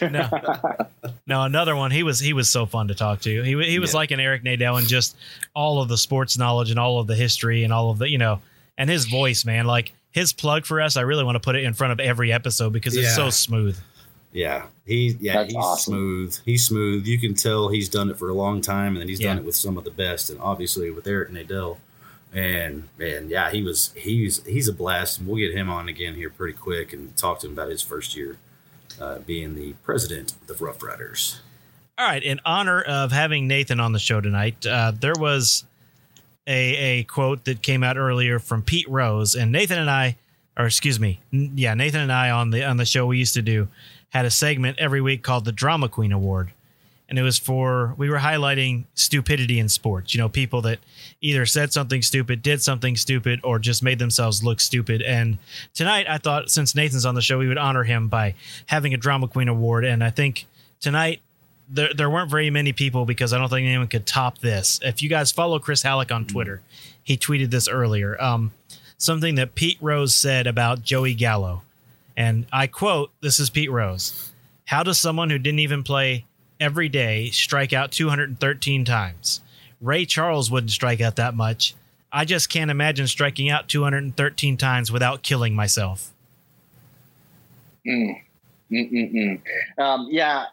No, 0.00 0.28
no, 1.26 1.42
another 1.42 1.74
one. 1.74 1.90
He 1.90 2.02
was 2.04 2.20
he 2.20 2.32
was 2.32 2.48
so 2.48 2.66
fun 2.66 2.88
to 2.88 2.94
talk 2.94 3.20
to. 3.22 3.42
He 3.42 3.50
he 3.64 3.78
was 3.80 3.92
Yeah. 3.92 3.96
like 3.96 4.10
an 4.12 4.20
Eric 4.20 4.44
Nadel 4.44 4.78
and 4.78 4.86
just 4.86 5.16
all 5.54 5.82
of 5.82 5.88
the 5.88 5.96
sports 5.98 6.38
knowledge 6.38 6.70
and 6.70 6.78
all 6.78 7.00
of 7.00 7.06
the 7.08 7.16
history 7.16 7.64
and 7.64 7.72
all 7.72 7.90
of 7.90 7.98
the 7.98 8.08
you 8.08 8.18
know 8.18 8.40
and 8.78 8.88
his 8.88 9.06
voice, 9.06 9.44
man. 9.44 9.66
Like 9.66 9.92
his 10.12 10.32
plug 10.32 10.66
for 10.66 10.80
us, 10.80 10.96
I 10.96 11.00
really 11.00 11.24
want 11.24 11.34
to 11.36 11.40
put 11.40 11.56
it 11.56 11.64
in 11.64 11.74
front 11.74 11.92
of 11.92 12.00
every 12.00 12.32
episode 12.32 12.72
because 12.72 12.96
it's 12.96 13.08
Yeah. 13.08 13.14
so 13.14 13.30
smooth. 13.30 13.76
Yeah, 14.32 14.66
he 14.86 15.16
yeah 15.20 15.34
That's 15.34 15.48
he's 15.52 15.56
awesome. 15.56 15.92
smooth. 15.94 16.38
He's 16.44 16.64
smooth. 16.66 17.06
You 17.06 17.18
can 17.18 17.34
tell 17.34 17.68
he's 17.68 17.88
done 17.88 18.08
it 18.10 18.18
for 18.18 18.28
a 18.28 18.34
long 18.34 18.60
time, 18.60 18.88
and 18.92 18.98
then 19.00 19.08
he's 19.08 19.20
done 19.20 19.38
it 19.38 19.44
with 19.44 19.56
some 19.56 19.76
of 19.76 19.84
the 19.84 19.90
best, 19.90 20.30
and 20.30 20.40
obviously 20.40 20.90
with 20.90 21.06
Eric 21.08 21.30
Nadel. 21.30 21.78
And 22.32 22.88
man, 22.98 23.28
yeah, 23.28 23.50
he 23.50 23.62
was 23.62 23.92
he's 23.96 24.44
he's 24.44 24.68
a 24.68 24.72
blast. 24.72 25.18
And 25.18 25.28
we'll 25.28 25.36
get 25.36 25.54
him 25.54 25.68
on 25.68 25.88
again 25.88 26.14
here 26.14 26.30
pretty 26.30 26.56
quick 26.56 26.92
and 26.92 27.14
talk 27.16 27.40
to 27.40 27.46
him 27.46 27.52
about 27.52 27.68
his 27.68 27.82
first 27.82 28.16
year 28.16 28.38
uh, 29.00 29.18
being 29.18 29.54
the 29.54 29.74
president 29.84 30.32
of 30.32 30.46
the 30.46 30.64
Rough 30.64 30.82
Riders. 30.82 31.40
All 31.98 32.06
right, 32.06 32.22
in 32.22 32.40
honor 32.44 32.80
of 32.80 33.12
having 33.12 33.46
Nathan 33.46 33.78
on 33.78 33.92
the 33.92 33.98
show 33.98 34.20
tonight, 34.20 34.66
uh, 34.66 34.92
there 34.98 35.14
was 35.16 35.64
a 36.46 36.76
a 36.76 37.02
quote 37.04 37.44
that 37.44 37.62
came 37.62 37.82
out 37.84 37.96
earlier 37.98 38.38
from 38.38 38.62
Pete 38.62 38.88
Rose, 38.88 39.34
and 39.34 39.52
Nathan 39.52 39.78
and 39.78 39.90
I, 39.90 40.16
or 40.56 40.64
excuse 40.66 40.98
me, 40.98 41.20
n- 41.32 41.52
yeah, 41.54 41.74
Nathan 41.74 42.00
and 42.00 42.12
I 42.12 42.30
on 42.30 42.50
the 42.50 42.64
on 42.64 42.78
the 42.78 42.86
show 42.86 43.06
we 43.06 43.18
used 43.18 43.34
to 43.34 43.42
do 43.42 43.68
had 44.08 44.24
a 44.24 44.30
segment 44.30 44.78
every 44.78 45.00
week 45.00 45.22
called 45.22 45.44
the 45.44 45.52
Drama 45.52 45.88
Queen 45.88 46.12
Award, 46.12 46.50
and 47.12 47.18
it 47.18 47.22
was 47.22 47.36
for 47.38 47.94
we 47.98 48.08
were 48.08 48.20
highlighting 48.20 48.84
stupidity 48.94 49.58
in 49.58 49.68
sports. 49.68 50.14
You 50.14 50.18
know, 50.18 50.30
people 50.30 50.62
that 50.62 50.78
either 51.20 51.44
said 51.44 51.70
something 51.70 52.00
stupid, 52.00 52.40
did 52.40 52.62
something 52.62 52.96
stupid, 52.96 53.38
or 53.44 53.58
just 53.58 53.82
made 53.82 53.98
themselves 53.98 54.42
look 54.42 54.60
stupid. 54.60 55.02
And 55.02 55.36
tonight, 55.74 56.06
I 56.08 56.16
thought 56.16 56.50
since 56.50 56.74
Nathan's 56.74 57.04
on 57.04 57.14
the 57.14 57.20
show, 57.20 57.36
we 57.36 57.48
would 57.48 57.58
honor 57.58 57.84
him 57.84 58.08
by 58.08 58.34
having 58.64 58.94
a 58.94 58.96
Drama 58.96 59.28
Queen 59.28 59.48
Award, 59.48 59.84
and 59.84 60.02
I 60.02 60.08
think 60.08 60.46
tonight 60.80 61.20
there, 61.68 61.92
there 61.92 62.08
weren't 62.08 62.30
very 62.30 62.48
many 62.48 62.72
people 62.72 63.04
because 63.04 63.34
I 63.34 63.38
don't 63.38 63.50
think 63.50 63.66
anyone 63.66 63.88
could 63.88 64.06
top 64.06 64.38
this. 64.38 64.80
If 64.82 65.02
you 65.02 65.10
guys 65.10 65.30
follow 65.30 65.58
Chris 65.58 65.82
Halicke 65.82 66.14
on 66.14 66.24
Twitter, 66.24 66.62
he 67.02 67.18
tweeted 67.18 67.50
this 67.50 67.68
earlier. 67.68 68.18
Um, 68.22 68.52
something 68.96 69.34
that 69.34 69.54
Pete 69.54 69.76
Rose 69.82 70.14
said 70.14 70.46
about 70.46 70.80
Joey 70.80 71.12
Gallo. 71.12 71.60
And 72.16 72.46
I 72.50 72.68
quote, 72.68 73.10
this 73.20 73.38
is 73.38 73.50
Pete 73.50 73.70
Rose. 73.70 74.32
How 74.64 74.82
does 74.82 74.98
someone 74.98 75.28
who 75.28 75.38
didn't 75.38 75.58
even 75.58 75.82
play 75.82 76.24
every 76.62 76.88
day 76.88 77.30
strike 77.30 77.72
out 77.72 77.90
213 77.90 78.84
times? 78.84 79.40
Ray 79.80 80.04
Charles 80.06 80.50
wouldn't 80.50 80.70
strike 80.70 81.00
out 81.00 81.16
that 81.16 81.34
much. 81.34 81.74
I 82.12 82.24
just 82.24 82.48
can't 82.48 82.70
imagine 82.70 83.08
striking 83.08 83.50
out 83.50 83.68
213 83.68 84.56
times 84.56 84.92
without 84.92 85.22
killing 85.22 85.54
myself. 85.54 86.12
Mm. 87.86 88.20
Um, 89.78 90.08
yeah, 90.10 90.44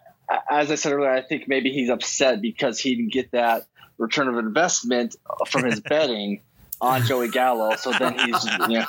as 0.50 0.72
I 0.72 0.76
said 0.76 0.94
earlier, 0.94 1.12
I 1.12 1.22
think 1.22 1.48
maybe 1.48 1.72
he's 1.72 1.90
upset 1.90 2.42
because 2.42 2.80
he 2.80 2.96
didn't 2.96 3.14
get 3.14 3.32
that 3.32 3.68
return 3.98 4.28
of 4.28 4.38
investment 4.38 5.16
from 5.48 5.66
his 5.66 5.80
betting 5.90 6.42
on 6.82 7.06
Joey 7.06 7.30
Gallo. 7.30 7.76
So 7.76 7.92
then 7.92 8.18
he's, 8.20 8.46
you 8.70 8.80
know, 8.80 8.86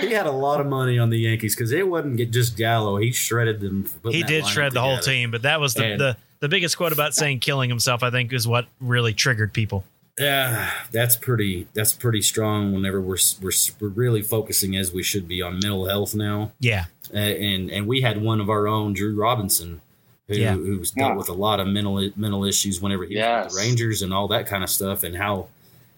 he 0.00 0.10
had 0.12 0.26
a 0.26 0.30
lot 0.32 0.60
of 0.60 0.66
money 0.66 0.98
on 0.98 1.10
the 1.10 1.18
Yankees 1.18 1.54
because 1.54 1.72
it 1.72 1.86
wasn't 1.88 2.18
just 2.30 2.56
Gallo. 2.56 2.96
He 2.96 3.12
shredded 3.12 3.60
them. 3.60 3.86
he 4.10 4.22
did 4.22 4.46
shred 4.46 4.72
the 4.72 4.80
whole 4.80 4.98
team, 4.98 5.30
but 5.30 5.42
that 5.42 5.60
was 5.60 5.74
the, 5.74 5.84
And- 5.84 6.00
the 6.00 6.16
the 6.40 6.48
biggest 6.48 6.76
quote 6.76 6.92
about 6.92 7.14
saying 7.14 7.38
killing 7.40 7.70
himself. 7.70 8.02
I 8.02 8.10
think 8.10 8.32
is 8.32 8.46
what 8.46 8.66
really 8.80 9.14
triggered 9.14 9.52
people. 9.54 9.84
Yeah, 10.18 10.70
that's 10.92 11.16
pretty. 11.16 11.66
That's 11.74 11.92
pretty 11.94 12.20
strong. 12.22 12.72
Whenever 12.74 13.00
we're 13.00 13.16
we're, 13.40 13.50
we're 13.80 13.88
really 13.88 14.22
focusing 14.22 14.76
as 14.76 14.92
we 14.92 15.02
should 15.02 15.26
be 15.26 15.40
on 15.42 15.54
mental 15.54 15.88
health 15.88 16.14
now, 16.14 16.52
Yeah, 16.60 16.84
uh, 17.12 17.16
and 17.16 17.70
and 17.70 17.86
we 17.86 18.02
had 18.02 18.20
one 18.22 18.40
of 18.40 18.50
our 18.50 18.68
own, 18.68 18.92
Drew 18.92 19.14
Robinson, 19.14 19.80
who 20.28 20.34
Yeah. 20.36 20.52
who's 20.54 20.90
dealt 20.92 21.12
Yeah. 21.12 21.16
with 21.16 21.28
a 21.30 21.32
lot 21.32 21.58
of 21.60 21.66
mental 21.66 22.10
mental 22.14 22.44
issues 22.44 22.80
whenever 22.80 23.04
he 23.06 23.16
was 23.16 23.44
with 23.46 23.52
the 23.54 23.58
Rangers 23.58 24.02
and 24.02 24.12
all 24.12 24.28
that 24.28 24.46
kind 24.46 24.62
of 24.62 24.70
stuff, 24.70 25.02
and 25.02 25.16
how 25.16 25.48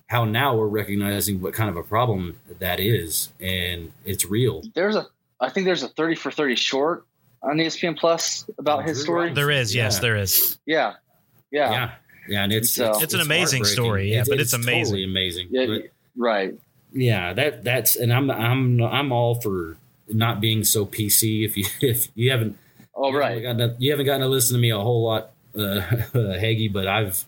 how 0.08 0.24
now 0.24 0.56
we're 0.56 0.66
recognizing 0.68 1.40
what 1.40 1.52
kind 1.54 1.68
of 1.68 1.76
a 1.76 1.82
problem 1.82 2.38
that 2.58 2.78
is, 2.80 3.30
and 3.40 3.92
it's 4.04 4.24
real. 4.24 4.62
there's 4.74 4.96
a, 4.96 5.06
I 5.40 5.50
think 5.50 5.66
there's 5.66 5.82
a 5.82 5.88
30 5.88 6.14
for 6.16 6.30
30 6.30 6.56
short 6.56 7.04
on 7.42 7.56
ESPN 7.56 7.98
Plus 7.98 8.48
about 8.58 8.80
oh, 8.80 8.82
his 8.82 9.02
story. 9.02 9.32
There 9.32 9.50
is. 9.50 9.74
Yes, 9.74 9.96
Yeah. 9.96 10.00
there 10.00 10.16
is. 10.16 10.58
Yeah. 10.66 10.92
Yeah. 11.50 11.70
Yeah, 11.70 11.90
yeah, 12.28 12.44
and 12.44 12.52
it's 12.52 12.70
So- 12.70 13.00
It's 13.00 13.14
an 13.14 13.20
amazing 13.20 13.64
story, 13.64 14.12
yeah, 14.12 14.24
but 14.28 14.40
it's 14.40 14.52
amazing. 14.52 14.84
totally 14.84 15.04
amazing. 15.04 15.48
Yeah, 15.50 15.66
But- 15.66 15.82
right. 16.16 16.54
yeah, 16.92 17.32
that 17.34 17.62
that's 17.64 17.96
and 17.96 18.12
I'm 18.12 18.30
I'm 18.30 18.80
I'm 18.82 19.12
all 19.12 19.36
for 19.40 19.76
not 20.08 20.40
being 20.40 20.64
so 20.64 20.86
PC. 20.86 21.44
If 21.44 21.56
you 21.56 21.64
if 21.80 22.08
you 22.14 22.30
haven't, 22.30 22.56
oh 22.94 23.10
you 23.10 23.18
right, 23.18 23.44
haven't 23.44 23.58
gotten 23.58 23.76
to, 23.76 23.82
you 23.82 23.90
haven't 23.90 24.06
gotten 24.06 24.22
to 24.22 24.28
listen 24.28 24.54
to 24.54 24.60
me 24.60 24.70
a 24.70 24.78
whole 24.78 25.04
lot, 25.04 25.30
uh. 25.56 25.80
But 26.72 26.86
I've 26.86 27.24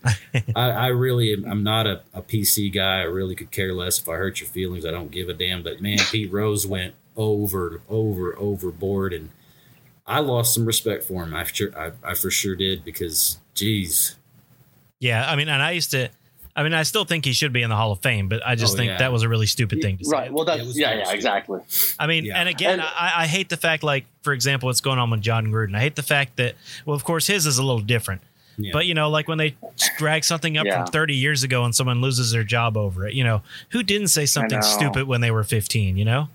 I, 0.55 0.69
I 0.69 0.87
really 0.87 1.33
I'm 1.33 1.63
not 1.63 1.87
a, 1.87 2.01
a 2.13 2.21
PC 2.21 2.73
guy. 2.73 2.99
I 2.99 3.03
really 3.03 3.35
could 3.35 3.51
care 3.51 3.73
less 3.73 3.99
if 3.99 4.07
I 4.07 4.13
hurt 4.13 4.39
your 4.39 4.49
feelings. 4.49 4.85
I 4.85 4.91
don't 4.91 5.11
give 5.11 5.29
a 5.29 5.33
damn. 5.33 5.63
But 5.63 5.81
man, 5.81 5.97
Pete 6.11 6.31
Rose 6.31 6.65
went 6.65 6.93
over 7.17 7.81
over 7.89 8.37
overboard, 8.37 9.13
and 9.13 9.29
I 10.07 10.19
lost 10.19 10.53
some 10.53 10.65
respect 10.65 11.03
for 11.03 11.23
him. 11.23 11.33
I 11.33 11.43
sure 11.43 11.77
I, 11.77 11.91
I 12.03 12.13
for 12.15 12.31
sure 12.31 12.55
did 12.55 12.83
because, 12.83 13.39
geez, 13.53 14.15
Yeah, 14.99 15.29
I 15.29 15.35
mean, 15.35 15.49
and 15.49 15.61
I 15.61 15.71
used 15.71 15.91
to. 15.91 16.09
I 16.59 16.63
mean, 16.63 16.73
I 16.73 16.83
still 16.83 17.05
think 17.05 17.23
he 17.23 17.31
should 17.31 17.53
be 17.53 17.61
in 17.61 17.69
the 17.69 17.75
Hall 17.77 17.93
of 17.93 17.99
Fame, 18.01 18.27
but 18.27 18.45
I 18.45 18.55
just 18.55 18.73
Oh, 18.73 18.77
think 18.77 18.89
yeah. 18.91 18.97
that 18.97 19.13
was 19.13 19.23
a 19.23 19.29
really 19.29 19.45
stupid 19.45 19.81
thing 19.81 19.97
to 19.99 20.03
say. 20.03 20.11
right. 20.11 20.33
Well, 20.33 20.43
It 20.43 20.47
that's 20.47 20.63
was 20.67 20.77
yeah, 20.77 20.93
yeah, 20.93 21.11
exactly. 21.11 21.61
I 21.97 22.05
mean, 22.05 22.25
Yeah. 22.25 22.37
and 22.39 22.49
again, 22.49 22.73
And- 22.73 22.81
I, 22.81 23.13
I 23.19 23.27
hate 23.27 23.47
the 23.47 23.55
fact, 23.55 23.81
like, 23.81 24.05
for 24.23 24.33
example, 24.33 24.67
what's 24.67 24.81
going 24.81 24.99
on 24.99 25.09
with 25.09 25.21
Jon 25.21 25.47
Gruden. 25.47 25.73
I 25.75 25.79
hate 25.79 25.95
the 25.95 26.03
fact 26.03 26.35
that, 26.35 26.55
well, 26.85 26.95
of 26.97 27.05
course, 27.05 27.27
his 27.27 27.45
is 27.45 27.57
a 27.59 27.63
little 27.63 27.79
different. 27.79 28.21
Yeah. 28.57 28.71
But, 28.73 28.87
you 28.87 28.93
know, 28.93 29.09
like 29.09 29.29
when 29.29 29.37
they 29.37 29.55
drag 29.97 30.25
something 30.25 30.57
up 30.57 30.65
Yeah. 30.65 30.83
from 30.83 30.87
30 30.91 31.15
years 31.15 31.43
ago 31.43 31.63
and 31.63 31.73
someone 31.73 32.01
loses 32.01 32.31
their 32.31 32.43
job 32.43 32.75
over 32.75 33.07
it, 33.07 33.13
you 33.13 33.23
know, 33.23 33.41
who 33.69 33.81
didn't 33.81 34.09
say 34.09 34.25
something 34.25 34.61
stupid 34.61 35.07
when 35.07 35.21
they 35.21 35.31
were 35.31 35.45
15, 35.45 35.95
you 35.95 36.03
know? 36.03 36.27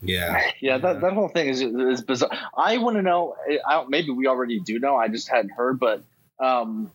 yeah, 0.00 0.40
Yeah, 0.60 0.78
that, 0.78 1.00
that 1.02 1.12
whole 1.12 1.28
thing 1.28 1.48
is 1.48 1.60
is 1.60 2.00
bizarre. 2.02 2.30
I 2.56 2.78
want 2.78 2.96
to 2.96 3.02
know. 3.02 3.36
I 3.68 3.74
don't, 3.74 3.90
maybe 3.90 4.10
we 4.10 4.26
already 4.26 4.58
do 4.60 4.78
know. 4.78 4.96
I 4.96 5.08
just 5.08 5.28
hadn't 5.28 5.50
heard, 5.50 5.78
but 5.78 6.02
um, 6.40 6.90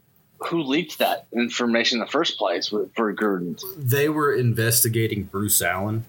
who 0.47 0.63
leaked 0.63 0.97
that 0.99 1.27
information 1.33 1.97
in 1.97 1.99
the 2.05 2.11
first 2.11 2.37
place 2.37 2.67
for 2.69 3.13
Gruden? 3.13 3.61
they 3.77 4.09
were 4.09 4.33
investigating 4.33 5.23
Bruce 5.23 5.61
Allen 5.61 6.05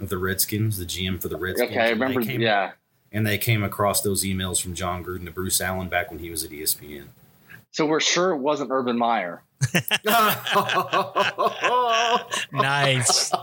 of 0.00 0.08
the 0.08 0.18
Redskins, 0.18 0.78
the 0.78 0.86
GM 0.86 1.20
for 1.20 1.28
the 1.28 1.36
Redskins. 1.36 1.70
Okay, 1.70 1.80
I 1.80 1.86
and 1.88 2.00
they 2.00 2.04
remember. 2.06 2.26
came- 2.26 2.40
Yeah, 2.40 2.72
and 3.12 3.26
they 3.26 3.38
came 3.38 3.62
across 3.62 4.00
those 4.02 4.24
emails 4.24 4.60
from 4.60 4.74
Jon 4.74 5.04
Gruden 5.04 5.24
to 5.26 5.30
Bruce 5.30 5.60
Allen 5.60 5.88
back 5.88 6.10
when 6.10 6.18
he 6.20 6.30
was 6.30 6.44
at 6.44 6.50
ESPN. 6.50 7.06
so 7.70 7.86
we're 7.86 8.00
sure 8.00 8.30
it 8.30 8.38
wasn't 8.38 8.70
Urban 8.70 8.98
Meyer. 8.98 9.42
Nice. 12.52 13.30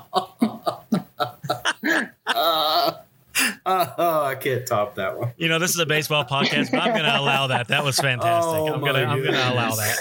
Uh, 2.27 2.93
oh, 3.65 4.23
I 4.25 4.35
can't 4.35 4.65
top 4.65 4.95
that 4.95 5.17
one. 5.17 5.31
you 5.37 5.47
know, 5.47 5.59
this 5.59 5.71
is 5.71 5.79
a 5.79 5.85
baseball 5.85 6.25
podcast, 6.25 6.71
but 6.71 6.79
I'm 6.81 6.91
going 6.91 7.03
to 7.03 7.19
allow 7.19 7.47
that. 7.47 7.67
That 7.69 7.83
was 7.83 7.97
fantastic. 7.97 8.53
Oh, 8.53 8.73
I'm 8.73 8.79
going 8.79 8.95
to 8.95 9.05
I'm 9.05 9.21
going 9.21 9.33
to 9.33 9.53
allow 9.53 9.75
that. 9.75 9.97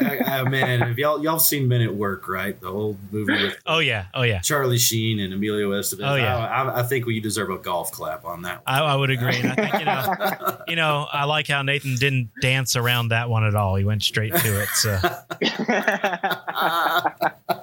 I, 0.00 0.04
I, 0.04 0.18
uh, 0.18 0.42
uh, 0.42 0.50
man, 0.50 0.82
if 0.82 0.98
y'all 0.98 1.22
y'all 1.22 1.38
seen 1.38 1.68
Men 1.68 1.80
at 1.80 1.94
Work, 1.94 2.28
right? 2.28 2.60
The 2.60 2.70
whole 2.70 2.98
movie 3.10 3.32
with 3.32 3.60
Oh, 3.66 3.78
yeah. 3.78 4.06
Oh, 4.14 4.22
yeah. 4.22 4.40
Charlie 4.40 4.78
Sheen 4.78 5.20
and 5.20 5.32
Emilio 5.32 5.70
Estevez. 5.70 6.08
Oh, 6.08 6.16
yeah. 6.16 6.36
I, 6.36 6.80
I, 6.80 6.82
think 6.82 7.06
we 7.06 7.20
deserve 7.20 7.50
a 7.50 7.58
golf 7.58 7.92
clap 7.92 8.24
on 8.24 8.42
that. 8.42 8.62
I, 8.66 8.80
I 8.80 8.96
would 8.96 9.10
agree. 9.10 9.36
And 9.36 9.52
I 9.52 9.54
think, 9.54 9.74
you 9.78 9.84
know, 9.84 10.58
you 10.68 10.76
know, 10.76 11.06
I 11.12 11.24
like 11.24 11.48
how 11.48 11.62
Nathan 11.62 11.96
didn't 11.96 12.30
dance 12.40 12.76
around 12.76 13.08
that 13.08 13.30
one 13.30 13.44
at 13.44 13.54
all. 13.54 13.76
He 13.76 13.84
went 13.84 14.02
straight 14.02 14.34
to 14.34 14.62
it. 14.62 14.68
So. 14.70 14.98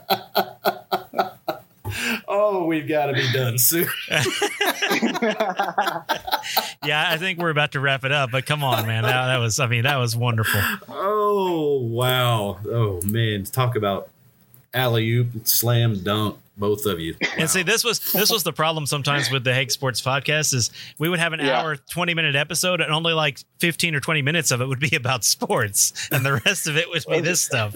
we've 2.72 2.88
got 2.88 3.08
to 3.08 3.14
be 3.14 3.32
done 3.32 3.58
soon. 3.58 3.88
Yeah, 6.84 7.06
I 7.12 7.18
think 7.18 7.38
we're 7.38 7.52
about 7.52 7.74
to 7.74 7.80
wrap 7.80 8.04
it 8.06 8.12
up, 8.12 8.32
but 8.32 8.48
come 8.48 8.64
on, 8.64 8.88
man. 8.88 9.04
That, 9.04 9.28
that 9.28 9.38
was, 9.38 9.60
I 9.60 9.68
mean, 9.68 9.84
that 9.84 9.98
was 9.98 10.16
wonderful. 10.16 10.60
Oh 10.90 11.78
wow! 11.80 12.58
Oh 12.68 13.00
man, 13.04 13.44
talk 13.44 13.76
about 13.76 14.10
alley 14.74 15.08
oop, 15.12 15.28
slam 15.48 16.02
dunk, 16.04 16.38
both 16.58 16.88
of 16.88 17.00
you. 17.00 17.16
And 17.38 17.48
see, 17.48 17.62
this 17.62 17.84
was 17.84 18.00
this 18.14 18.32
was 18.32 18.42
the 18.42 18.52
problem 18.52 18.88
sometimes 18.88 19.30
with 19.30 19.44
the 19.44 19.54
Hague 19.54 19.70
Sports 19.70 20.02
podcast 20.02 20.56
is 20.56 20.72
we 20.98 21.08
would 21.08 21.20
have 21.20 21.34
an 21.34 21.40
Yeah. 21.40 21.62
hour, 21.62 21.76
twenty 21.76 22.16
minute 22.16 22.36
episode, 22.36 22.82
and 22.82 22.92
only 22.92 23.14
like 23.14 23.38
fifteen 23.60 23.94
or 23.94 24.00
twenty 24.00 24.24
minutes 24.24 24.50
of 24.50 24.60
it 24.62 24.66
would 24.68 24.80
be 24.80 24.96
about 24.96 25.24
sports, 25.24 26.10
and 26.12 26.26
the 26.26 26.42
rest 26.46 26.68
of 26.68 26.78
it 26.78 26.90
would 26.90 27.04
be 27.08 27.22
this 27.22 27.42
stuff. 27.44 27.76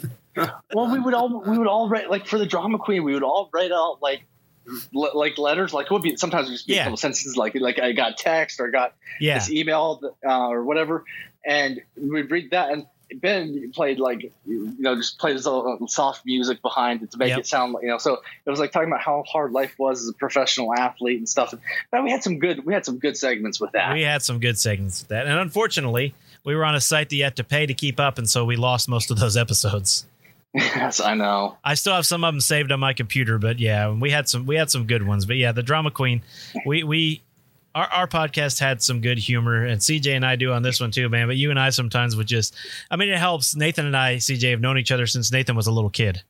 well, 0.74 0.91
we 0.91 1.00
would 1.00 1.14
all 1.14 1.43
we 1.46 1.58
would 1.60 1.68
all 1.68 1.88
write 1.88 2.10
like 2.10 2.26
for 2.26 2.39
the 2.39 2.48
drama 2.48 2.80
queen. 2.80 3.04
We 3.04 3.14
would 3.14 3.24
all 3.24 3.52
write 3.54 3.72
out 3.72 4.00
like 4.02 4.24
le- 4.24 4.34
like 4.93 5.38
letters. 5.38 5.74
Like 5.74 5.86
it 5.88 5.91
would 5.91 6.01
be 6.01 6.16
sometimes 6.18 6.49
just 6.49 6.68
be 6.68 6.74
Yeah. 6.76 6.82
a 6.82 6.84
couple 6.86 6.97
sentences. 6.97 7.36
Like 7.38 7.55
like 7.55 7.80
I 7.80 7.91
got 7.91 8.18
text 8.18 8.59
or 8.59 8.70
got 8.70 8.93
Yeah, 9.20 9.36
this 9.39 9.49
email 9.51 10.01
uh, 10.28 10.47
or 10.47 10.63
whatever, 10.63 11.03
and 11.45 11.82
we'd 11.97 12.32
read 12.32 12.51
that. 12.51 12.72
And 12.72 12.86
Ben 13.22 13.72
played 13.74 13.99
like 13.99 14.32
you 14.47 14.76
know 14.80 14.95
just 14.95 15.20
played 15.20 15.34
his 15.36 15.45
little 15.45 15.88
soft 15.88 16.26
music 16.26 16.61
behind 16.63 17.03
it 17.03 17.11
to 17.11 17.18
make 17.18 17.30
Yep. 17.30 17.39
it 17.39 17.47
sound 17.47 17.74
like 17.74 17.84
you 17.84 17.89
know. 17.89 17.99
So 17.99 18.22
it 18.45 18.49
was 18.49 18.59
like 18.59 18.72
talking 18.72 18.89
about 18.89 19.01
how 19.01 19.24
hard 19.28 19.51
life 19.51 19.76
was 19.78 20.01
as 20.01 20.09
a 20.09 20.13
professional 20.13 20.74
athlete 20.74 21.20
and 21.20 21.30
stuff. 21.30 21.53
But 21.91 22.03
we 22.03 22.09
had 22.11 22.24
some 22.24 22.39
good 22.39 22.66
we 22.66 22.74
had 22.74 22.84
some 22.86 22.97
good 22.97 23.16
segments 23.16 23.59
with 23.59 23.72
that. 23.74 23.93
we 23.93 24.01
had 24.01 24.24
some 24.24 24.39
good 24.39 24.57
segments 24.57 25.01
with 25.01 25.09
that, 25.09 25.28
and 25.28 25.38
unfortunately, 25.38 26.16
we 26.43 26.55
were 26.55 26.66
on 26.66 26.74
a 26.76 26.82
site 26.82 27.09
that 27.09 27.16
you 27.16 27.24
had 27.24 27.36
to 27.36 27.43
pay 27.43 27.68
to 27.68 27.74
keep 27.76 27.99
up, 27.99 28.18
and 28.18 28.28
so 28.28 28.43
we 28.43 28.55
lost 28.55 28.89
most 28.89 29.11
of 29.11 29.20
those 29.20 29.38
episodes. 29.38 30.05
Yes, 30.56 30.99
I 30.99 31.14
know. 31.14 31.58
I 31.64 31.74
still 31.76 31.93
have 31.93 32.06
some 32.06 32.24
of 32.24 32.34
them 32.34 32.41
saved 32.41 32.72
on 32.72 32.80
my 32.80 32.93
computer, 32.93 33.38
but 33.38 33.60
yeah, 33.60 33.91
we 33.91 34.10
had 34.10 34.30
some 34.30 34.45
we 34.45 34.56
had 34.56 34.72
some 34.72 34.88
good 34.88 35.06
ones. 35.06 35.26
But 35.26 35.36
yeah, 35.38 35.51
the 35.51 35.64
drama 35.64 35.91
queen, 35.91 36.22
we 36.66 36.84
we 36.84 37.22
our, 37.76 37.88
our 37.88 38.08
podcast 38.08 38.60
had 38.60 38.82
some 38.82 39.01
good 39.01 39.18
humor, 39.20 39.66
and 39.66 39.80
CJ 39.82 40.16
and 40.16 40.26
I 40.26 40.38
do 40.38 40.53
on 40.53 40.64
this 40.64 40.80
one 40.80 40.91
too, 40.91 41.10
man. 41.10 41.28
But 41.28 41.36
you 41.38 41.49
and 41.49 41.60
I 41.60 41.70
sometimes 41.70 42.16
would 42.16 42.28
just, 42.28 42.56
I 42.89 42.95
mean, 42.95 43.10
it 43.10 43.18
helps. 43.18 43.56
Nathan 43.56 43.86
and 43.86 43.97
I, 43.97 44.16
CJ, 44.16 44.51
have 44.51 44.62
known 44.62 44.78
each 44.78 44.91
other 44.91 45.06
since 45.06 45.32
Nathan 45.32 45.56
was 45.56 45.68
a 45.68 45.72
little 45.72 45.89
kid, 45.89 46.24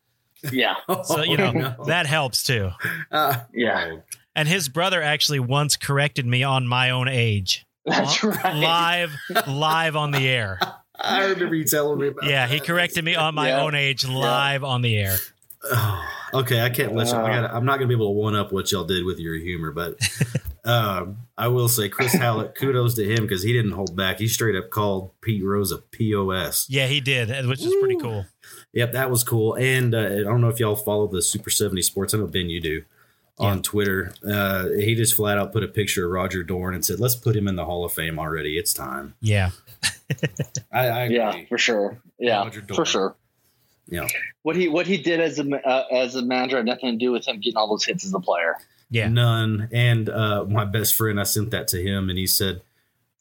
Yeah, 0.51 0.76
so 1.03 1.21
you 1.23 1.38
know 1.38 1.76
that 1.86 2.07
helps 2.07 2.43
too. 2.43 2.71
Uh, 3.11 3.38
Yeah. 3.53 3.97
And 4.38 4.49
his 4.49 4.67
brother 4.67 5.01
actually 5.01 5.39
once 5.39 5.78
corrected 5.78 6.26
me 6.26 6.43
on 6.43 6.67
my 6.67 6.89
own 6.89 7.07
age, 7.07 7.65
that's 7.86 8.21
right. 8.21 8.55
live, 8.55 9.13
live 9.47 9.95
on 9.95 10.11
the 10.11 10.28
air. 10.28 10.59
I 10.99 11.25
remember 11.25 11.55
you 11.55 11.63
telling 11.65 11.99
me 11.99 12.07
about. 12.07 12.25
Yeah, 12.25 12.47
he 12.47 12.59
corrected 12.59 13.03
me 13.03 13.15
on 13.15 13.35
my 13.35 13.49
Yeah. 13.49 13.61
own 13.61 13.75
age, 13.75 14.05
live 14.07 14.63
on 14.63 14.81
the 14.81 14.97
air. 14.97 15.17
Oh, 15.63 16.05
okay, 16.35 16.61
I 16.61 16.69
can't 16.69 16.93
let 16.95 17.07
you. 17.07 17.13
I 17.13 17.21
Uh. 17.21 17.41
gotta, 17.41 17.55
I'm 17.55 17.65
not 17.65 17.77
going 17.79 17.87
to 17.89 17.95
be 17.95 17.95
able 17.95 18.13
to 18.13 18.19
one 18.19 18.35
up 18.35 18.51
what 18.51 18.71
y'all 18.71 18.83
did 18.85 19.03
with 19.05 19.19
your 19.19 19.35
humor, 19.35 19.71
but 19.71 19.97
um, 20.65 21.17
I 21.37 21.47
will 21.47 21.67
say 21.67 21.89
Chris 21.89 22.13
Halicke, 22.15 22.55
kudos 22.55 22.95
to 22.95 23.03
him 23.03 23.23
because 23.23 23.43
he 23.43 23.51
didn't 23.53 23.71
hold 23.71 23.95
back. 23.95 24.19
He 24.19 24.27
straight 24.27 24.55
up 24.55 24.69
called 24.69 25.11
Pete 25.21 25.43
Rose 25.43 25.71
a 25.71 25.77
POS. 25.79 26.67
Yeah, 26.69 26.87
he 26.87 27.01
did, 27.01 27.45
which 27.47 27.61
is 27.61 27.73
pretty 27.79 27.97
cool. 27.97 28.25
Yep, 28.73 28.91
that 28.93 29.09
was 29.09 29.23
cool. 29.23 29.55
And 29.55 29.95
uh, 29.95 29.99
I 29.99 30.23
don't 30.23 30.41
know 30.41 30.49
if 30.49 30.59
y'all 30.59 30.75
follow 30.75 31.07
the 31.07 31.21
Super 31.21 31.49
70 31.49 31.81
Sports. 31.81 32.13
I 32.13 32.17
know 32.17 32.27
Ben, 32.27 32.49
you 32.49 32.59
do. 32.61 32.83
On 33.38 33.61
Twitter, 33.61 34.13
uh, 34.25 34.69
he 34.69 34.95
just 34.95 35.13
flat 35.13 35.38
out 35.38 35.51
put 35.51 35.61
a 35.61 35.67
picture 35.67 36.05
of 36.05 36.11
Roger 36.11 36.41
Dorn 36.41 36.73
and 36.73 36.86
said, 36.86 37.01
"Let's 37.01 37.15
put 37.15 37.36
him 37.36 37.49
in 37.49 37.57
the 37.57 37.65
Hall 37.65 37.83
of 37.83 37.91
Fame 37.91 38.17
already. 38.17 38.57
It's 38.57 38.73
time." 38.73 39.13
Yeah. 39.19 39.49
I, 40.71 40.88
I 40.88 41.01
agree. 41.03 41.17
Yeah, 41.17 41.45
for 41.49 41.57
sure. 41.57 41.97
Yeah, 42.17 42.43
Roger 42.43 42.61
Dorn. 42.61 42.75
for 42.75 42.86
sure. 42.86 43.15
Yeah. 43.88 44.07
What 44.43 44.55
he 44.55 44.69
what 44.69 44.88
he 44.88 44.97
did 44.97 45.19
as 45.19 45.38
a 45.38 45.67
uh, 45.67 45.86
as 45.91 46.15
a 46.15 46.21
manager 46.21 46.57
had 46.57 46.65
nothing 46.65 46.91
to 46.91 46.97
do 46.97 47.11
with 47.11 47.27
him 47.27 47.39
getting 47.41 47.57
all 47.57 47.67
those 47.67 47.83
hits 47.83 48.05
as 48.05 48.13
a 48.13 48.19
player. 48.19 48.55
Yeah. 48.89 49.09
None. 49.09 49.67
And 49.73 50.07
uh, 50.09 50.45
my 50.45 50.63
best 50.63 50.95
friend, 50.95 51.19
I 51.19 51.23
sent 51.23 51.51
that 51.51 51.67
to 51.69 51.81
him, 51.81 52.09
and 52.09 52.17
he 52.17 52.27
said, 52.27 52.61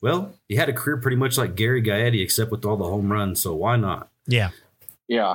"Well, 0.01 0.33
he 0.49 0.55
had 0.55 0.69
a 0.69 0.73
career 0.73 0.97
pretty 0.99 1.17
much 1.17 1.37
like 1.37 1.57
Gary 1.57 1.83
Gaetti, 1.83 2.23
except 2.23 2.53
with 2.53 2.65
all 2.65 2.77
the 2.77 2.85
home 2.85 3.11
runs. 3.11 3.43
So 3.43 3.55
why 3.55 3.77
not?" 3.77 4.11
Yeah. 4.27 4.51
Yeah, 5.09 5.35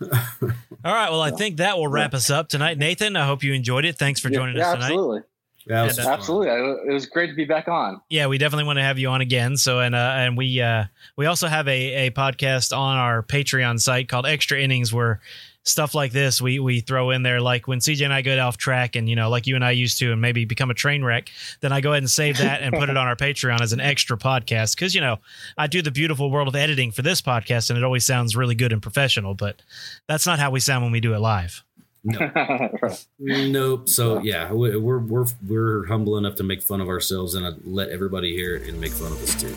All 0.84 0.94
right. 0.94 1.10
Well, 1.10 1.20
I 1.20 1.30
think 1.30 1.58
that 1.58 1.76
will 1.76 1.88
wrap 1.88 2.14
us 2.14 2.30
up 2.30 2.48
tonight. 2.48 2.78
Nathan, 2.78 3.16
I 3.16 3.26
hope 3.26 3.42
you 3.42 3.52
enjoyed 3.52 3.84
it. 3.84 3.96
Thanks 3.98 4.20
for 4.20 4.30
joining 4.30 4.56
yeah, 4.56 4.68
us 4.68 4.74
tonight. 4.74 4.84
absolutely, 4.86 5.20
That 5.66 5.82
was 5.82 5.98
And, 5.98 6.04
fun. 6.06 6.14
absolutely. 6.14 6.48
It 6.88 6.92
was 6.92 7.06
great 7.06 7.26
to 7.28 7.34
be 7.34 7.44
back 7.44 7.68
on. 7.68 8.00
Yeah, 8.08 8.26
we 8.28 8.38
definitely 8.38 8.64
want 8.64 8.78
to 8.78 8.82
have 8.82 8.98
you 8.98 9.08
on 9.10 9.20
again. 9.20 9.56
So, 9.56 9.80
and 9.80 9.94
uh, 9.94 9.98
and 10.16 10.36
we 10.36 10.60
uh, 10.60 10.84
we 11.16 11.26
also 11.26 11.48
have 11.48 11.68
a, 11.68 12.06
a 12.06 12.10
podcast 12.12 12.76
on 12.76 12.96
our 12.96 13.22
Patreon 13.22 13.78
site 13.80 14.08
called 14.08 14.26
Extra 14.26 14.58
Innings, 14.60 14.92
where 14.92 15.20
stuff 15.62 15.94
like 15.94 16.12
this 16.12 16.40
we 16.40 16.58
we 16.58 16.80
throw 16.80 17.10
in 17.10 17.22
there. 17.22 17.40
Like 17.40 17.68
when 17.68 17.78
CJ 17.80 18.04
and 18.04 18.12
I 18.12 18.22
go 18.22 18.38
off 18.40 18.56
track, 18.56 18.96
and 18.96 19.08
you 19.08 19.16
know, 19.16 19.28
like 19.30 19.46
you 19.46 19.54
and 19.54 19.64
I 19.64 19.72
used 19.72 19.98
to, 19.98 20.12
and 20.12 20.20
maybe 20.20 20.44
become 20.44 20.70
a 20.70 20.74
train 20.74 21.04
wreck, 21.04 21.30
then 21.60 21.72
I 21.72 21.80
go 21.80 21.90
ahead 21.92 22.02
and 22.02 22.10
save 22.10 22.38
that 22.38 22.62
and 22.62 22.74
put 22.74 22.88
it 22.88 22.96
on 22.96 23.06
our 23.06 23.16
Patreon 23.16 23.60
as 23.60 23.72
an 23.72 23.80
extra 23.80 24.16
podcast. 24.16 24.74
Because 24.74 24.94
you 24.94 25.00
know, 25.00 25.18
I 25.58 25.66
do 25.66 25.82
the 25.82 25.90
beautiful 25.90 26.30
world 26.30 26.48
of 26.48 26.56
editing 26.56 26.90
for 26.92 27.02
this 27.02 27.20
podcast, 27.20 27.70
and 27.70 27.78
it 27.78 27.84
always 27.84 28.06
sounds 28.06 28.34
really 28.36 28.54
good 28.54 28.72
and 28.72 28.80
professional. 28.82 29.34
But 29.34 29.60
that's 30.08 30.26
not 30.26 30.38
how 30.38 30.50
we 30.50 30.60
sound 30.60 30.82
when 30.84 30.92
we 30.92 31.00
do 31.00 31.14
it 31.14 31.18
live. 31.18 31.62
Right. 32.02 33.06
Nope. 33.18 33.88
So 33.88 34.22
yeah, 34.22 34.50
we- 34.52 34.74
we're 34.78 34.98
we're 35.00 35.26
we're 35.46 35.86
humble 35.86 36.16
enough 36.16 36.36
to 36.36 36.42
make 36.42 36.62
fun 36.62 36.80
of 36.80 36.88
ourselves 36.88 37.34
and 37.34 37.44
uh, 37.44 37.52
let 37.64 37.90
everybody 37.90 38.34
hear 38.34 38.56
it 38.56 38.66
and 38.68 38.80
make 38.80 38.92
fun 38.92 39.12
of 39.12 39.22
us 39.22 39.38
too. 39.38 39.54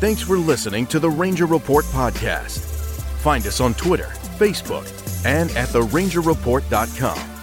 Thanks 0.00 0.20
for 0.22 0.36
listening 0.36 0.86
to 0.88 1.00
the 1.00 1.08
Ranger 1.10 1.46
Report 1.46 1.84
podcast. 1.86 2.77
Find 3.18 3.46
us 3.46 3.60
on 3.60 3.74
Twitter, 3.74 4.12
Facebook, 4.38 4.86
and 5.24 5.50
at 5.52 5.68
therangerreport.com. 5.68 7.37